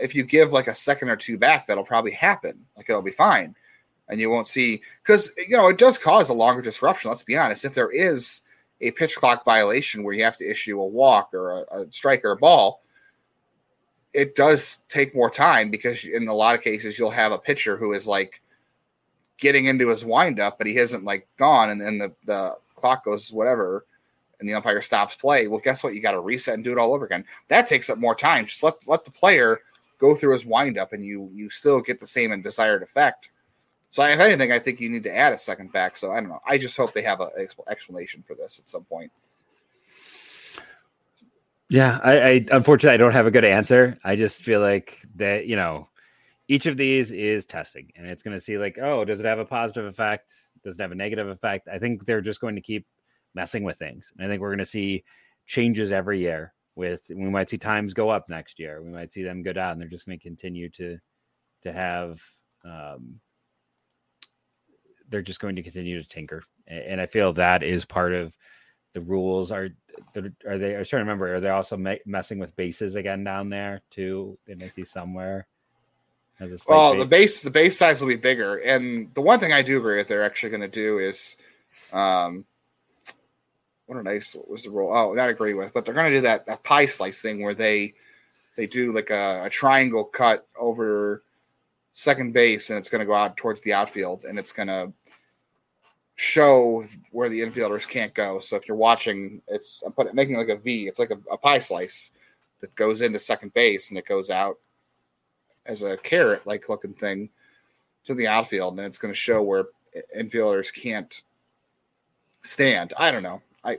If 0.00 0.14
you 0.14 0.24
give 0.24 0.52
like 0.52 0.68
a 0.68 0.74
second 0.74 1.10
or 1.10 1.16
two 1.16 1.38
back, 1.38 1.66
that'll 1.66 1.84
probably 1.84 2.12
happen. 2.12 2.64
Like 2.76 2.88
it'll 2.88 3.02
be 3.02 3.10
fine, 3.10 3.54
and 4.08 4.18
you 4.18 4.30
won't 4.30 4.48
see 4.48 4.82
because 5.02 5.32
you 5.36 5.56
know 5.56 5.68
it 5.68 5.78
does 5.78 5.98
cause 5.98 6.28
a 6.28 6.34
longer 6.34 6.62
disruption. 6.62 7.10
Let's 7.10 7.22
be 7.22 7.36
honest. 7.36 7.64
If 7.64 7.74
there 7.74 7.90
is 7.90 8.42
a 8.80 8.90
pitch 8.90 9.16
clock 9.16 9.44
violation 9.44 10.02
where 10.02 10.14
you 10.14 10.24
have 10.24 10.36
to 10.38 10.50
issue 10.50 10.80
a 10.80 10.86
walk 10.86 11.32
or 11.32 11.52
a, 11.52 11.82
a 11.82 11.92
strike 11.92 12.24
or 12.24 12.32
a 12.32 12.36
ball, 12.36 12.82
it 14.12 14.34
does 14.34 14.80
take 14.88 15.14
more 15.14 15.30
time 15.30 15.70
because 15.70 16.04
in 16.04 16.26
a 16.26 16.34
lot 16.34 16.54
of 16.54 16.62
cases 16.62 16.98
you'll 16.98 17.10
have 17.10 17.32
a 17.32 17.38
pitcher 17.38 17.76
who 17.76 17.92
is 17.92 18.06
like 18.06 18.42
getting 19.42 19.66
into 19.66 19.88
his 19.88 20.04
windup, 20.04 20.56
but 20.56 20.66
he 20.66 20.78
isn't 20.78 21.04
like 21.04 21.28
gone, 21.36 21.70
and 21.70 21.80
then 21.80 21.98
the, 21.98 22.12
the 22.24 22.56
clock 22.76 23.04
goes 23.04 23.30
whatever, 23.32 23.84
and 24.40 24.48
the 24.48 24.54
umpire 24.54 24.80
stops 24.80 25.16
play. 25.16 25.48
Well, 25.48 25.60
guess 25.62 25.84
what? 25.84 25.94
You 25.94 26.00
got 26.00 26.12
to 26.12 26.20
reset 26.20 26.54
and 26.54 26.64
do 26.64 26.72
it 26.72 26.78
all 26.78 26.94
over 26.94 27.04
again. 27.04 27.24
That 27.48 27.68
takes 27.68 27.90
up 27.90 27.98
more 27.98 28.14
time. 28.14 28.46
Just 28.46 28.62
let 28.62 28.74
let 28.86 29.04
the 29.04 29.10
player 29.10 29.60
go 29.98 30.14
through 30.14 30.32
his 30.32 30.46
windup, 30.46 30.92
and 30.92 31.04
you 31.04 31.28
you 31.34 31.50
still 31.50 31.80
get 31.80 31.98
the 31.98 32.06
same 32.06 32.32
and 32.32 32.42
desired 32.42 32.82
effect. 32.82 33.30
So, 33.90 34.02
if 34.04 34.20
anything, 34.20 34.52
I 34.52 34.58
think 34.58 34.80
you 34.80 34.88
need 34.88 35.02
to 35.02 35.14
add 35.14 35.34
a 35.34 35.38
second 35.38 35.70
back. 35.70 35.98
So, 35.98 36.12
I 36.12 36.20
don't 36.20 36.30
know. 36.30 36.40
I 36.46 36.56
just 36.56 36.78
hope 36.78 36.94
they 36.94 37.02
have 37.02 37.20
an 37.20 37.28
explanation 37.68 38.24
for 38.26 38.34
this 38.34 38.58
at 38.58 38.68
some 38.68 38.84
point. 38.84 39.12
Yeah, 41.68 41.98
I, 42.02 42.20
I 42.20 42.46
unfortunately 42.52 42.94
I 42.94 42.96
don't 42.98 43.12
have 43.12 43.26
a 43.26 43.30
good 43.30 43.44
answer. 43.44 43.98
I 44.04 44.14
just 44.16 44.42
feel 44.42 44.60
like 44.60 45.00
that 45.16 45.46
you 45.46 45.56
know 45.56 45.88
each 46.52 46.66
of 46.66 46.76
these 46.76 47.12
is 47.12 47.46
testing 47.46 47.90
and 47.96 48.06
it's 48.06 48.22
going 48.22 48.36
to 48.36 48.44
see 48.44 48.58
like 48.58 48.76
oh 48.78 49.04
does 49.04 49.20
it 49.20 49.26
have 49.26 49.38
a 49.38 49.44
positive 49.44 49.86
effect? 49.86 50.30
Does 50.62 50.78
it 50.78 50.82
have 50.82 50.92
a 50.92 50.96
negative 50.96 51.28
effect? 51.28 51.66
I 51.66 51.78
think 51.78 52.04
they're 52.04 52.20
just 52.20 52.40
going 52.40 52.56
to 52.56 52.60
keep 52.60 52.86
messing 53.34 53.64
with 53.64 53.78
things 53.78 54.12
and 54.16 54.26
i 54.26 54.28
think 54.28 54.40
we're 54.40 54.50
going 54.50 54.58
to 54.58 54.66
see 54.66 55.02
changes 55.46 55.90
every 55.90 56.20
year 56.20 56.52
with 56.74 57.00
we 57.08 57.30
might 57.30 57.48
see 57.48 57.58
times 57.58 57.94
go 57.94 58.10
up 58.10 58.28
next 58.28 58.58
year 58.58 58.82
we 58.82 58.90
might 58.90 59.12
see 59.12 59.22
them 59.22 59.42
go 59.42 59.52
down 59.52 59.78
they're 59.78 59.88
just 59.88 60.06
going 60.06 60.18
to 60.18 60.22
continue 60.22 60.68
to 60.68 60.98
to 61.62 61.72
have 61.72 62.20
um 62.64 63.18
they're 65.08 65.22
just 65.22 65.40
going 65.40 65.56
to 65.56 65.62
continue 65.62 66.02
to 66.02 66.08
tinker 66.08 66.42
and 66.66 67.00
i 67.00 67.06
feel 67.06 67.32
that 67.32 67.62
is 67.62 67.86
part 67.86 68.12
of 68.12 68.34
the 68.92 69.00
rules 69.00 69.50
are 69.50 69.70
are 70.46 70.58
they 70.58 70.78
i 70.78 70.82
trying 70.82 70.84
to 70.84 70.96
remember 70.98 71.34
are 71.34 71.40
they 71.40 71.48
also 71.48 71.82
messing 72.06 72.38
with 72.38 72.56
bases 72.56 72.94
again 72.94 73.22
down 73.24 73.48
there 73.48 73.82
too? 73.90 74.38
They 74.46 74.54
may 74.54 74.68
see 74.68 74.84
somewhere 74.84 75.46
well, 76.68 76.96
the 76.96 77.06
base 77.06 77.42
the 77.42 77.50
base 77.50 77.78
size 77.78 78.00
will 78.00 78.08
be 78.08 78.16
bigger, 78.16 78.58
and 78.58 79.12
the 79.14 79.20
one 79.20 79.38
thing 79.38 79.52
I 79.52 79.62
do 79.62 79.78
agree 79.78 79.96
with 79.96 80.08
they're 80.08 80.24
actually 80.24 80.50
going 80.50 80.62
to 80.62 80.68
do 80.68 80.98
is, 80.98 81.36
um, 81.92 82.44
what 83.86 83.98
a 83.98 84.02
nice 84.02 84.34
what 84.34 84.50
was 84.50 84.62
the 84.64 84.70
rule? 84.70 84.96
Oh, 84.96 85.12
not 85.14 85.30
agree 85.30 85.54
with, 85.54 85.72
but 85.72 85.84
they're 85.84 85.94
going 85.94 86.10
to 86.10 86.16
do 86.16 86.22
that 86.22 86.46
that 86.46 86.64
pie 86.64 86.86
slice 86.86 87.22
thing 87.22 87.42
where 87.42 87.54
they 87.54 87.94
they 88.56 88.66
do 88.66 88.92
like 88.92 89.10
a, 89.10 89.44
a 89.44 89.50
triangle 89.50 90.04
cut 90.04 90.46
over 90.58 91.22
second 91.92 92.32
base, 92.32 92.70
and 92.70 92.78
it's 92.78 92.88
going 92.88 93.00
to 93.00 93.06
go 93.06 93.14
out 93.14 93.36
towards 93.36 93.60
the 93.60 93.72
outfield, 93.72 94.24
and 94.24 94.38
it's 94.38 94.52
going 94.52 94.68
to 94.68 94.92
show 96.16 96.84
where 97.10 97.28
the 97.28 97.40
infielders 97.40 97.88
can't 97.88 98.14
go. 98.14 98.38
So 98.40 98.56
if 98.56 98.68
you're 98.68 98.76
watching, 98.76 99.42
it's 99.48 99.82
I'm 99.82 99.92
putting 99.92 100.14
making 100.14 100.36
like 100.36 100.48
a 100.48 100.56
V. 100.56 100.88
It's 100.88 100.98
like 100.98 101.10
a, 101.10 101.18
a 101.30 101.36
pie 101.36 101.58
slice 101.58 102.12
that 102.60 102.74
goes 102.74 103.02
into 103.02 103.18
second 103.18 103.52
base 103.54 103.90
and 103.90 103.98
it 103.98 104.06
goes 104.06 104.30
out 104.30 104.58
as 105.66 105.82
a 105.82 105.96
carrot 105.96 106.46
like 106.46 106.68
looking 106.68 106.94
thing 106.94 107.30
to 108.04 108.14
the 108.14 108.26
outfield, 108.26 108.78
and 108.78 108.86
it's 108.86 108.98
going 108.98 109.12
to 109.12 109.18
show 109.18 109.42
where 109.42 109.66
infielders 110.16 110.72
can't 110.74 111.22
stand. 112.42 112.92
I 112.96 113.10
don't 113.10 113.22
know. 113.22 113.40
I 113.64 113.78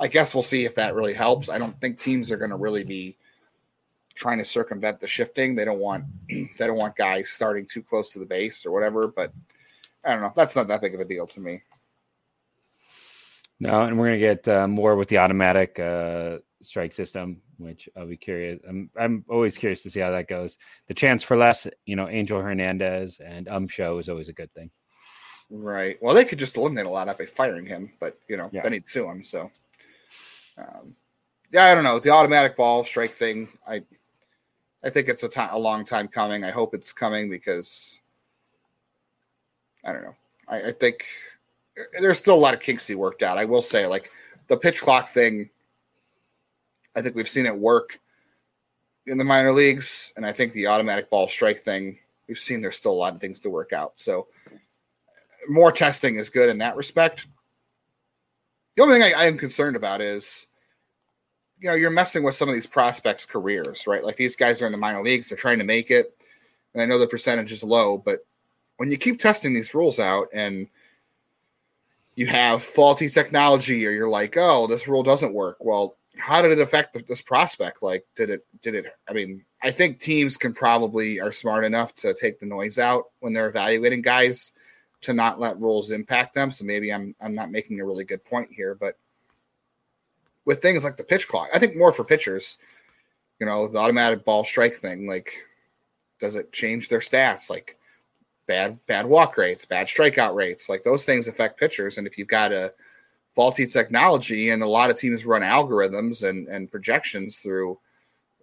I 0.00 0.08
guess 0.08 0.34
we'll 0.34 0.42
see 0.42 0.64
if 0.64 0.74
that 0.74 0.94
really 0.94 1.14
helps. 1.14 1.48
I 1.48 1.58
don't 1.58 1.78
think 1.80 1.98
teams 1.98 2.30
are 2.30 2.36
going 2.36 2.50
to 2.50 2.56
really 2.56 2.84
be 2.84 3.16
trying 4.14 4.38
to 4.38 4.44
circumvent 4.44 5.00
the 5.00 5.08
shifting. 5.08 5.54
They 5.54 5.64
don't 5.64 5.78
want 5.78 6.04
they 6.28 6.66
don't 6.66 6.78
want 6.78 6.96
guys 6.96 7.30
starting 7.30 7.66
too 7.66 7.82
close 7.82 8.12
to 8.12 8.18
the 8.18 8.26
base 8.26 8.64
or 8.66 8.72
whatever. 8.72 9.08
But 9.08 9.32
I 10.04 10.12
don't 10.12 10.22
know. 10.22 10.32
That's 10.34 10.56
not 10.56 10.68
that 10.68 10.80
big 10.80 10.94
of 10.94 11.00
a 11.00 11.04
deal 11.04 11.26
to 11.28 11.40
me. 11.40 11.62
No, 13.58 13.82
and 13.82 13.98
we're 13.98 14.06
gonna 14.06 14.18
get 14.18 14.48
uh, 14.48 14.68
more 14.68 14.96
with 14.96 15.08
the 15.08 15.18
automatic 15.18 15.78
uh, 15.78 16.38
strike 16.62 16.92
system 16.92 17.40
which 17.58 17.88
I'll 17.96 18.06
be 18.06 18.16
curious. 18.16 18.60
I'm 18.68 18.90
I'm 18.98 19.24
always 19.28 19.56
curious 19.56 19.82
to 19.82 19.90
see 19.90 20.00
how 20.00 20.10
that 20.10 20.28
goes. 20.28 20.58
The 20.88 20.94
chance 20.94 21.22
for 21.22 21.36
less, 21.36 21.66
you 21.84 21.96
know, 21.96 22.08
Angel 22.08 22.40
Hernandez 22.40 23.20
and 23.20 23.48
Um 23.48 23.68
Show 23.68 23.98
is 23.98 24.08
always 24.08 24.28
a 24.28 24.32
good 24.32 24.52
thing. 24.52 24.70
Right. 25.50 25.96
Well, 26.02 26.14
they 26.14 26.24
could 26.24 26.38
just 26.38 26.56
eliminate 26.56 26.86
a 26.86 26.90
lot 26.90 27.06
by 27.16 27.26
firing 27.26 27.66
him, 27.66 27.92
but 28.00 28.18
you 28.28 28.36
know, 28.36 28.50
yeah. 28.52 28.62
then 28.62 28.72
he'd 28.72 28.88
sue 28.88 29.08
him. 29.08 29.22
So, 29.22 29.50
um, 30.58 30.94
yeah, 31.52 31.66
I 31.66 31.74
don't 31.74 31.84
know 31.84 31.98
the 31.98 32.10
automatic 32.10 32.56
ball 32.56 32.84
strike 32.84 33.12
thing. 33.12 33.48
I 33.68 33.82
I 34.84 34.90
think 34.90 35.08
it's 35.08 35.22
a 35.22 35.28
time 35.28 35.50
a 35.52 35.58
long 35.58 35.84
time 35.84 36.08
coming. 36.08 36.44
I 36.44 36.50
hope 36.50 36.74
it's 36.74 36.92
coming 36.92 37.30
because 37.30 38.00
I 39.84 39.92
don't 39.92 40.02
know. 40.02 40.16
I, 40.48 40.68
I 40.68 40.72
think 40.72 41.04
there's 42.00 42.18
still 42.18 42.34
a 42.34 42.36
lot 42.36 42.54
of 42.54 42.60
kinks 42.60 42.86
to 42.86 42.92
be 42.92 42.96
worked 42.96 43.22
out. 43.22 43.38
I 43.38 43.44
will 43.44 43.62
say, 43.62 43.86
like 43.86 44.10
the 44.48 44.56
pitch 44.56 44.80
clock 44.80 45.08
thing 45.08 45.50
I 46.96 47.02
think 47.02 47.14
we've 47.14 47.28
seen 47.28 47.46
it 47.46 47.56
work 47.56 48.00
in 49.06 49.18
the 49.18 49.24
minor 49.24 49.52
leagues, 49.52 50.12
and 50.16 50.26
I 50.26 50.32
think 50.32 50.52
the 50.52 50.66
automatic 50.66 51.10
ball 51.10 51.28
strike 51.28 51.62
thing, 51.62 51.98
we've 52.26 52.38
seen 52.38 52.60
there's 52.60 52.76
still 52.76 52.92
a 52.92 52.94
lot 52.94 53.14
of 53.14 53.20
things 53.20 53.38
to 53.40 53.50
work 53.50 53.72
out. 53.72 53.92
So 54.00 54.26
more 55.48 55.70
testing 55.70 56.16
is 56.16 56.30
good 56.30 56.48
in 56.48 56.58
that 56.58 56.76
respect. 56.76 57.26
The 58.74 58.82
only 58.82 58.98
thing 58.98 59.14
I, 59.14 59.22
I 59.22 59.24
am 59.26 59.38
concerned 59.38 59.76
about 59.76 60.00
is, 60.00 60.48
you 61.60 61.68
know, 61.68 61.74
you're 61.74 61.90
messing 61.90 62.22
with 62.22 62.34
some 62.34 62.48
of 62.48 62.54
these 62.54 62.66
prospects' 62.66 63.26
careers, 63.26 63.86
right? 63.86 64.04
Like 64.04 64.16
these 64.16 64.36
guys 64.36 64.60
are 64.60 64.66
in 64.66 64.72
the 64.72 64.78
minor 64.78 65.02
leagues, 65.02 65.28
they're 65.28 65.38
trying 65.38 65.58
to 65.58 65.64
make 65.64 65.90
it. 65.90 66.16
And 66.74 66.82
I 66.82 66.86
know 66.86 66.98
the 66.98 67.06
percentage 67.06 67.52
is 67.52 67.64
low, 67.64 67.96
but 67.96 68.26
when 68.76 68.90
you 68.90 68.98
keep 68.98 69.18
testing 69.18 69.54
these 69.54 69.74
rules 69.74 69.98
out 69.98 70.28
and 70.34 70.66
you 72.16 72.26
have 72.26 72.62
faulty 72.62 73.08
technology 73.08 73.86
or 73.86 73.90
you're 73.90 74.08
like, 74.08 74.36
oh, 74.36 74.66
this 74.66 74.88
rule 74.88 75.02
doesn't 75.02 75.32
work. 75.32 75.56
Well, 75.60 75.95
how 76.16 76.42
did 76.42 76.52
it 76.52 76.60
affect 76.60 76.96
this 77.06 77.22
prospect? 77.22 77.82
Like, 77.82 78.04
did 78.14 78.30
it, 78.30 78.46
did 78.62 78.74
it, 78.74 78.86
I 79.08 79.12
mean, 79.12 79.44
I 79.62 79.70
think 79.70 79.98
teams 79.98 80.36
can 80.36 80.52
probably 80.52 81.20
are 81.20 81.32
smart 81.32 81.64
enough 81.64 81.94
to 81.96 82.14
take 82.14 82.40
the 82.40 82.46
noise 82.46 82.78
out 82.78 83.06
when 83.20 83.32
they're 83.32 83.48
evaluating 83.48 84.02
guys 84.02 84.52
to 85.02 85.12
not 85.12 85.40
let 85.40 85.60
rules 85.60 85.90
impact 85.90 86.34
them. 86.34 86.50
So 86.50 86.64
maybe 86.64 86.92
I'm, 86.92 87.14
I'm 87.20 87.34
not 87.34 87.50
making 87.50 87.80
a 87.80 87.84
really 87.84 88.04
good 88.04 88.24
point 88.24 88.48
here, 88.50 88.74
but 88.74 88.98
with 90.44 90.62
things 90.62 90.84
like 90.84 90.96
the 90.96 91.04
pitch 91.04 91.28
clock, 91.28 91.48
I 91.54 91.58
think 91.58 91.76
more 91.76 91.92
for 91.92 92.04
pitchers, 92.04 92.58
you 93.38 93.46
know, 93.46 93.68
the 93.68 93.78
automatic 93.78 94.24
ball 94.24 94.44
strike 94.44 94.76
thing, 94.76 95.06
like, 95.06 95.32
does 96.18 96.36
it 96.36 96.52
change 96.52 96.88
their 96.88 97.00
stats? 97.00 97.50
Like, 97.50 97.76
bad, 98.46 98.78
bad 98.86 99.06
walk 99.06 99.36
rates, 99.36 99.64
bad 99.64 99.86
strikeout 99.86 100.34
rates, 100.34 100.68
like 100.68 100.82
those 100.82 101.04
things 101.04 101.28
affect 101.28 101.58
pitchers. 101.58 101.98
And 101.98 102.06
if 102.06 102.16
you've 102.16 102.28
got 102.28 102.52
a, 102.52 102.72
faulty 103.36 103.66
technology, 103.66 104.50
and 104.50 104.62
a 104.62 104.66
lot 104.66 104.90
of 104.90 104.96
teams 104.96 105.24
run 105.26 105.42
algorithms 105.42 106.28
and, 106.28 106.48
and 106.48 106.70
projections 106.70 107.38
through 107.38 107.78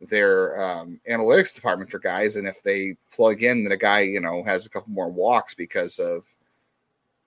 their 0.02 0.62
um, 0.62 1.00
analytics 1.10 1.56
department 1.56 1.90
for 1.90 1.98
guys. 1.98 2.36
And 2.36 2.48
if 2.48 2.62
they 2.62 2.96
plug 3.12 3.42
in 3.42 3.64
that 3.64 3.74
a 3.74 3.78
guy, 3.78 4.02
you 4.02 4.22
know, 4.22 4.44
has 4.44 4.66
a 4.66 4.70
couple 4.70 4.94
more 4.94 5.10
walks 5.10 5.56
because 5.56 5.98
of, 5.98 6.26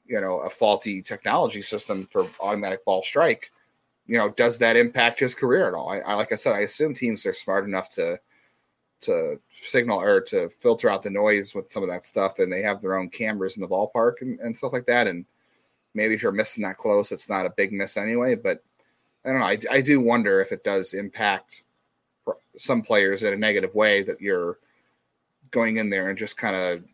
you 0.07 0.21
know, 0.21 0.39
a 0.41 0.49
faulty 0.49 1.03
technology 1.03 1.61
system 1.61 2.07
for 2.11 2.29
automatic 2.41 2.85
ball 2.85 3.03
strike, 3.03 3.51
you 4.07 4.17
know, 4.17 4.29
does 4.29 4.59
that 4.59 4.77
impact 4.77 5.19
his 5.19 5.35
career 5.35 5.67
at 5.67 5.75
all? 5.75 5.91
I, 5.91 5.99
I 5.99 6.15
like 6.15 6.33
I 6.33 6.37
said, 6.37 6.55
I 6.55 6.61
assume 6.61 6.95
teams 6.95 7.27
are 7.27 7.35
smart 7.35 7.65
enough 7.65 7.91
to 7.95 8.21
to 9.01 9.39
signal 9.51 10.01
or 10.01 10.21
to 10.23 10.49
filter 10.49 10.89
out 10.89 11.03
the 11.03 11.11
noise 11.11 11.55
with 11.55 11.71
some 11.71 11.83
of 11.83 11.89
that 11.89 12.05
stuff, 12.05 12.39
and 12.39 12.51
they 12.51 12.63
have 12.63 12.81
their 12.81 12.97
own 12.97 13.11
cameras 13.11 13.57
in 13.57 13.63
the 13.63 13.69
ballpark 13.69 14.23
and, 14.23 14.39
and 14.41 14.57
stuff 14.57 14.73
like 14.73 14.87
that, 14.87 15.07
and 15.07 15.27
maybe 15.97 16.15
if 16.15 16.23
you're 16.23 16.31
missing 16.31 16.63
that 16.63 16.77
close, 16.77 17.11
it's 17.11 17.29
not 17.29 17.47
a 17.47 17.55
big 17.57 17.73
miss 17.73 17.97
anyway. 17.97 18.37
But 18.37 18.63
I 19.25 19.31
don't 19.31 19.41
know. 19.41 19.47
I, 19.47 19.59
I 19.71 19.81
do 19.81 20.01
wonder 20.01 20.41
if 20.41 20.53
it 20.53 20.63
does 20.63 20.95
impact 20.95 21.63
some 22.57 22.83
players 22.83 23.23
in 23.23 23.35
a 23.35 23.37
negative 23.37 23.75
way 23.75 24.03
that 24.03 24.21
you're 24.21 24.59
going 25.51 25.79
in 25.79 25.91
there 25.91 26.09
and 26.09 26.19
just 26.19 26.37
kind 26.37 26.55
of 26.55 26.85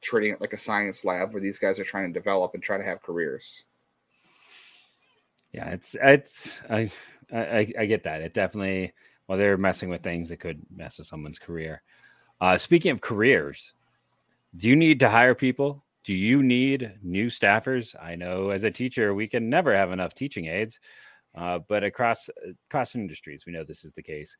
treating 0.00 0.32
it 0.32 0.40
like 0.40 0.52
a 0.52 0.58
science 0.58 1.04
lab 1.04 1.32
where 1.32 1.42
these 1.42 1.58
guys 1.58 1.78
are 1.78 1.84
trying 1.84 2.12
to 2.12 2.18
develop 2.18 2.54
and 2.54 2.62
try 2.62 2.78
to 2.78 2.84
have 2.84 3.02
careers. 3.02 3.64
Yeah, 5.52 5.68
it's 5.70 5.96
it's 6.00 6.60
I 6.70 6.90
I, 7.32 7.72
I 7.78 7.86
get 7.86 8.04
that. 8.04 8.20
It 8.20 8.34
definitely 8.34 8.92
while 9.26 9.38
they're 9.38 9.56
messing 9.56 9.90
with 9.90 10.02
things, 10.02 10.30
it 10.30 10.40
could 10.40 10.60
mess 10.74 10.98
with 10.98 11.06
someone's 11.06 11.38
career. 11.38 11.82
Uh, 12.40 12.56
speaking 12.56 12.90
of 12.90 13.00
careers, 13.00 13.72
do 14.56 14.68
you 14.68 14.76
need 14.76 15.00
to 15.00 15.08
hire 15.08 15.34
people? 15.34 15.82
Do 16.04 16.14
you 16.14 16.42
need 16.42 16.98
new 17.02 17.26
staffers? 17.26 17.94
I 18.00 18.14
know 18.14 18.50
as 18.50 18.64
a 18.64 18.70
teacher, 18.70 19.14
we 19.14 19.28
can 19.28 19.50
never 19.50 19.74
have 19.74 19.92
enough 19.92 20.14
teaching 20.14 20.46
aides, 20.46 20.80
uh, 21.34 21.58
but 21.68 21.84
across 21.84 22.30
across 22.68 22.94
industries, 22.94 23.44
we 23.46 23.52
know 23.52 23.64
this 23.64 23.84
is 23.84 23.92
the 23.92 24.02
case. 24.02 24.36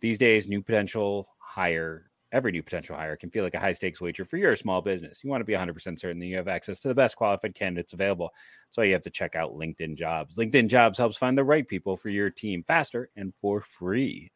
These 0.00 0.18
days, 0.18 0.48
new 0.48 0.62
potential 0.62 1.28
hire 1.38 2.10
every 2.34 2.50
new 2.50 2.62
potential 2.62 2.96
hire 2.96 3.16
can 3.16 3.30
feel 3.30 3.44
like 3.44 3.54
a 3.54 3.60
high 3.60 3.72
stakes 3.72 4.00
wager 4.00 4.24
for 4.24 4.36
your 4.36 4.56
small 4.56 4.82
business. 4.82 5.20
You 5.22 5.30
want 5.30 5.40
to 5.40 5.44
be 5.44 5.52
100% 5.52 6.00
certain 6.00 6.18
that 6.18 6.26
you 6.26 6.36
have 6.36 6.48
access 6.48 6.80
to 6.80 6.88
the 6.88 6.94
best 6.94 7.16
qualified 7.16 7.54
candidates 7.54 7.92
available. 7.92 8.30
So 8.70 8.82
you 8.82 8.92
have 8.92 9.02
to 9.02 9.10
check 9.10 9.36
out 9.36 9.54
LinkedIn 9.54 9.96
Jobs. 9.96 10.36
LinkedIn 10.36 10.66
Jobs 10.68 10.98
helps 10.98 11.16
find 11.16 11.38
the 11.38 11.44
right 11.44 11.66
people 11.66 11.96
for 11.96 12.08
your 12.08 12.30
team 12.30 12.64
faster 12.66 13.08
and 13.16 13.32
for 13.40 13.60
free. 13.60 14.32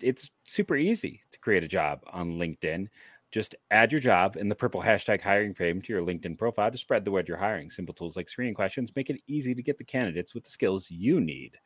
It's 0.00 0.28
super 0.44 0.76
easy 0.76 1.20
to 1.30 1.38
create 1.38 1.62
a 1.62 1.68
job 1.68 2.00
on 2.12 2.32
LinkedIn. 2.32 2.88
Just 3.30 3.54
add 3.70 3.92
your 3.92 4.00
job 4.00 4.36
in 4.36 4.48
the 4.48 4.54
purple 4.54 4.82
hashtag 4.82 5.20
hiring 5.20 5.54
frame 5.54 5.80
to 5.82 5.92
your 5.92 6.02
LinkedIn 6.02 6.36
profile 6.36 6.70
to 6.70 6.78
spread 6.78 7.04
the 7.04 7.12
word 7.12 7.28
you're 7.28 7.36
hiring. 7.36 7.70
Simple 7.70 7.94
tools 7.94 8.16
like 8.16 8.28
screening 8.28 8.54
questions 8.54 8.92
make 8.96 9.08
it 9.08 9.20
easy 9.28 9.54
to 9.54 9.62
get 9.62 9.78
the 9.78 9.84
candidates 9.84 10.34
with 10.34 10.44
the 10.44 10.50
skills 10.50 10.90
you 10.90 11.20
need 11.20 11.56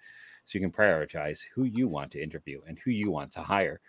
so 0.44 0.58
you 0.58 0.60
can 0.60 0.70
prioritize 0.70 1.40
who 1.54 1.64
you 1.64 1.88
want 1.88 2.10
to 2.12 2.22
interview 2.22 2.60
and 2.66 2.78
who 2.78 2.90
you 2.90 3.10
want 3.10 3.32
to 3.32 3.40
hire. 3.40 3.80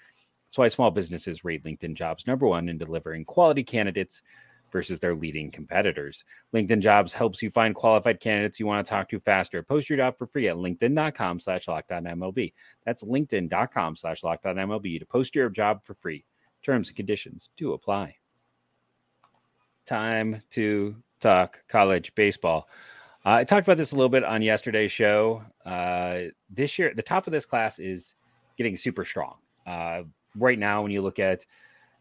That's 0.48 0.58
why 0.58 0.68
small 0.70 0.92
businesses 0.92 1.44
rate 1.44 1.66
LinkedIn 1.66 1.96
jobs 1.96 2.26
number 2.28 2.48
one 2.48 2.70
in 2.70 2.78
delivering 2.78 3.26
quality 3.26 3.64
candidates 3.64 4.22
versus 4.72 5.00
their 5.00 5.16
leading 5.16 5.52
competitors. 5.52 6.24
LinkedIn 6.54 6.80
jobs 6.80 7.12
helps 7.12 7.42
you 7.42 7.50
find 7.50 7.76
qualified 7.76 8.22
candidates 8.22 8.60
you 8.60 8.66
want 8.66 8.86
to 8.86 8.90
talk 8.90 9.10
to 9.10 9.20
faster. 9.20 9.64
Post 9.64 9.90
your 9.90 9.98
job 9.98 10.18
for 10.18 10.28
free 10.28 10.48
at 10.48 10.56
linkedin.com 10.56 11.42
slash 11.42 11.66
lockedonmlb. 11.66 12.54
That's 12.86 13.04
linkedin.com 13.04 13.96
slash 13.98 14.22
lockedonmlb 14.22 15.00
to 15.00 15.06
post 15.06 15.36
your 15.36 15.50
job 15.50 15.82
for 15.84 15.96
free. 15.96 16.26
Terms 16.66 16.88
and 16.88 16.98
conditions 16.98 17.52
do 17.58 17.74
apply. 17.74 18.16
Time 19.86 20.42
to 20.50 20.96
talk 21.20 21.60
college 21.68 22.16
baseball. 22.16 22.68
Uh, 23.24 23.34
I 23.34 23.44
talked 23.44 23.68
about 23.68 23.78
this 23.78 23.92
a 23.92 23.96
little 23.96 24.10
bit 24.10 24.24
on 24.24 24.42
yesterday's 24.42 24.92
show. 24.92 25.44
Uh, 25.64 26.32
this 26.50 26.80
year, 26.80 26.92
the 26.96 27.04
top 27.04 27.28
of 27.28 27.34
this 27.34 27.46
class 27.46 27.78
is 27.78 28.16
getting 28.58 28.76
super 28.76 29.06
strong. 29.06 29.36
Uh, 29.68 30.04
right 30.36 30.58
now, 30.58 30.82
when 30.82 30.92
you 30.92 31.04
look 31.04 31.20
at 31.20 31.46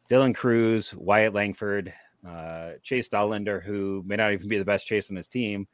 Dylan 0.09 0.35
Crews, 0.35 0.94
Wyatt 0.94 1.35
Langford, 1.35 1.92
uh, 2.27 2.72
Chase 2.83 3.11
Dollander, 3.11 3.62
who 3.62 4.03
may 4.07 4.16
not 4.16 4.33
even 4.33 4.48
be 4.48 4.57
the 4.57 4.64
best 4.64 4.87
chase 4.87 5.11
on 5.11 5.16
his 5.16 5.29
team, 5.29 5.68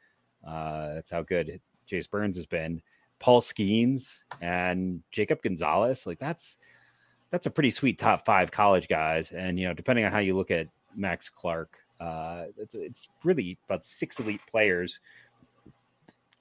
uh, 0.45 0.95
that's 0.95 1.11
how 1.11 1.21
good 1.21 1.61
Chase 1.87 2.07
Burns 2.07 2.35
has 2.35 2.45
been. 2.45 2.81
Paul 3.19 3.39
Skenes 3.39 4.09
and 4.41 5.01
Jacob 5.11 5.41
Gonzalez, 5.41 6.05
like 6.05 6.19
that's 6.19 6.57
that's 7.31 7.47
a 7.47 7.51
pretty 7.51 7.71
sweet 7.71 7.97
top 7.97 8.25
five 8.25 8.51
college 8.51 8.87
guys. 8.87 9.31
And 9.31 9.59
you 9.59 9.67
know, 9.67 9.73
depending 9.73 10.05
on 10.05 10.11
how 10.11 10.19
you 10.19 10.35
look 10.35 10.51
at 10.51 10.67
Max 10.95 11.29
Clark, 11.29 11.77
uh, 11.99 12.45
it's 12.57 12.75
it's 12.75 13.07
really 13.23 13.57
about 13.67 13.85
six 13.85 14.19
elite 14.19 14.41
players 14.49 14.99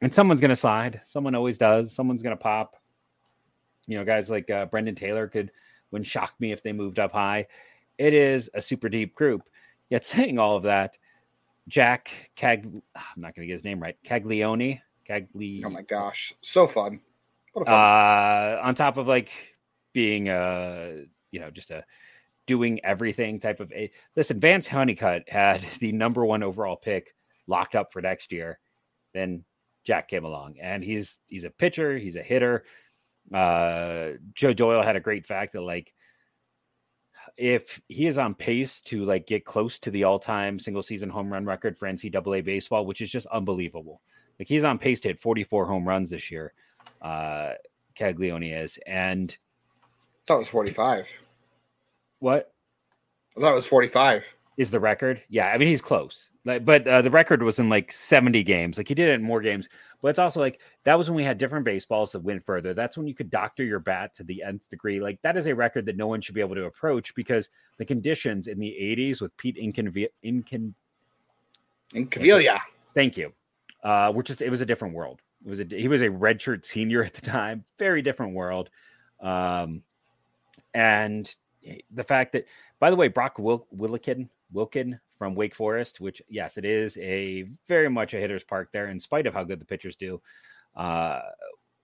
and 0.02 0.14
someone's 0.14 0.40
going 0.40 0.50
to 0.50 0.56
slide. 0.56 1.00
Someone 1.04 1.34
always 1.34 1.58
does. 1.58 1.92
Someone's 1.92 2.22
going 2.22 2.36
to 2.36 2.42
pop. 2.42 2.76
You 3.86 3.98
know, 3.98 4.04
guys 4.04 4.30
like 4.30 4.50
uh, 4.50 4.66
Brendan 4.66 4.94
Taylor 4.94 5.28
could 5.28 5.50
wouldn't 5.90 6.06
shock 6.06 6.34
me 6.38 6.52
if 6.52 6.62
they 6.62 6.72
moved 6.72 6.98
up 6.98 7.12
high. 7.12 7.46
It 7.98 8.14
is 8.14 8.48
a 8.54 8.62
super 8.62 8.88
deep 8.88 9.14
group. 9.14 9.42
Yet 9.88 10.06
saying 10.06 10.38
all 10.38 10.56
of 10.56 10.62
that, 10.64 10.96
Jack 11.68 12.10
Cag 12.36 12.64
I'm 12.94 13.02
not 13.16 13.34
going 13.34 13.42
to 13.42 13.46
get 13.46 13.54
his 13.54 13.64
name 13.64 13.80
right. 13.80 13.96
Caglione. 14.04 14.80
Cagli. 15.06 15.62
Oh 15.64 15.70
my 15.70 15.82
gosh, 15.82 16.32
so 16.40 16.66
fun. 16.66 17.00
What 17.52 17.62
a 17.62 17.64
fun. 17.66 17.74
Uh, 17.74 18.60
on 18.62 18.74
top 18.76 18.96
of 18.96 19.08
like 19.08 19.30
being 19.92 20.28
a 20.28 21.04
you 21.30 21.40
know 21.40 21.50
just 21.50 21.70
a 21.70 21.84
doing 22.46 22.80
everything 22.84 23.40
type 23.40 23.60
of 23.60 23.72
a 23.72 23.90
listen. 24.16 24.40
Vance 24.40 24.66
Honeycutt 24.66 25.28
had 25.28 25.64
the 25.80 25.92
number 25.92 26.24
one 26.24 26.42
overall 26.42 26.76
pick 26.76 27.14
locked 27.46 27.74
up 27.74 27.92
for 27.92 28.02
next 28.02 28.32
year. 28.32 28.58
Then 29.14 29.44
Jack 29.84 30.08
came 30.08 30.24
along, 30.24 30.56
and 30.60 30.82
he's 30.82 31.18
he's 31.26 31.44
a 31.44 31.50
pitcher, 31.50 31.96
he's 31.98 32.16
a 32.16 32.22
hitter. 32.22 32.64
Uh, 33.32 34.12
Joe 34.34 34.52
Doyle 34.52 34.82
had 34.82 34.96
a 34.96 35.00
great 35.00 35.26
fact 35.26 35.52
that 35.52 35.60
like 35.60 35.92
if 37.36 37.80
he 37.86 38.06
is 38.06 38.18
on 38.18 38.34
pace 38.34 38.80
to 38.80 39.04
like 39.04 39.26
get 39.26 39.44
close 39.44 39.78
to 39.78 39.90
the 39.90 40.04
all-time 40.04 40.58
single 40.58 40.82
season 40.82 41.08
home 41.08 41.32
run 41.32 41.44
record 41.44 41.78
for 41.78 41.86
NCAA 41.86 42.44
baseball, 42.44 42.84
which 42.84 43.00
is 43.00 43.10
just 43.10 43.26
unbelievable. 43.26 44.00
Like 44.38 44.48
he's 44.48 44.64
on 44.64 44.78
pace 44.78 45.00
to 45.00 45.08
hit 45.08 45.22
44 45.22 45.66
home 45.66 45.86
runs 45.86 46.10
this 46.10 46.30
year. 46.30 46.52
Uh 47.00 47.52
Caglione 47.94 48.52
is. 48.52 48.78
And 48.86 49.36
thought 50.30 50.36
it 50.36 50.38
was 50.38 50.48
45. 50.48 51.08
What? 52.20 52.52
I 53.36 53.40
thought 53.40 53.50
it 53.50 53.56
was 53.56 53.66
45. 53.66 54.24
Is 54.58 54.70
the 54.70 54.78
record? 54.78 55.20
Yeah, 55.28 55.48
I 55.48 55.58
mean 55.58 55.66
he's 55.66 55.82
close. 55.82 56.30
Like, 56.44 56.64
but 56.64 56.86
uh, 56.86 57.02
the 57.02 57.10
record 57.10 57.42
was 57.42 57.58
in 57.58 57.68
like 57.68 57.90
70 57.90 58.44
games. 58.44 58.76
Like 58.76 58.86
he 58.86 58.94
did 58.94 59.08
it 59.08 59.14
in 59.14 59.22
more 59.24 59.40
games. 59.40 59.68
But 60.00 60.08
it's 60.08 60.20
also 60.20 60.38
like 60.38 60.60
that 60.84 60.96
was 60.96 61.10
when 61.10 61.16
we 61.16 61.24
had 61.24 61.36
different 61.36 61.64
baseballs 61.64 62.12
that 62.12 62.20
went 62.20 62.46
further. 62.46 62.74
That's 62.74 62.96
when 62.96 63.08
you 63.08 63.14
could 63.14 63.28
doctor 63.28 63.64
your 63.64 63.80
bat 63.80 64.14
to 64.14 64.22
the 64.22 64.40
nth 64.44 64.70
degree. 64.70 65.00
Like 65.00 65.20
that 65.22 65.36
is 65.36 65.48
a 65.48 65.54
record 65.54 65.84
that 65.86 65.96
no 65.96 66.06
one 66.06 66.20
should 66.20 66.36
be 66.36 66.40
able 66.40 66.54
to 66.54 66.66
approach 66.66 67.12
because 67.16 67.50
the 67.78 67.84
conditions 67.84 68.46
in 68.46 68.60
the 68.60 68.70
80s 68.80 69.20
with 69.20 69.36
Pete 69.36 69.56
Inconvi- 69.56 70.10
Incon 70.24 70.74
Incaviglia. 71.92 72.60
Thank 72.94 73.16
you. 73.16 73.32
Uh, 73.82 74.12
we're 74.14 74.22
just 74.22 74.42
it 74.42 74.50
was 74.50 74.60
a 74.60 74.66
different 74.66 74.94
world. 74.94 75.22
It 75.44 75.48
was 75.48 75.58
a 75.58 75.64
he 75.64 75.88
was 75.88 76.02
a 76.02 76.08
redshirt 76.08 76.64
senior 76.64 77.02
at 77.02 77.14
the 77.14 77.22
time. 77.22 77.64
Very 77.78 78.00
different 78.00 78.34
world. 78.34 78.70
Um, 79.20 79.82
and 80.74 81.34
the 81.90 82.04
fact 82.04 82.32
that, 82.32 82.46
by 82.78 82.90
the 82.90 82.96
way, 82.96 83.08
Brock 83.08 83.38
Wil- 83.38 83.66
Willikin 83.70 84.30
Wilken 84.54 84.98
from 85.18 85.34
Wake 85.34 85.54
Forest, 85.54 86.00
which 86.00 86.22
yes, 86.28 86.56
it 86.56 86.64
is 86.64 86.96
a 86.98 87.46
very 87.68 87.90
much 87.90 88.14
a 88.14 88.18
hitter's 88.18 88.44
park 88.44 88.70
there, 88.72 88.88
in 88.88 89.00
spite 89.00 89.26
of 89.26 89.34
how 89.34 89.44
good 89.44 89.60
the 89.60 89.66
pitchers 89.66 89.96
do. 89.96 90.20
Uh, 90.74 91.20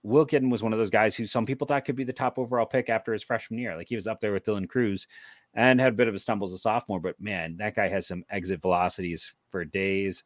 Wilken 0.05 0.49
was 0.49 0.63
one 0.63 0.73
of 0.73 0.79
those 0.79 0.89
guys 0.89 1.15
who 1.15 1.27
some 1.27 1.45
people 1.45 1.67
thought 1.67 1.85
could 1.85 1.95
be 1.95 2.03
the 2.03 2.13
top 2.13 2.39
overall 2.39 2.65
pick 2.65 2.89
after 2.89 3.13
his 3.13 3.23
freshman 3.23 3.59
year. 3.59 3.75
Like 3.75 3.89
he 3.89 3.95
was 3.95 4.07
up 4.07 4.21
there 4.21 4.31
with 4.31 4.45
Dylan 4.45 4.69
Crews 4.69 5.07
and 5.53 5.79
had 5.79 5.93
a 5.93 5.95
bit 5.95 6.07
of 6.07 6.15
a 6.15 6.19
stumble 6.19 6.47
as 6.47 6.53
a 6.53 6.57
sophomore, 6.57 6.99
but 6.99 7.19
man, 7.19 7.57
that 7.57 7.75
guy 7.75 7.89
has 7.89 8.07
some 8.07 8.23
exit 8.29 8.61
velocities 8.61 9.33
for 9.49 9.65
days. 9.65 10.23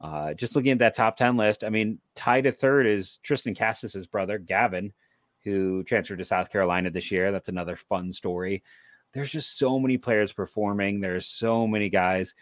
Uh, 0.00 0.34
just 0.34 0.54
looking 0.54 0.72
at 0.72 0.78
that 0.78 0.94
top 0.94 1.16
10 1.16 1.36
list, 1.36 1.64
I 1.64 1.70
mean, 1.70 1.98
tied 2.14 2.42
to 2.42 2.52
third 2.52 2.86
is 2.86 3.18
Triston 3.24 3.56
Casas's 3.56 4.06
brother, 4.06 4.38
Gavin, 4.38 4.92
who 5.44 5.84
transferred 5.84 6.18
to 6.18 6.24
South 6.24 6.50
Carolina 6.50 6.90
this 6.90 7.10
year. 7.10 7.30
That's 7.30 7.48
another 7.48 7.76
fun 7.76 8.12
story. 8.12 8.62
There's 9.12 9.30
just 9.30 9.58
so 9.58 9.78
many 9.78 9.98
players 9.98 10.32
performing. 10.32 11.00
There's 11.00 11.26
so 11.26 11.66
many 11.66 11.88
guys. 11.88 12.34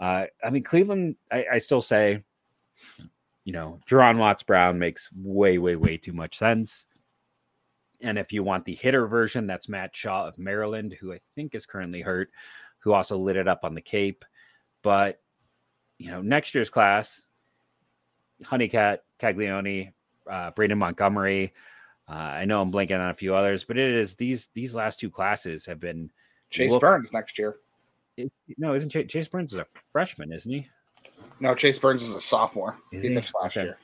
Uh, 0.00 0.24
I 0.42 0.50
mean, 0.50 0.62
Cleveland, 0.62 1.16
I, 1.30 1.44
I 1.52 1.58
still 1.58 1.82
say, 1.82 2.24
you 3.44 3.52
know, 3.52 3.78
Juaron 3.88 4.18
Watts 4.18 4.42
Brown 4.42 4.78
makes 4.78 5.08
way, 5.14 5.58
way, 5.58 5.76
way 5.76 5.96
too 5.96 6.12
much 6.12 6.36
sense. 6.36 6.84
And 8.00 8.18
if 8.18 8.32
you 8.32 8.42
want 8.42 8.64
the 8.64 8.74
hitter 8.74 9.06
version, 9.06 9.46
that's 9.46 9.68
Matt 9.68 9.94
Shaw 9.96 10.26
of 10.26 10.38
Maryland, 10.38 10.96
who 11.00 11.12
I 11.12 11.20
think 11.34 11.54
is 11.54 11.64
currently 11.64 12.00
hurt, 12.00 12.30
who 12.80 12.92
also 12.92 13.16
lit 13.16 13.36
it 13.36 13.48
up 13.48 13.60
on 13.62 13.74
the 13.74 13.80
Cape. 13.80 14.24
But, 14.82 15.20
you 15.98 16.10
know, 16.10 16.22
next 16.22 16.54
year's 16.54 16.70
class, 16.70 17.22
Honeycutt, 18.44 19.04
Caglione, 19.18 19.92
uh, 20.30 20.50
Braden 20.50 20.76
Montgomery. 20.76 21.54
Uh, 22.08 22.14
I 22.14 22.44
know 22.44 22.60
I'm 22.60 22.72
blanking 22.72 23.00
on 23.00 23.10
a 23.10 23.14
few 23.14 23.34
others, 23.34 23.64
but 23.64 23.76
it 23.76 23.94
is 23.94 24.14
these 24.14 24.48
these 24.54 24.74
last 24.74 25.00
two 25.00 25.10
classes 25.10 25.66
have 25.66 25.80
been 25.80 26.10
Chase 26.50 26.70
look, 26.70 26.80
Burns 26.80 27.12
next 27.12 27.38
year. 27.38 27.56
It, 28.16 28.30
no, 28.56 28.74
isn't 28.74 28.90
Chase, 28.90 29.10
Chase 29.10 29.28
Burns 29.28 29.52
is 29.52 29.58
a 29.58 29.66
freshman, 29.92 30.32
isn't 30.32 30.50
he? 30.50 30.68
No, 31.40 31.54
Chase 31.54 31.78
Burns 31.78 32.02
is 32.02 32.14
a 32.14 32.20
sophomore. 32.20 32.76
Is 32.92 33.02
he, 33.02 33.08
he 33.08 33.14
last 33.14 33.36
okay. 33.44 33.64
year. 33.64 33.78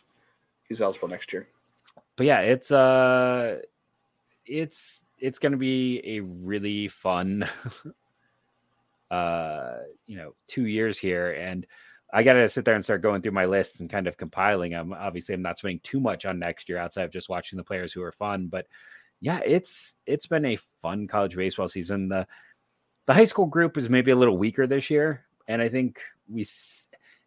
He's 0.68 0.80
eligible 0.80 1.08
next 1.08 1.32
year. 1.32 1.48
But 2.16 2.26
yeah, 2.26 2.40
it's 2.40 2.70
uh 2.70 3.60
it's 4.46 5.00
it's 5.18 5.38
gonna 5.38 5.56
be 5.56 6.00
a 6.04 6.20
really 6.20 6.88
fun 6.88 7.48
uh 9.10 9.78
you 10.06 10.16
know 10.16 10.34
two 10.46 10.66
years 10.66 10.96
here 10.96 11.32
and 11.32 11.66
I 12.12 12.22
got 12.22 12.34
to 12.34 12.48
sit 12.48 12.64
there 12.64 12.74
and 12.74 12.84
start 12.84 13.00
going 13.00 13.22
through 13.22 13.32
my 13.32 13.46
lists 13.46 13.80
and 13.80 13.88
kind 13.88 14.06
of 14.06 14.18
compiling 14.18 14.72
them. 14.72 14.92
Obviously, 14.92 15.34
I'm 15.34 15.42
not 15.42 15.58
spending 15.58 15.80
too 15.82 15.98
much 15.98 16.26
on 16.26 16.38
next 16.38 16.68
year 16.68 16.78
outside 16.78 17.04
of 17.04 17.10
just 17.10 17.30
watching 17.30 17.56
the 17.56 17.64
players 17.64 17.92
who 17.92 18.02
are 18.02 18.12
fun. 18.12 18.48
But 18.48 18.66
yeah, 19.20 19.40
it's 19.46 19.94
it's 20.04 20.26
been 20.26 20.44
a 20.44 20.58
fun 20.82 21.06
college 21.06 21.36
baseball 21.36 21.68
season. 21.68 22.08
The 22.08 22.26
the 23.06 23.14
high 23.14 23.24
school 23.24 23.46
group 23.46 23.78
is 23.78 23.88
maybe 23.88 24.10
a 24.10 24.16
little 24.16 24.36
weaker 24.36 24.66
this 24.66 24.90
year, 24.90 25.24
and 25.48 25.62
I 25.62 25.68
think 25.68 26.00
we. 26.28 26.46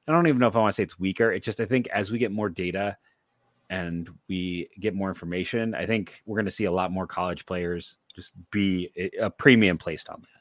I 0.07 0.11
don't 0.11 0.27
even 0.27 0.37
know 0.37 0.47
if 0.47 0.55
I 0.55 0.59
want 0.59 0.73
to 0.73 0.75
say 0.75 0.83
it's 0.83 0.99
weaker. 0.99 1.31
It's 1.31 1.45
just 1.45 1.59
I 1.59 1.65
think 1.65 1.87
as 1.87 2.11
we 2.11 2.19
get 2.19 2.31
more 2.31 2.49
data 2.49 2.95
and 3.71 4.07
we 4.27 4.69
get 4.79 4.93
more 4.93 5.09
information, 5.09 5.73
I 5.73 5.87
think 5.87 6.21
we're 6.27 6.37
going 6.37 6.45
to 6.45 6.51
see 6.51 6.65
a 6.65 6.71
lot 6.71 6.91
more 6.91 7.07
college 7.07 7.47
players 7.47 7.95
just 8.15 8.31
be 8.51 8.91
a 9.19 9.31
premium 9.31 9.79
placed 9.79 10.09
on 10.09 10.21
that. 10.21 10.34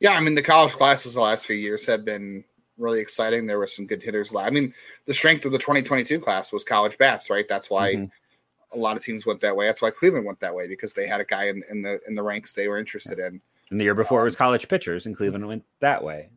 Yeah, 0.00 0.12
I 0.12 0.20
mean 0.20 0.34
the 0.34 0.42
college 0.42 0.72
classes 0.72 1.14
the 1.14 1.20
last 1.20 1.46
few 1.46 1.56
years 1.56 1.84
have 1.86 2.04
been 2.04 2.44
really 2.78 3.00
exciting. 3.00 3.46
There 3.46 3.58
were 3.58 3.66
some 3.66 3.86
good 3.86 4.02
hitters. 4.02 4.34
I 4.34 4.50
mean, 4.50 4.72
the 5.06 5.14
strength 5.14 5.44
of 5.44 5.52
the 5.52 5.58
2022 5.58 6.20
class 6.20 6.52
was 6.52 6.64
college 6.64 6.96
bats, 6.96 7.28
right? 7.28 7.46
That's 7.48 7.68
why 7.68 7.94
mm-hmm. 7.94 8.78
a 8.78 8.80
lot 8.80 8.96
of 8.96 9.02
teams 9.02 9.26
went 9.26 9.40
that 9.40 9.54
way. 9.54 9.66
That's 9.66 9.82
why 9.82 9.90
Cleveland 9.90 10.24
went 10.24 10.40
that 10.40 10.54
way 10.54 10.68
because 10.68 10.92
they 10.92 11.06
had 11.06 11.20
a 11.20 11.24
guy 11.24 11.48
in, 11.48 11.62
in 11.70 11.82
the 11.82 12.00
in 12.06 12.14
the 12.14 12.22
ranks 12.22 12.52
they 12.52 12.68
were 12.68 12.78
interested 12.78 13.18
in. 13.18 13.40
And 13.70 13.80
the 13.80 13.84
year 13.84 13.94
before 13.94 14.20
um, 14.20 14.26
it 14.26 14.30
was 14.30 14.36
college 14.36 14.68
pitchers, 14.68 15.06
and 15.06 15.16
Cleveland 15.16 15.46
went 15.46 15.64
that 15.80 16.02
way. 16.02 16.30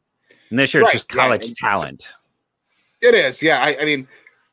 And 0.50 0.60
this 0.60 0.74
year 0.74 0.84
right, 0.84 0.94
it's 0.94 1.06
just 1.06 1.10
college 1.10 1.48
yeah, 1.48 1.54
talent. 1.70 2.14
It 3.02 3.16
is, 3.16 3.42
yeah. 3.42 3.62
I, 3.62 3.78
I 3.82 3.86
mean, 3.86 4.08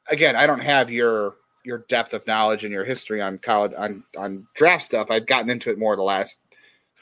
again, 0.08 0.36
I 0.36 0.46
don't 0.46 0.60
have 0.60 0.90
your 0.90 1.36
your 1.64 1.84
depth 1.88 2.14
of 2.14 2.26
knowledge 2.26 2.64
and 2.64 2.72
your 2.72 2.84
history 2.84 3.20
on 3.20 3.38
college 3.38 3.72
on 3.76 4.04
on 4.16 4.46
draft 4.54 4.84
stuff. 4.84 5.10
I've 5.10 5.26
gotten 5.26 5.50
into 5.50 5.70
it 5.70 5.78
more 5.78 5.96
the 5.96 6.02
last 6.02 6.40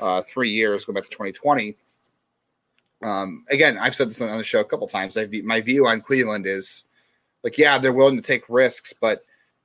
uh, 0.01 0.23
three 0.23 0.51
years, 0.51 0.85
going 0.85 0.95
back 0.95 1.05
to 1.05 1.11
2020. 1.11 1.77
Um, 3.07 3.45
again, 3.51 3.79
I've 3.79 3.95
said 3.95 4.09
this 4.09 4.21
on 4.21 4.37
the 4.37 4.43
show 4.43 4.61
a 4.61 4.65
couple 4.65 4.89
times. 4.89 5.17
I, 5.17 5.29
my 5.45 5.61
view 5.61 5.87
on 5.87 6.01
Cleveland 6.01 6.45
is 6.45 6.87
like, 7.45 7.57
yeah, 7.57 7.79
they're 7.79 7.93
willing 7.93 8.17
to 8.17 8.23
take 8.23 8.49
risks, 8.49 8.93
but 8.93 9.23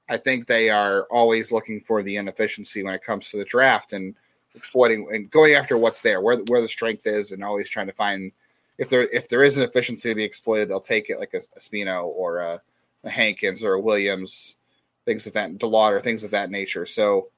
I 0.10 0.18
think 0.18 0.46
they 0.46 0.70
are 0.70 1.08
always 1.10 1.52
looking 1.52 1.82
for 1.82 2.04
the 2.04 2.18
inefficiency 2.18 2.84
when 2.84 2.94
it 2.94 3.04
comes 3.04 3.32
to 3.32 3.38
the 3.38 3.46
draft 3.46 3.94
and 3.94 4.14
exploiting 4.54 5.08
and 5.12 5.32
going 5.32 5.56
after 5.56 5.78
what's 5.78 6.02
there, 6.02 6.22
where 6.22 6.38
where 6.50 6.62
the 6.62 6.68
strength 6.68 7.08
is, 7.08 7.32
and 7.32 7.44
always 7.44 7.68
trying 7.68 7.88
to 7.88 7.94
find 7.94 8.32
if 8.78 8.90
there 8.90 9.08
if 9.08 9.28
there 9.28 9.42
is 9.42 9.58
an 9.58 9.64
efficiency 9.64 10.10
to 10.10 10.16
be 10.16 10.24
exploited, 10.24 10.70
they'll 10.70 10.80
take 10.80 11.10
it 11.10 11.20
like 11.20 11.34
a, 11.34 11.42
a 11.56 11.60
Spino 11.60 12.06
or 12.06 12.40
a, 12.40 12.62
a 13.06 13.10
Hankins 13.10 13.64
or 13.64 13.74
a 13.74 13.80
Williams, 13.80 14.58
things 15.06 15.26
of 15.26 15.34
that 15.34 15.58
DeLauter, 15.58 16.04
things 16.04 16.24
of 16.24 16.32
that 16.32 16.52
nature. 16.52 16.86
So 16.86 17.30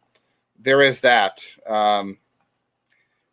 there 0.59 0.81
is 0.81 0.99
that. 1.01 1.45
Um, 1.65 2.17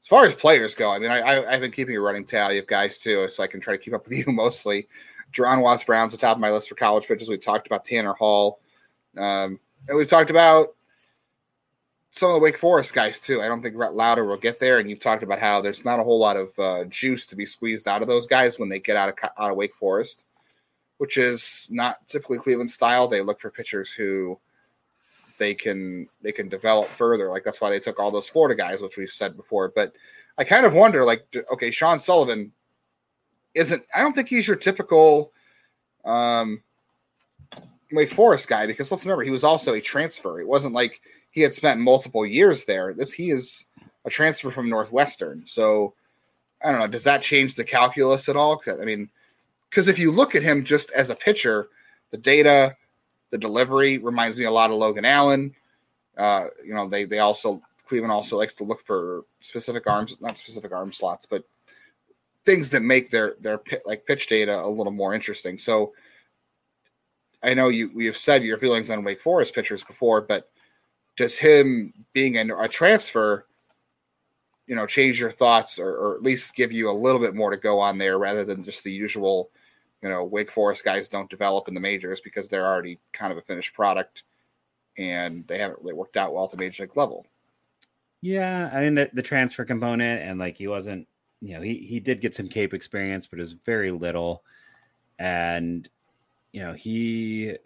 as 0.03 0.09
far 0.09 0.25
as 0.25 0.35
players 0.35 0.75
go, 0.75 0.91
I 0.91 0.99
mean, 0.99 1.11
I, 1.11 1.45
I, 1.47 1.53
have 1.53 1.61
been 1.61 1.71
keeping 1.71 1.97
a 1.97 2.01
running 2.01 2.25
tally 2.25 2.59
of 2.59 2.67
guys 2.67 2.99
too, 2.99 3.29
so 3.29 3.43
I 3.43 3.47
can 3.47 3.61
try 3.61 3.77
to 3.77 3.83
keep 3.83 3.95
up 3.95 4.05
with 4.05 4.19
you 4.27 4.33
mostly. 4.33 4.89
Juaron 5.33 5.63
Watts 5.63 5.85
Brown's 5.85 6.13
the 6.13 6.19
top 6.19 6.37
of 6.37 6.41
my 6.41 6.51
list 6.51 6.69
for 6.69 6.75
college 6.75 7.07
pitchers. 7.07 7.29
We 7.29 7.39
talked 7.39 7.67
about 7.67 7.85
Tanner 7.85 8.15
Hall, 8.15 8.61
um, 9.17 9.61
and 9.89 9.97
we've 9.97 10.09
talked 10.09 10.31
about 10.31 10.75
some 12.11 12.31
of 12.31 12.35
the 12.35 12.41
Wake 12.41 12.59
Forest 12.59 12.93
guys 12.95 13.21
too. 13.21 13.41
I 13.41 13.47
don't 13.47 13.63
think 13.63 13.77
Lowder 13.77 14.25
will 14.25 14.37
get 14.37 14.59
there, 14.59 14.79
and 14.79 14.91
you've 14.91 15.01
talked 15.01 15.23
about 15.23 15.39
how 15.39 15.61
there's 15.61 15.85
not 15.85 16.01
a 16.01 16.03
whole 16.03 16.19
lot 16.19 16.37
of 16.37 16.59
uh, 16.59 16.85
juice 16.87 17.27
to 17.29 17.37
be 17.37 17.47
squeezed 17.47 17.87
out 17.87 18.03
of 18.03 18.09
those 18.09 18.27
guys 18.27 18.59
when 18.59 18.69
they 18.69 18.81
get 18.81 18.97
out 18.97 19.09
of 19.09 19.15
out 19.39 19.51
of 19.51 19.57
Wake 19.57 19.75
Forest, 19.75 20.25
which 20.99 21.17
is 21.17 21.69
not 21.71 22.07
typically 22.09 22.39
Cleveland 22.39 22.71
style. 22.71 23.07
They 23.07 23.21
look 23.21 23.41
for 23.41 23.51
pitchers 23.51 23.93
who 23.93 24.39
they 25.41 25.55
can 25.55 26.07
they 26.23 26.31
can 26.31 26.49
develop 26.49 26.87
further. 26.87 27.31
Like 27.31 27.43
that's 27.43 27.61
why 27.61 27.71
they 27.71 27.81
took 27.81 27.99
all 27.99 28.13
those 28.13 28.29
Florida 28.29 28.55
guys, 28.55 28.81
which 28.81 28.97
we've 28.97 29.11
said 29.11 29.37
before. 29.37 29.73
But 29.75 29.93
I 30.39 30.45
kind 30.45 30.65
of 30.65 30.75
wonder, 30.75 31.05
like, 31.05 31.27
okay, 31.53 31.73
Sean 31.73 31.99
Sullivan 31.99 32.53
isn't. 33.55 33.83
I 33.93 34.03
don't 34.03 34.13
think 34.15 34.29
he's 34.29 34.47
your 34.47 34.57
typical 34.57 35.33
um, 36.05 36.63
Wake 37.91 38.13
Forest 38.13 38.49
guy 38.49 38.67
because 38.67 38.93
let's 38.93 39.05
remember 39.05 39.25
he 39.25 39.31
was 39.31 39.43
also 39.43 39.75
a 39.75 39.81
transfer. 39.81 40.41
It 40.41 40.47
wasn't 40.47 40.75
like 40.75 41.01
he 41.33 41.41
had 41.41 41.55
spent 41.55 41.81
multiple 41.81 42.25
years 42.25 42.67
there. 42.67 42.95
This 42.95 43.13
he 43.13 43.31
is 43.31 43.67
a 44.05 44.11
transfer 44.11 44.51
from 44.51 44.69
Northwestern. 44.69 45.43
So 45.47 45.95
I 46.63 46.71
don't 46.71 46.81
know. 46.81 46.87
Does 46.87 47.05
that 47.05 47.23
change 47.23 47.55
the 47.55 47.65
calculus 47.65 48.29
at 48.29 48.37
all? 48.37 48.63
I 48.69 48.85
mean, 48.85 49.09
because 49.71 49.89
if 49.89 49.99
you 49.99 50.13
look 50.13 50.35
at 50.35 50.43
him 50.43 50.65
just 50.65 50.91
as 50.93 51.09
a 51.09 51.17
pitcher, 51.17 51.69
the 52.11 52.19
data, 52.19 52.77
the 53.31 53.39
delivery 53.39 53.99
reminds 53.99 54.39
me 54.39 54.45
a 54.45 54.51
lot 54.51 54.71
of 54.71 54.77
Logan 54.77 55.05
Allen. 55.05 55.55
Uh, 56.17 56.47
you 56.65 56.75
know, 56.75 56.89
they 56.89 57.05
they 57.05 57.21
also 57.21 57.63
Cleveland 57.87 58.13
also 58.13 58.37
likes 58.37 58.55
to 58.55 58.65
look 58.65 58.85
for 58.85 59.25
specific 59.41 59.87
arms, 59.87 60.17
not 60.21 60.39
specific 60.39 60.73
arm 60.73 60.93
slots, 60.93 61.27
but 61.27 61.45
things 62.45 62.71
that 62.71 62.83
make 62.83 63.11
their 63.11 63.35
their 63.41 63.61
like 63.85 64.07
pitch 64.07 64.29
data 64.29 64.63
a 64.63 64.67
little 64.69 64.93
more 64.93 65.15
interesting. 65.15 65.59
So 65.59 65.93
I 67.43 67.55
know 67.55 67.69
you 67.69 67.91
we 67.95 68.07
have 68.07 68.17
said 68.17 68.45
your 68.45 68.59
feelings 68.59 68.91
on 68.91 69.05
Wake 69.05 69.21
Forest 69.21 69.55
pitchers 69.55 69.83
before, 69.83 70.21
but 70.21 70.51
does 71.17 71.37
him 71.37 71.93
being 72.13 72.39
a, 72.39 72.57
a 72.57 72.69
transfer, 72.69 73.47
you 74.67 74.75
know, 74.75 74.87
change 74.87 75.21
your 75.21 75.31
thoughts 75.31 75.79
or, 75.79 75.91
or 75.91 76.15
at 76.15 76.23
least 76.23 76.55
give 76.55 76.73
you 76.73 76.91
a 76.91 76.93
little 76.93 77.21
bit 77.21 77.35
more 77.35 77.51
to 77.51 77.57
go 77.57 77.79
on 77.79 77.99
there 77.99 78.19
rather 78.19 78.45
than 78.45 78.65
just 78.65 78.85
the 78.85 78.93
usual 78.93 79.51
you 80.03 80.09
know, 80.09 80.25
Wake 80.25 80.51
Forest 80.51 80.85
guys 80.85 81.09
don't 81.09 81.31
develop 81.31 81.69
in 81.69 81.75
the 81.75 81.81
majors 81.81 82.21
because 82.21 82.49
they're 82.49 82.67
already 82.67 82.99
kind 83.13 83.33
of 83.33 83.39
a 83.39 83.43
finished 83.43 83.75
product 83.75 84.25
and 84.99 85.47
they 85.47 85.59
haven't 85.59 85.81
really 85.81 85.95
worked 85.95 86.17
out 86.17 86.35
well 86.35 86.49
the 86.49 86.57
major 86.57 86.83
league 86.83 86.97
level. 86.97 87.27
Yeah, 88.23 88.71
I 88.73 88.81
mean 88.81 88.95
the, 88.95 89.11
the 89.13 89.23
transfer 89.23 89.65
component 89.65 90.23
and 90.23 90.39
like 90.39 90.57
he 90.57 90.69
wasn't, 90.69 91.07
you 91.41 91.55
know, 91.55 91.63
he 91.63 91.79
he 91.79 92.01
did 92.01 92.21
get 92.21 92.35
some 92.35 92.49
Cape 92.49 92.75
experience, 92.75 93.27
but 93.27 93.39
it 93.39 93.43
was 93.43 93.55
very 93.65 93.91
little. 93.91 94.43
And 95.19 95.89
you 96.53 96.61
know, 96.61 96.73
he 96.75 97.57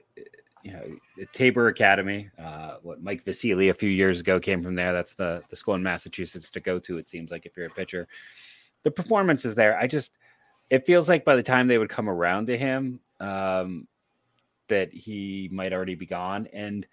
you 0.63 0.73
know, 0.73 0.81
Tabor 1.33 1.69
Academy, 1.69 2.31
uh, 2.43 2.77
what 2.83 3.03
Mike 3.03 3.25
Vasili 3.25 3.69
a 3.69 3.75
few 3.75 3.91
years 3.91 4.21
ago 4.21 4.41
came 4.41 4.63
from 4.63 4.75
there. 4.75 4.93
That's 4.93 5.15
the 5.15 5.43
the 5.51 5.57
school 5.57 5.75
in 5.75 5.83
Massachusetts 5.83 6.51
to 6.51 6.61
go 6.61 6.79
to. 6.81 6.99
It 6.99 7.09
seems 7.09 7.31
like 7.31 7.47
if 7.47 7.57
you're 7.57 7.67
a 7.67 7.71
pitcher, 7.71 8.09
the 8.83 8.91
performance 8.91 9.45
is 9.45 9.55
there. 9.55 9.77
I 9.79 9.87
just 9.87 10.13
it 10.71 10.87
feels 10.87 11.09
like 11.09 11.25
by 11.25 11.37
the 11.37 11.43
time 11.43 11.69
they 11.69 11.79
would 11.79 11.89
come 11.89 12.09
around 12.09 12.47
to 12.47 12.59
him, 12.59 13.01
um, 13.21 13.87
that 14.69 14.93
he 14.93 15.49
might 15.53 15.73
already 15.73 15.95
be 15.95 16.07
gone. 16.07 16.49
And 16.53 16.87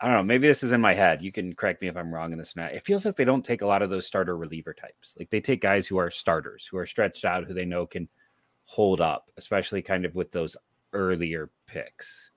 I 0.00 0.06
don't 0.06 0.16
know, 0.16 0.22
maybe 0.22 0.46
this 0.46 0.62
is 0.62 0.72
in 0.72 0.80
my 0.80 0.94
head. 0.94 1.22
You 1.22 1.32
can 1.32 1.54
correct 1.54 1.82
me 1.82 1.88
if 1.88 1.96
I'm 1.96 2.12
wrong 2.12 2.32
in 2.32 2.38
this 2.38 2.56
or 2.56 2.62
not. 2.62 2.72
It 2.72 2.84
feels 2.84 3.04
like 3.04 3.16
they 3.16 3.24
don't 3.24 3.44
take 3.44 3.62
a 3.62 3.66
lot 3.66 3.82
of 3.82 3.90
those 3.90 4.06
starter 4.06 4.36
reliever 4.36 4.72
types. 4.72 5.14
Like 5.18 5.30
they 5.30 5.40
take 5.40 5.60
guys 5.60 5.86
who 5.86 5.96
are 5.96 6.10
starters, 6.10 6.68
who 6.70 6.78
are 6.78 6.86
stretched 6.86 7.24
out, 7.24 7.44
who 7.44 7.54
they 7.54 7.64
know 7.64 7.86
can 7.86 8.08
hold 8.64 9.00
up, 9.00 9.30
especially 9.36 9.82
kind 9.82 10.04
of 10.04 10.14
with 10.14 10.30
those 10.30 10.56
earlier 10.92 11.50
picks. 11.66 12.30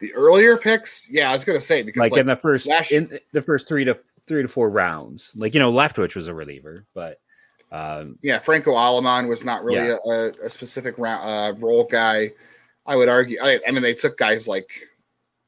The 0.00 0.12
earlier 0.12 0.58
picks, 0.58 1.08
yeah, 1.10 1.30
I 1.30 1.32
was 1.32 1.44
gonna 1.44 1.60
say 1.60 1.82
because 1.82 2.00
like, 2.00 2.12
like 2.12 2.20
in 2.20 2.26
the 2.26 2.36
first 2.36 2.66
last... 2.66 2.92
in 2.92 3.18
the 3.32 3.40
first 3.40 3.66
three 3.66 3.84
to 3.84 3.98
three 4.26 4.42
to 4.42 4.48
four 4.48 4.68
rounds, 4.68 5.32
like 5.36 5.54
you 5.54 5.60
know, 5.60 5.72
Leftwich 5.72 6.14
was 6.14 6.28
a 6.28 6.34
reliever, 6.34 6.84
but 6.92 7.20
um, 7.72 8.18
yeah, 8.22 8.38
Franco 8.38 8.76
Aleman 8.76 9.28
was 9.28 9.44
not 9.44 9.64
really 9.64 9.88
yeah. 9.88 9.96
a, 10.06 10.46
a, 10.46 10.50
specific 10.50 10.96
round, 10.98 11.24
uh, 11.24 11.58
role 11.58 11.84
guy. 11.84 12.32
I 12.86 12.96
would 12.96 13.08
argue. 13.08 13.38
I, 13.42 13.58
I, 13.66 13.72
mean, 13.72 13.82
they 13.82 13.94
took 13.94 14.16
guys 14.16 14.46
like 14.46 14.70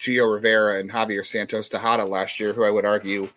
Gio 0.01 0.33
Rivera 0.33 0.81
and 0.81 0.91
Javier 0.91 1.25
Santos 1.25 1.69
Tejada 1.69 2.05
last 2.05 2.41
year, 2.41 2.53
who 2.53 2.65
I 2.65 2.71
would 2.71 2.85
argue, 2.85 3.29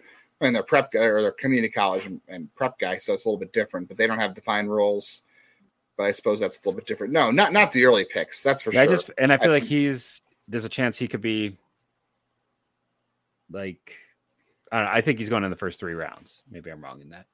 I 0.41 0.45
mean, 0.45 0.53
they're 0.53 0.63
prep 0.63 0.91
guy 0.91 1.03
or 1.03 1.21
they're 1.21 1.31
community 1.31 1.71
college 1.71 2.05
and, 2.07 2.19
and 2.27 2.53
prep 2.55 2.79
guy, 2.79 2.97
so 2.97 3.13
it's 3.13 3.25
a 3.25 3.29
little 3.29 3.39
bit 3.39 3.53
different. 3.53 3.87
But 3.87 3.97
they 3.97 4.07
don't 4.07 4.17
have 4.17 4.33
defined 4.33 4.73
roles. 4.73 5.21
But 5.97 6.05
I 6.05 6.11
suppose 6.11 6.39
that's 6.39 6.57
a 6.57 6.61
little 6.61 6.73
bit 6.73 6.87
different. 6.87 7.13
No, 7.13 7.29
not 7.29 7.53
not 7.53 7.71
the 7.71 7.85
early 7.85 8.05
picks. 8.05 8.41
That's 8.41 8.61
for 8.63 8.73
yeah, 8.73 8.85
sure. 8.85 8.93
I 8.93 8.95
just 8.95 9.11
and 9.19 9.31
I 9.31 9.37
feel 9.37 9.51
I, 9.51 9.55
like 9.55 9.63
he's 9.63 10.21
there's 10.47 10.65
a 10.65 10.69
chance 10.69 10.97
he 10.97 11.07
could 11.07 11.21
be 11.21 11.57
like 13.51 13.93
I, 14.71 14.81
know, 14.81 14.89
I 14.89 15.01
think 15.01 15.19
he's 15.19 15.29
going 15.29 15.43
in 15.43 15.51
the 15.51 15.57
first 15.57 15.79
three 15.79 15.93
rounds. 15.93 16.41
Maybe 16.49 16.71
I'm 16.71 16.83
wrong 16.83 17.01
in 17.01 17.09
that. 17.09 17.27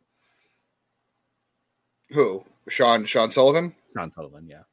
Who? 2.11 2.43
Sean 2.69 3.05
Sean 3.05 3.31
Sullivan? 3.31 3.73
Sean 3.93 4.11
Sullivan, 4.11 4.47
yeah. 4.47 4.63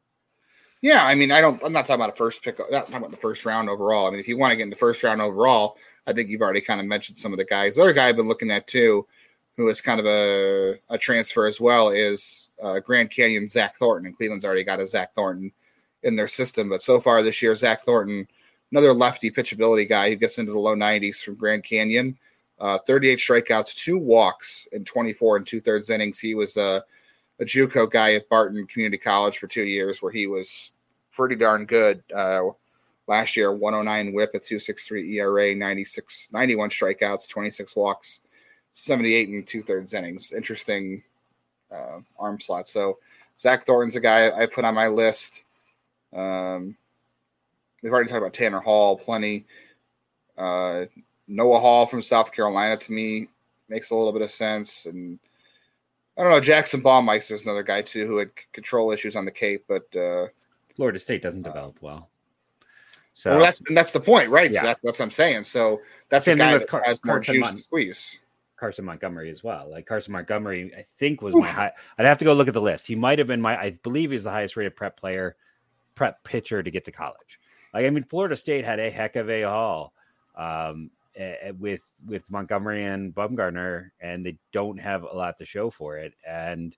Yeah, 0.83 1.07
I 1.07 1.15
mean, 1.15 1.33
I 1.33 1.41
don't. 1.41 1.63
I'm 1.65 1.73
not 1.73 1.87
talking 1.87 2.03
about 2.03 2.13
a 2.13 2.17
first 2.17 2.43
pick. 2.43 2.59
Not 2.59 2.87
talking 2.87 2.97
about 2.97 3.11
the 3.11 3.17
first 3.17 3.47
round 3.47 3.71
overall. 3.71 4.07
I 4.07 4.11
mean, 4.11 4.21
if 4.21 4.29
you 4.29 4.37
want 4.37 4.51
to 4.53 4.57
get 4.57 4.65
in 4.65 4.71
the 4.71 4.77
first 4.77 5.03
round 5.03 5.23
overall, 5.23 5.79
I 6.07 6.13
think 6.13 6.29
you've 6.29 6.43
already 6.43 6.61
kind 6.61 6.81
of 6.81 6.87
mentioned 6.87 7.17
some 7.17 7.33
of 7.33 7.39
the 7.39 7.45
guys. 7.47 7.77
The 7.77 7.83
other 7.83 7.95
guy 7.95 8.09
I've 8.09 8.17
been 8.17 8.29
looking 8.29 8.51
at 8.51 8.67
too, 8.67 9.07
who 9.57 9.69
is 9.69 9.81
kind 9.81 9.99
of 9.99 10.05
a, 10.05 10.79
a 10.91 10.99
transfer 10.99 11.47
as 11.47 11.59
well, 11.61 11.89
is 11.89 12.51
uh, 12.63 12.81
Grand 12.81 13.11
Canyon 13.11 13.49
Zach 13.49 13.77
Thornton. 13.77 14.09
And 14.09 14.17
Cleveland's 14.17 14.45
already 14.45 14.63
got 14.63 14.81
a 14.81 14.87
Zach 14.87 15.15
Thornton 15.15 15.51
in 16.03 16.17
their 16.17 16.29
system, 16.29 16.69
but 16.69 16.83
so 16.83 17.01
far 17.01 17.23
this 17.23 17.41
year, 17.41 17.55
Zach 17.55 17.81
Thornton, 17.81 18.29
another 18.71 18.93
lefty 18.93 19.31
pitchability 19.31 19.89
guy 19.89 20.11
who 20.11 20.17
gets 20.17 20.39
into 20.39 20.53
the 20.53 20.59
low 20.59 20.77
90s 20.77 21.23
from 21.23 21.37
Grand 21.37 21.65
Canyon. 21.65 22.19
Uh, 22.61 22.79
38 22.87 23.19
strikeouts, 23.19 23.75
two 23.75 23.99
walks 23.99 24.69
in 24.73 24.85
24 24.85 25.39
and 25.39 25.47
two 25.47 25.63
thirds 25.63 25.89
innings. 25.89 26.19
He 26.19 26.35
was 26.35 26.59
a 26.59 26.63
uh, 26.63 26.81
a 27.41 27.45
JUCO 27.45 27.91
guy 27.91 28.15
at 28.15 28.29
Barton 28.29 28.67
Community 28.67 28.99
College 28.99 29.39
for 29.39 29.47
two 29.47 29.65
years, 29.65 30.03
where 30.03 30.13
he 30.13 30.27
was 30.27 30.73
pretty 31.13 31.37
darn 31.37 31.67
good. 31.67 32.03
Uh, 32.15 32.51
last 33.07 33.37
year, 33.37 33.53
109 33.53 34.13
WHIP 34.15 34.31
at 34.35 34.45
2.63 34.45 35.15
ERA, 35.15 35.55
96, 35.55 36.29
91 36.33 36.71
strikeouts, 36.71 37.29
26 37.29 37.77
walks, 37.77 38.21
78 38.73 39.29
and 39.29 39.47
two 39.47 39.63
thirds 39.63 39.95
innings. 39.95 40.33
Interesting 40.33 41.03
uh, 41.73 42.01
arm 42.19 42.41
slot. 42.41 42.69
So 42.69 42.99
Zach 43.39 43.67
Thornton's 43.67 43.97
a 43.97 44.01
guy 44.01 44.31
I 44.31 44.47
put 44.47 44.65
on 44.65 44.75
my 44.75 44.89
list. 44.89 45.43
Um, 46.15 46.77
we've 47.83 47.93
already 47.93 48.09
talked 48.09 48.23
about 48.23 48.35
Tanner 48.35 48.61
Hall 48.61 48.97
plenty. 48.97 49.45
Uh, 50.37 50.85
Noah 51.27 51.61
Hall 51.61 51.87
from 51.87 52.03
South 52.03 52.33
Carolina 52.33 52.77
to 52.77 52.93
me 52.93 53.29
makes 53.69 53.91
a 53.91 53.95
little 53.95 54.13
bit 54.13 54.23
of 54.23 54.31
sense, 54.31 54.87
and 54.87 55.19
I 56.17 56.23
don't 56.23 56.31
know. 56.31 56.41
Jackson 56.41 56.83
Baumeister 56.83 57.33
is 57.33 57.45
another 57.45 57.63
guy 57.63 57.83
too 57.83 58.07
who 58.07 58.19
had 58.19 58.31
control 58.53 58.93
issues 58.93 59.17
on 59.17 59.25
the 59.25 59.31
Cape, 59.31 59.65
but 59.69 59.95
uh, 59.97 60.27
Florida 60.75 60.99
State 60.99 61.23
doesn't 61.23 61.43
develop 61.43 61.77
well. 61.81 62.09
So 63.15 63.31
well, 63.31 63.41
that's 63.41 63.61
and 63.69 63.77
that's 63.77 63.93
the 63.93 64.01
point, 64.01 64.29
right? 64.29 64.51
Yeah. 64.51 64.61
So 64.61 64.67
that, 64.67 64.79
that's 64.83 64.99
what 64.99 65.05
I'm 65.05 65.11
saying. 65.11 65.45
So 65.45 65.81
that's 66.09 66.25
Same 66.25 66.39
the 66.39 66.45
guy 66.45 66.59
that 66.59 66.69
Car- 66.69 66.83
has 66.85 67.05
more 67.05 67.17
Carson 67.17 67.35
juice 67.35 67.51
to 67.51 67.59
squeeze. 67.59 68.19
Carson 68.57 68.85
Montgomery 68.85 69.31
as 69.31 69.43
well. 69.45 69.69
Like 69.71 69.87
Carson 69.87 70.13
Montgomery, 70.13 70.73
I 70.77 70.87
think 70.99 71.21
was 71.21 71.35
my 71.35 71.47
high. 71.47 71.73
I'd 71.99 72.07
have 72.07 72.19
to 72.19 72.25
go 72.25 72.33
look 72.33 72.49
at 72.49 72.55
the 72.55 72.61
list. 72.61 72.87
He 72.87 72.95
might 72.95 73.19
have 73.19 73.29
been 73.29 73.41
my. 73.41 73.61
I 73.61 73.71
believe 73.71 74.11
he's 74.11 74.25
the 74.25 74.31
highest 74.31 74.57
rated 74.57 74.75
prep 74.75 74.99
player, 74.99 75.37
prep 75.95 76.23
pitcher 76.25 76.63
to 76.63 76.71
get 76.71 76.85
to 76.87 76.93
college. 76.93 77.41
Like 77.73 77.87
I 77.87 77.91
mean, 77.91 78.05
Florida 78.05 78.37
State 78.37 78.65
had 78.65 78.81
a 78.81 78.91
heck 78.91 79.17
of 79.17 79.29
a 79.29 79.43
haul 79.43 79.93
um, 80.37 80.91
with 81.59 81.83
with 82.07 82.31
Montgomery 82.31 82.85
and 82.85 83.15
Bumgarner, 83.15 83.91
and 84.01 84.25
they 84.25 84.37
don't 84.53 84.79
have 84.79 85.03
a 85.03 85.17
lot 85.17 85.39
to 85.39 85.45
show 85.45 85.71
for 85.71 85.97
it. 85.99 86.15
And 86.27 86.75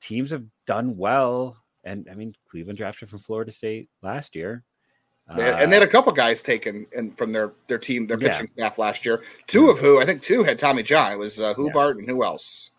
teams 0.00 0.30
have 0.30 0.44
done 0.66 0.96
well. 0.96 1.56
And 1.84 2.08
I 2.10 2.14
mean, 2.14 2.34
Cleveland 2.48 2.78
drafted 2.78 3.10
from 3.10 3.18
Florida 3.18 3.52
State 3.52 3.88
last 4.02 4.34
year. 4.34 4.64
Had, 5.28 5.62
and 5.62 5.72
they 5.72 5.76
had 5.76 5.82
a 5.82 5.90
couple 5.90 6.12
guys 6.12 6.42
taken 6.42 6.86
in 6.92 7.12
from 7.12 7.32
their 7.32 7.52
their 7.66 7.78
team, 7.78 8.06
their 8.06 8.18
pitching 8.18 8.48
yeah. 8.56 8.66
staff 8.66 8.78
last 8.78 9.06
year. 9.06 9.22
Two 9.46 9.70
of 9.70 9.78
who 9.78 10.00
I 10.00 10.04
think 10.04 10.20
two 10.20 10.42
had 10.42 10.58
Tommy 10.58 10.82
John. 10.82 11.12
It 11.12 11.18
was 11.18 11.40
uh, 11.40 11.54
Hubbart 11.54 11.96
yeah. 11.96 12.00
and 12.00 12.10
who 12.10 12.22
else? 12.24 12.70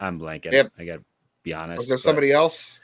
I'm 0.00 0.18
blanking. 0.18 0.52
Yep. 0.52 0.72
I 0.78 0.84
got 0.84 0.96
to 0.96 1.04
be 1.42 1.52
honest. 1.52 1.78
Was 1.78 1.88
there 1.88 1.98
somebody 1.98 2.32
else? 2.32 2.80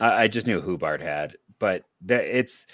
I, 0.00 0.24
I, 0.24 0.28
just 0.28 0.46
knew 0.46 0.60
Hubbart 0.60 1.00
had, 1.00 1.36
but 1.58 1.84
it's 2.08 2.66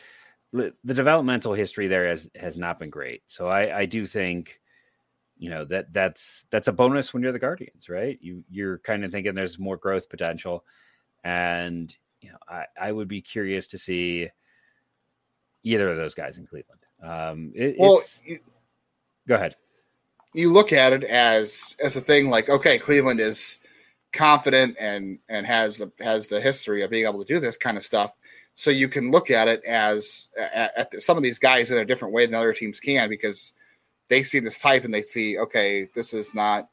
the 0.54 0.94
developmental 0.94 1.52
history 1.52 1.88
there 1.88 2.08
has 2.08 2.30
has 2.36 2.56
not 2.56 2.78
been 2.78 2.90
great. 2.90 3.22
So 3.26 3.48
I, 3.48 3.80
I 3.80 3.86
do 3.86 4.06
think, 4.06 4.60
you 5.36 5.50
know 5.50 5.64
that 5.64 5.92
that's 5.92 6.46
that's 6.50 6.68
a 6.68 6.72
bonus 6.72 7.12
when 7.12 7.22
you're 7.22 7.32
the 7.32 7.38
Guardians, 7.38 7.88
right? 7.88 8.18
You 8.22 8.44
you're 8.48 8.78
kind 8.78 9.04
of 9.04 9.10
thinking 9.10 9.34
there's 9.34 9.58
more 9.58 9.76
growth 9.76 10.08
potential, 10.08 10.64
and 11.24 11.94
you 12.20 12.30
know, 12.30 12.38
I, 12.48 12.64
I 12.80 12.92
would 12.92 13.08
be 13.08 13.20
curious 13.20 13.66
to 13.68 13.78
see 13.78 14.28
either 15.64 15.90
of 15.90 15.96
those 15.96 16.14
guys 16.14 16.38
in 16.38 16.46
Cleveland. 16.46 16.80
Um, 17.02 17.52
it, 17.54 17.76
well, 17.78 18.02
you, 18.24 18.38
go 19.26 19.34
ahead. 19.34 19.56
You 20.34 20.52
look 20.52 20.72
at 20.72 20.92
it 20.92 21.04
as 21.04 21.76
as 21.82 21.96
a 21.96 22.00
thing 22.00 22.30
like, 22.30 22.48
okay, 22.48 22.78
Cleveland 22.78 23.20
is 23.20 23.60
confident 24.12 24.76
and 24.78 25.18
and 25.28 25.44
has 25.46 25.78
the 25.78 25.92
has 26.00 26.28
the 26.28 26.40
history 26.40 26.82
of 26.82 26.90
being 26.90 27.06
able 27.06 27.24
to 27.24 27.34
do 27.34 27.40
this 27.40 27.56
kind 27.56 27.76
of 27.76 27.84
stuff. 27.84 28.12
So 28.54 28.70
you 28.70 28.88
can 28.88 29.10
look 29.10 29.30
at 29.30 29.48
it 29.48 29.64
as 29.64 30.30
at, 30.38 30.72
at 30.76 31.02
some 31.02 31.16
of 31.16 31.22
these 31.22 31.38
guys 31.38 31.70
in 31.70 31.78
a 31.78 31.84
different 31.84 32.14
way 32.14 32.26
than 32.26 32.34
other 32.34 32.52
teams 32.52 32.80
can 32.80 33.08
because 33.08 33.54
they 34.08 34.22
see 34.22 34.38
this 34.38 34.58
type 34.58 34.84
and 34.84 34.94
they 34.94 35.02
see, 35.02 35.38
okay, 35.38 35.88
this 35.94 36.14
is 36.14 36.34
not 36.34 36.68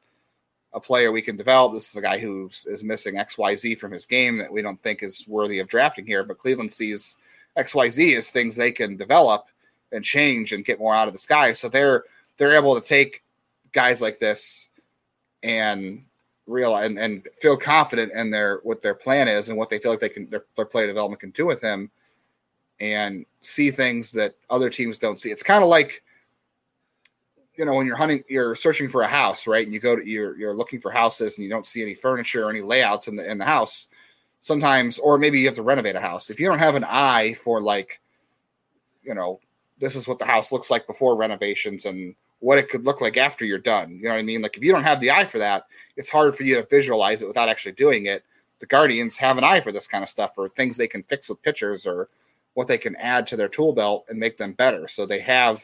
a 0.74 0.80
player 0.80 1.12
we 1.12 1.22
can 1.22 1.36
develop. 1.38 1.74
This 1.74 1.90
is 1.90 1.96
a 1.96 2.02
guy 2.02 2.18
who 2.18 2.50
is 2.68 2.84
missing 2.84 3.16
XYZ 3.16 3.78
from 3.78 3.92
his 3.92 4.06
game 4.06 4.38
that 4.38 4.52
we 4.52 4.62
don't 4.62 4.82
think 4.84 5.04
is 5.04 5.26
worthy 5.28 5.60
of 5.60 5.68
drafting 5.68 6.06
here. 6.06 6.24
But 6.24 6.38
Cleveland 6.38 6.72
sees 6.72 7.18
XYZ 7.58 8.18
as 8.18 8.30
things 8.30 8.56
they 8.56 8.72
can 8.72 8.96
develop 8.96 9.48
and 9.92 10.04
change 10.04 10.54
and 10.54 10.64
get 10.64 10.80
more 10.80 10.96
out 10.96 11.08
of 11.08 11.14
this 11.14 11.26
guy. 11.26 11.54
So 11.54 11.68
they're 11.68 12.06
they're 12.38 12.54
able 12.54 12.80
to 12.80 12.88
take 12.88 13.24
guys 13.72 14.02
like 14.02 14.20
this 14.20 14.70
and 15.44 16.04
realize 16.52 16.86
and, 16.86 17.00
and 17.00 17.28
feel 17.40 17.58
confident 17.58 18.12
in 18.14 18.30
their 18.30 18.60
what 18.64 18.82
their 18.82 18.94
plan 18.94 19.28
is 19.28 19.50
and 19.50 19.58
what 19.58 19.70
they 19.70 19.80
feel 19.80 19.92
like 19.92 20.00
they 20.00 20.10
can 20.10 20.30
their, 20.30 20.46
their 20.56 20.88
development 20.88 21.20
can 21.20 21.32
do 21.32 21.46
with 21.46 21.62
him 21.62 21.90
and 22.82 23.26
see 23.42 23.72
things 23.72 24.12
that 24.12 24.36
other 24.50 24.70
teams 24.70 24.98
don't 24.98 25.20
see. 25.20 25.30
It's 25.30 25.44
kind 25.44 25.64
of 25.64 25.70
like 25.70 26.04
you 27.56 27.66
know 27.66 27.76
when 27.76 27.86
you're 27.86 27.96
hunting 27.96 28.24
you're 28.28 28.56
searching 28.56 28.90
for 28.90 29.04
a 29.04 29.08
house 29.08 29.48
right? 29.48 29.64
And 29.64 29.74
you 29.74 29.80
go 29.80 29.96
to 29.96 30.08
you're 30.08 30.38
you're 30.38 30.54
looking 30.54 30.82
for 30.82 30.92
houses 30.92 31.38
and 31.38 31.44
you 31.44 31.50
don't 31.50 31.68
see 31.68 31.82
any 31.82 31.94
furniture 31.94 32.46
or 32.46 32.50
any 32.50 32.62
layouts 32.62 33.08
in 33.08 33.16
the 33.16 33.30
in 33.30 33.38
the 33.38 33.46
house 33.46 33.90
sometimes 34.40 34.98
or 34.98 35.18
maybe 35.18 35.40
you 35.40 35.46
have 35.46 35.56
to 35.56 35.64
renovate 35.64 35.96
a 35.96 36.02
house. 36.02 36.30
If 36.30 36.40
you 36.40 36.48
don't 36.48 36.60
have 36.60 36.76
an 36.76 36.86
eye 36.86 37.34
for 37.36 37.62
like 37.62 38.02
you 39.04 39.14
know 39.14 39.40
this 39.80 39.96
is 39.96 40.08
what 40.08 40.20
the 40.20 40.26
house 40.26 40.52
looks 40.52 40.72
like 40.72 40.88
before 40.88 41.16
renovations 41.16 41.86
and 41.86 42.16
what 42.40 42.58
it 42.58 42.70
could 42.70 42.84
look 42.84 43.02
like 43.02 43.18
after 43.18 43.46
you're 43.46 43.60
done 43.60 43.92
you 43.98 44.04
know 44.04 44.12
what 44.12 44.20
i 44.20 44.24
mean? 44.24 44.42
Like 44.42 44.58
if 44.58 44.64
you 44.64 44.72
don't 44.72 44.84
have 44.84 45.00
the 45.00 45.12
eye 45.12 45.26
for 45.26 45.38
that 45.38 45.66
it's 46.02 46.10
hard 46.10 46.36
for 46.36 46.44
you 46.44 46.56
to 46.56 46.68
visualize 46.70 47.22
it 47.22 47.28
without 47.28 47.50
actually 47.50 47.72
doing 47.72 48.08
it 48.08 48.24
the 48.60 48.66
guardians 48.66 49.18
have 49.18 49.38
an 49.38 49.44
eye 49.44 49.62
for 49.62 49.72
this 49.72 49.88
kind 49.88 50.04
of 50.04 50.10
stuff 50.10 50.34
or 50.38 50.50
things 50.50 50.76
they 50.76 50.88
can 50.88 51.04
fix 51.04 51.30
with 51.30 51.42
pitchers 51.42 51.86
or 51.86 52.10
what 52.54 52.68
they 52.68 52.78
can 52.78 52.96
add 52.98 53.26
to 53.26 53.38
their 53.38 53.48
tool 53.48 53.74
belt 53.74 54.06
and 54.10 54.20
make 54.20 54.38
them 54.38 54.54
better 54.54 54.88
so 54.88 55.06
they 55.06 55.20
have 55.20 55.64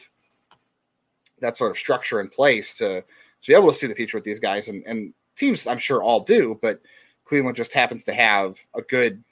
that 1.40 1.56
sort 1.56 1.70
of 1.70 1.78
structure 1.78 2.20
in 2.20 2.28
place 2.28 2.76
to 2.76 3.04
to 3.42 3.50
be 3.50 3.54
able 3.54 3.68
to 3.68 3.74
see 3.74 3.86
the 3.86 3.94
future 3.94 4.16
with 4.16 4.24
these 4.24 4.40
guys. 4.40 4.68
And, 4.68 4.84
and 4.86 5.14
teams, 5.36 5.66
I'm 5.66 5.78
sure, 5.78 6.02
all 6.02 6.20
do, 6.20 6.58
but 6.60 6.80
Cleveland 7.24 7.56
just 7.56 7.72
happens 7.72 8.04
to 8.04 8.12
have 8.12 8.58
a 8.74 8.82
good 8.82 9.22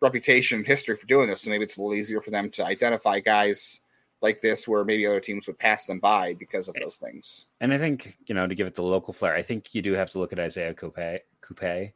reputation 0.00 0.58
and 0.58 0.66
history 0.66 0.96
for 0.96 1.06
doing 1.06 1.28
this. 1.28 1.42
So 1.42 1.50
maybe 1.50 1.64
it's 1.64 1.76
a 1.76 1.80
little 1.80 1.94
easier 1.94 2.20
for 2.20 2.30
them 2.30 2.50
to 2.50 2.64
identify 2.64 3.20
guys 3.20 3.81
like 4.22 4.40
this 4.40 4.68
where 4.68 4.84
maybe 4.84 5.06
other 5.06 5.20
teams 5.20 5.46
would 5.46 5.58
pass 5.58 5.86
them 5.86 5.98
by 5.98 6.34
because 6.34 6.68
of 6.68 6.74
those 6.74 6.96
things. 6.96 7.46
And 7.60 7.72
I 7.72 7.78
think, 7.78 8.16
you 8.26 8.34
know, 8.34 8.46
to 8.46 8.54
give 8.54 8.66
it 8.66 8.74
the 8.74 8.82
local 8.82 9.12
flair, 9.12 9.34
I 9.34 9.42
think 9.42 9.74
you 9.74 9.82
do 9.82 9.92
have 9.94 10.10
to 10.10 10.18
look 10.18 10.32
at 10.32 10.38
Isaiah 10.38 10.74
Coupet, 10.74 11.26
Coupet 11.40 11.92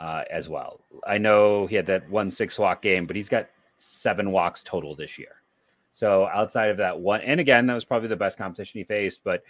uh, 0.00 0.22
as 0.30 0.48
well. 0.48 0.80
I 1.06 1.18
know 1.18 1.66
he 1.66 1.76
had 1.76 1.86
that 1.86 2.08
one 2.08 2.30
six 2.30 2.58
walk 2.58 2.82
game, 2.82 3.06
but 3.06 3.16
he's 3.16 3.28
got 3.28 3.48
seven 3.76 4.30
walks 4.30 4.62
total 4.62 4.94
this 4.94 5.18
year. 5.18 5.42
So 5.92 6.26
outside 6.26 6.70
of 6.70 6.76
that 6.76 6.98
one, 6.98 7.22
and 7.22 7.40
again, 7.40 7.66
that 7.66 7.74
was 7.74 7.84
probably 7.84 8.08
the 8.08 8.16
best 8.16 8.36
competition 8.36 8.78
he 8.78 8.84
faced, 8.84 9.20
but 9.24 9.42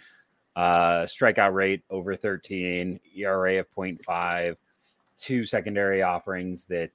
uh, 0.55 1.05
strikeout 1.05 1.53
rate 1.53 1.83
over 1.89 2.15
13, 2.15 2.99
ERA 3.15 3.59
of 3.59 3.67
0.5, 3.75 4.55
two 5.17 5.45
secondary 5.45 6.01
offerings 6.01 6.65
that 6.65 6.89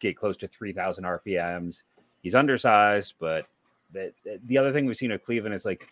get 0.00 0.16
close 0.16 0.36
to 0.38 0.48
3,000 0.48 1.04
RPMs. 1.04 1.82
He's 2.20 2.34
undersized, 2.34 3.14
but 3.18 3.46
the, 3.92 4.12
the 4.46 4.58
other 4.58 4.72
thing 4.72 4.86
we've 4.86 4.96
seen 4.96 5.12
of 5.12 5.24
Cleveland 5.24 5.54
is 5.54 5.64
like, 5.64 5.88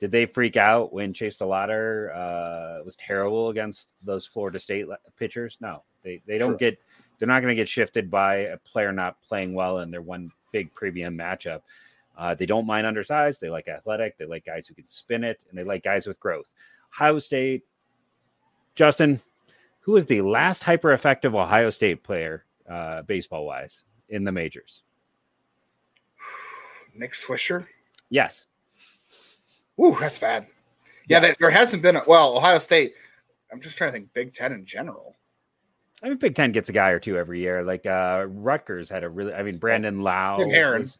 did 0.00 0.10
they 0.10 0.26
freak 0.26 0.56
out 0.56 0.92
when 0.92 1.12
Chase 1.12 1.38
DeLauter 1.38 2.14
uh, 2.14 2.84
was 2.84 2.96
terrible 2.96 3.48
against 3.48 3.88
those 4.02 4.26
Florida 4.26 4.60
State 4.60 4.86
pitchers? 5.16 5.56
No, 5.60 5.82
they, 6.02 6.20
they 6.26 6.38
don't 6.38 6.50
sure. 6.50 6.58
get, 6.58 6.78
they're 7.18 7.28
not 7.28 7.40
going 7.40 7.52
to 7.52 7.56
get 7.56 7.68
shifted 7.68 8.10
by 8.10 8.36
a 8.36 8.56
player 8.58 8.92
not 8.92 9.16
playing 9.22 9.54
well 9.54 9.78
in 9.78 9.90
their 9.90 10.02
one 10.02 10.30
big 10.52 10.72
premium 10.74 11.16
matchup. 11.16 11.62
Uh, 12.16 12.34
they 12.34 12.46
don't 12.46 12.66
mind 12.66 12.86
undersized. 12.86 13.40
They 13.40 13.50
like 13.50 13.68
athletic. 13.68 14.16
They 14.18 14.26
like 14.26 14.44
guys 14.44 14.66
who 14.66 14.74
can 14.74 14.88
spin 14.88 15.24
it, 15.24 15.44
and 15.48 15.58
they 15.58 15.64
like 15.64 15.82
guys 15.82 16.06
with 16.06 16.20
growth. 16.20 16.52
Ohio 16.94 17.18
State, 17.18 17.64
Justin, 18.74 19.20
who 19.80 19.92
was 19.92 20.06
the 20.06 20.22
last 20.22 20.62
hyper 20.62 20.92
effective 20.92 21.34
Ohio 21.34 21.70
State 21.70 22.02
player, 22.02 22.44
uh, 22.68 23.02
baseball 23.02 23.46
wise, 23.46 23.82
in 24.08 24.24
the 24.24 24.32
majors? 24.32 24.82
Nick 26.98 27.12
Swisher. 27.12 27.66
Yes. 28.10 28.44
Ooh, 29.80 29.96
that's 30.00 30.18
bad. 30.18 30.46
Yeah, 31.08 31.22
yeah. 31.22 31.34
there 31.38 31.50
hasn't 31.50 31.82
been. 31.82 31.96
A, 31.96 32.02
well, 32.06 32.36
Ohio 32.36 32.58
State. 32.58 32.94
I'm 33.52 33.60
just 33.60 33.76
trying 33.76 33.88
to 33.88 33.92
think 33.92 34.12
Big 34.12 34.32
Ten 34.32 34.52
in 34.52 34.64
general. 34.64 35.14
I 36.02 36.08
mean, 36.08 36.18
Big 36.18 36.34
Ten 36.34 36.52
gets 36.52 36.68
a 36.68 36.72
guy 36.72 36.90
or 36.90 36.98
two 36.98 37.16
every 37.16 37.40
year. 37.40 37.62
Like 37.62 37.86
uh 37.86 38.26
Rutgers 38.28 38.90
had 38.90 39.04
a 39.04 39.08
really. 39.08 39.32
I 39.32 39.42
mean, 39.42 39.58
Brandon 39.58 40.02
Lowe. 40.02 40.36
Tim. 40.38 40.82
Was, 40.82 40.98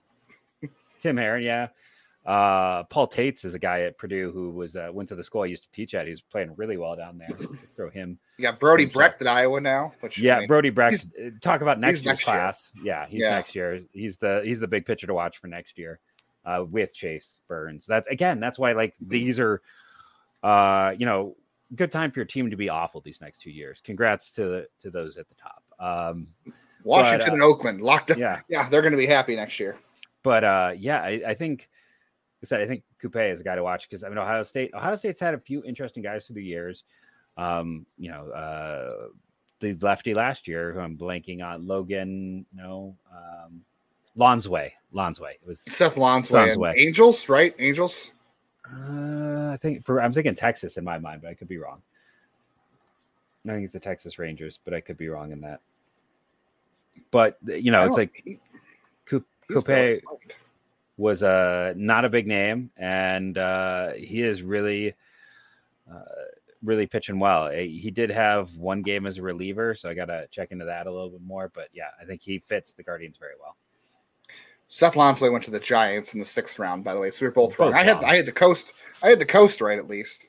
Tim 1.01 1.17
Herrin, 1.17 1.45
yeah. 1.45 1.69
Uh, 2.27 2.83
Paul 2.85 3.07
Tates 3.07 3.45
is 3.45 3.55
a 3.55 3.59
guy 3.59 3.83
at 3.83 3.97
Purdue 3.99 4.33
who 4.33 4.51
was 4.51 4.75
uh, 4.75 4.89
went 4.93 5.09
to 5.11 5.15
the 5.15 5.23
school 5.23 5.43
I 5.43 5.47
used 5.47 5.63
to 5.63 5.71
teach 5.71 5.95
at. 5.95 6.09
He's 6.09 6.21
playing 6.21 6.53
really 6.57 6.77
well 6.77 6.97
down 6.97 7.19
there. 7.19 7.29
Throw 7.77 7.89
him. 7.89 8.19
You 8.37 8.43
got 8.43 8.59
Brody 8.59 8.85
Brecht 8.85 9.23
at 9.23 9.29
Iowa 9.29 9.61
now. 9.61 9.93
Which, 10.01 10.19
yeah, 10.19 10.37
I 10.37 10.39
mean, 10.41 10.49
Brody 10.49 10.71
Brecht. 10.71 11.07
Uh, 11.19 11.31
talk 11.41 11.61
about 11.61 11.79
next 11.79 11.99
year's 11.99 12.05
next 12.05 12.25
class. 12.25 12.73
Year. 12.75 12.85
Yeah, 12.85 13.07
he's 13.07 13.21
yeah. 13.21 13.31
next 13.31 13.55
year. 13.55 13.81
He's 13.93 14.17
the 14.17 14.43
he's 14.45 14.59
the 14.59 14.67
big 14.67 14.87
pitcher 14.87 15.07
to 15.07 15.15
watch 15.15 15.39
for 15.39 15.47
next 15.47 15.79
year 15.79 16.01
uh, 16.45 16.65
with 16.69 16.93
Chase 16.93 17.39
Burns. 17.47 17.87
That's 17.87 18.09
again. 18.09 18.41
That's 18.41 18.59
why 18.59 18.73
like 18.73 18.95
mm-hmm. 18.95 19.11
these 19.11 19.39
are, 19.39 19.63
uh, 20.43 20.95
you 20.99 21.07
know, 21.07 21.37
good 21.77 21.93
time 21.93 22.11
for 22.11 22.19
your 22.19 22.27
team 22.27 22.51
to 22.51 22.57
be 22.57 22.69
awful 22.69 23.01
these 23.01 23.21
next 23.21 23.41
two 23.41 23.51
years. 23.53 23.81
Congrats 23.85 24.33
to 24.33 24.65
to 24.83 24.91
those 24.91 25.17
at 25.17 25.27
the 25.29 25.35
top. 25.37 25.63
Um, 25.79 26.27
Washington 26.83 27.21
but, 27.21 27.31
uh, 27.31 27.35
and 27.35 27.43
Oakland 27.43 27.81
locked 27.83 28.11
up. 28.11 28.19
Yeah, 28.19 28.41
yeah, 28.49 28.69
they're 28.69 28.83
going 28.83 28.93
to 28.93 28.99
be 28.99 29.07
happy 29.07 29.37
next 29.37 29.61
year. 29.61 29.77
But 30.23 30.43
uh, 30.43 30.73
yeah, 30.77 31.03
I, 31.03 31.23
I 31.29 31.35
think 31.35 31.69
I 32.47 32.49
said 32.49 32.61
I 32.61 32.67
think 32.67 32.85
Coupet 33.01 33.33
is 33.33 33.41
a 33.41 33.45
guy 33.45 33.57
to 33.57 33.63
watch 33.63 33.89
because 33.89 34.05
I 34.05 34.09
mean 34.09 34.19
Ohio 34.19 34.45
State. 34.45 34.73
Ohio 34.73 34.95
State's 34.95 35.21
had 35.21 35.35
a 35.35 35.39
few 35.39 35.65
interesting 35.65 36.03
guys 36.03 36.27
through 36.27 36.37
the 36.37 36.45
years. 36.45 36.85
Um, 37.37 37.87
you 37.99 38.09
know, 38.09 38.31
uh, 38.31 39.09
the 39.61 39.75
lefty 39.81 40.15
last 40.15 40.47
year, 40.47 40.73
who 40.73 40.81
I'm 40.81 40.97
blanking 40.97 41.45
on, 41.45 41.67
Logan, 41.67 42.47
no, 42.55 42.97
um, 43.13 43.63
Lonsway, 44.17 44.71
Lonsway. 44.95 45.33
It 45.33 45.47
was 45.47 45.61
Seth 45.69 45.97
Lonsway. 45.97 46.57
Lonsway. 46.57 46.79
Angels, 46.79 47.29
right? 47.29 47.55
Angels. 47.59 48.13
Uh, 48.73 49.51
I 49.51 49.59
think 49.61 49.85
for 49.85 50.01
I'm 50.01 50.13
thinking 50.13 50.35
Texas 50.35 50.77
in 50.77 50.85
my 50.85 50.99
mind, 50.99 51.23
but 51.23 51.31
I 51.31 51.35
could 51.35 51.49
be 51.49 51.59
wrong. 51.59 51.83
I 53.45 53.53
think 53.53 53.65
it's 53.65 53.73
the 53.73 53.81
Texas 53.81 54.19
Rangers, 54.19 54.61
but 54.65 54.73
I 54.73 54.81
could 54.81 54.97
be 54.97 55.09
wrong 55.09 55.33
in 55.33 55.41
that. 55.41 55.61
But 57.11 57.39
you 57.45 57.73
know, 57.73 57.83
it's 57.83 57.97
like 57.97 58.41
Coupet 59.05 60.03
was 60.97 61.23
uh, 61.23 61.75
not 61.77 62.05
a 62.05 62.09
big 62.09 62.27
name, 62.27 62.71
and 62.77 63.37
uh, 63.37 63.93
he 63.93 64.23
is 64.23 64.43
really, 64.43 64.95
uh, 65.91 66.01
really 66.63 66.87
pitching 66.87 67.19
well. 67.19 67.51
He 67.51 67.91
did 67.91 68.11
have 68.11 68.55
one 68.57 68.83
game 68.83 69.07
as 69.07 69.19
a 69.19 69.23
reliever, 69.23 69.75
so 69.75 69.91
I 69.91 69.95
got 69.95 70.07
to 70.07 70.27
check 70.31 70.53
into 70.53 70.65
that 70.65 70.87
a 70.87 70.91
little 70.91 71.11
bit 71.11 71.23
more. 71.23 71.51
But 71.55 71.69
yeah, 71.73 71.91
I 72.01 72.05
think 72.05 72.23
he 72.23 72.39
fits 72.39 72.73
the 72.73 72.83
Guardians 72.83 73.19
very 73.19 73.35
well. 73.41 73.57
Seth 74.69 74.95
Lonsway 74.95 75.31
went 75.31 75.45
to 75.45 75.51
the 75.51 75.61
Giants 75.61 76.15
in 76.15 76.21
the 76.21 76.27
sixth 76.27 76.59
round, 76.59 76.83
by 76.83 76.93
the 76.93 77.01
way. 77.01 77.11
So 77.11 77.25
we 77.25 77.29
are 77.29 77.33
both, 77.33 77.57
Both 77.57 77.73
wrong. 77.73 77.75
I 77.75 77.85
had. 77.85 78.03
I 78.03 78.17
had 78.17 78.27
the 78.27 78.33
coast 78.33 78.73
I 79.03 79.11
had 79.11 79.19
the 79.19 79.27
coast 79.27 79.61
right 79.61 79.79
at 79.79 79.87
least. 79.87 80.27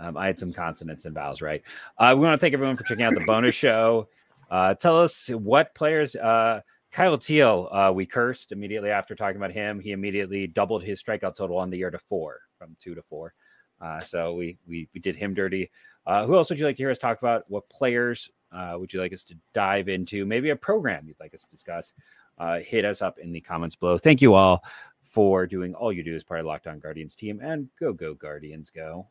Um, 0.00 0.16
I 0.16 0.26
had 0.26 0.38
some 0.38 0.52
consonants 0.52 1.04
and 1.04 1.14
vowels 1.14 1.42
right. 1.42 1.62
Uh, 1.98 2.14
we 2.16 2.24
want 2.24 2.32
to 2.32 2.38
thank 2.42 2.54
everyone 2.54 2.76
for 2.76 2.84
checking 2.84 3.04
out 3.04 3.14
the 3.14 3.24
bonus 3.26 3.54
show. 3.54 4.08
Uh, 4.50 4.74
tell 4.74 4.98
us 4.98 5.28
what 5.28 5.74
players. 5.74 6.16
Uh, 6.16 6.62
Kyle 6.92 7.16
Teel, 7.16 7.68
uh, 7.70 7.92
we 7.94 8.04
cursed 8.04 8.50
immediately 8.52 8.90
after 8.90 9.14
talking 9.14 9.36
about 9.36 9.52
him. 9.52 9.78
He 9.78 9.92
immediately 9.92 10.46
doubled 10.46 10.82
his 10.82 11.02
strikeout 11.02 11.36
total 11.36 11.56
on 11.56 11.70
the 11.70 11.78
year 11.78 11.90
to 11.90 11.98
four, 11.98 12.40
from 12.58 12.76
two 12.80 12.94
to 12.94 13.02
four. 13.02 13.32
Uh, 13.80 14.00
so 14.00 14.34
we, 14.34 14.58
we 14.66 14.88
we 14.92 15.00
did 15.00 15.16
him 15.16 15.32
dirty. 15.32 15.70
Uh, 16.06 16.26
who 16.26 16.36
else 16.36 16.50
would 16.50 16.58
you 16.58 16.64
like 16.64 16.76
to 16.76 16.82
hear 16.82 16.90
us 16.90 16.98
talk 16.98 17.18
about? 17.20 17.44
What 17.48 17.68
players 17.68 18.28
uh, 18.52 18.74
would 18.78 18.92
you 18.92 19.00
like 19.00 19.12
us 19.12 19.24
to 19.24 19.36
dive 19.54 19.88
into? 19.88 20.26
Maybe 20.26 20.50
a 20.50 20.56
program 20.56 21.06
you'd 21.06 21.20
like 21.20 21.34
us 21.34 21.42
to 21.42 21.50
discuss. 21.50 21.92
Uh, 22.38 22.58
hit 22.60 22.84
us 22.84 23.02
up 23.02 23.18
in 23.18 23.32
the 23.32 23.40
comments 23.40 23.76
below. 23.76 23.98
Thank 23.98 24.20
you 24.20 24.34
all 24.34 24.64
for 25.02 25.46
doing 25.46 25.74
all 25.74 25.92
you 25.92 26.02
do 26.02 26.14
as 26.14 26.24
part 26.24 26.40
of 26.40 26.46
Locked 26.46 26.66
On 26.66 26.78
Guardians 26.78 27.14
team, 27.14 27.40
and 27.42 27.68
go 27.78 27.92
go 27.92 28.14
Guardians 28.14 28.70
go. 28.70 29.06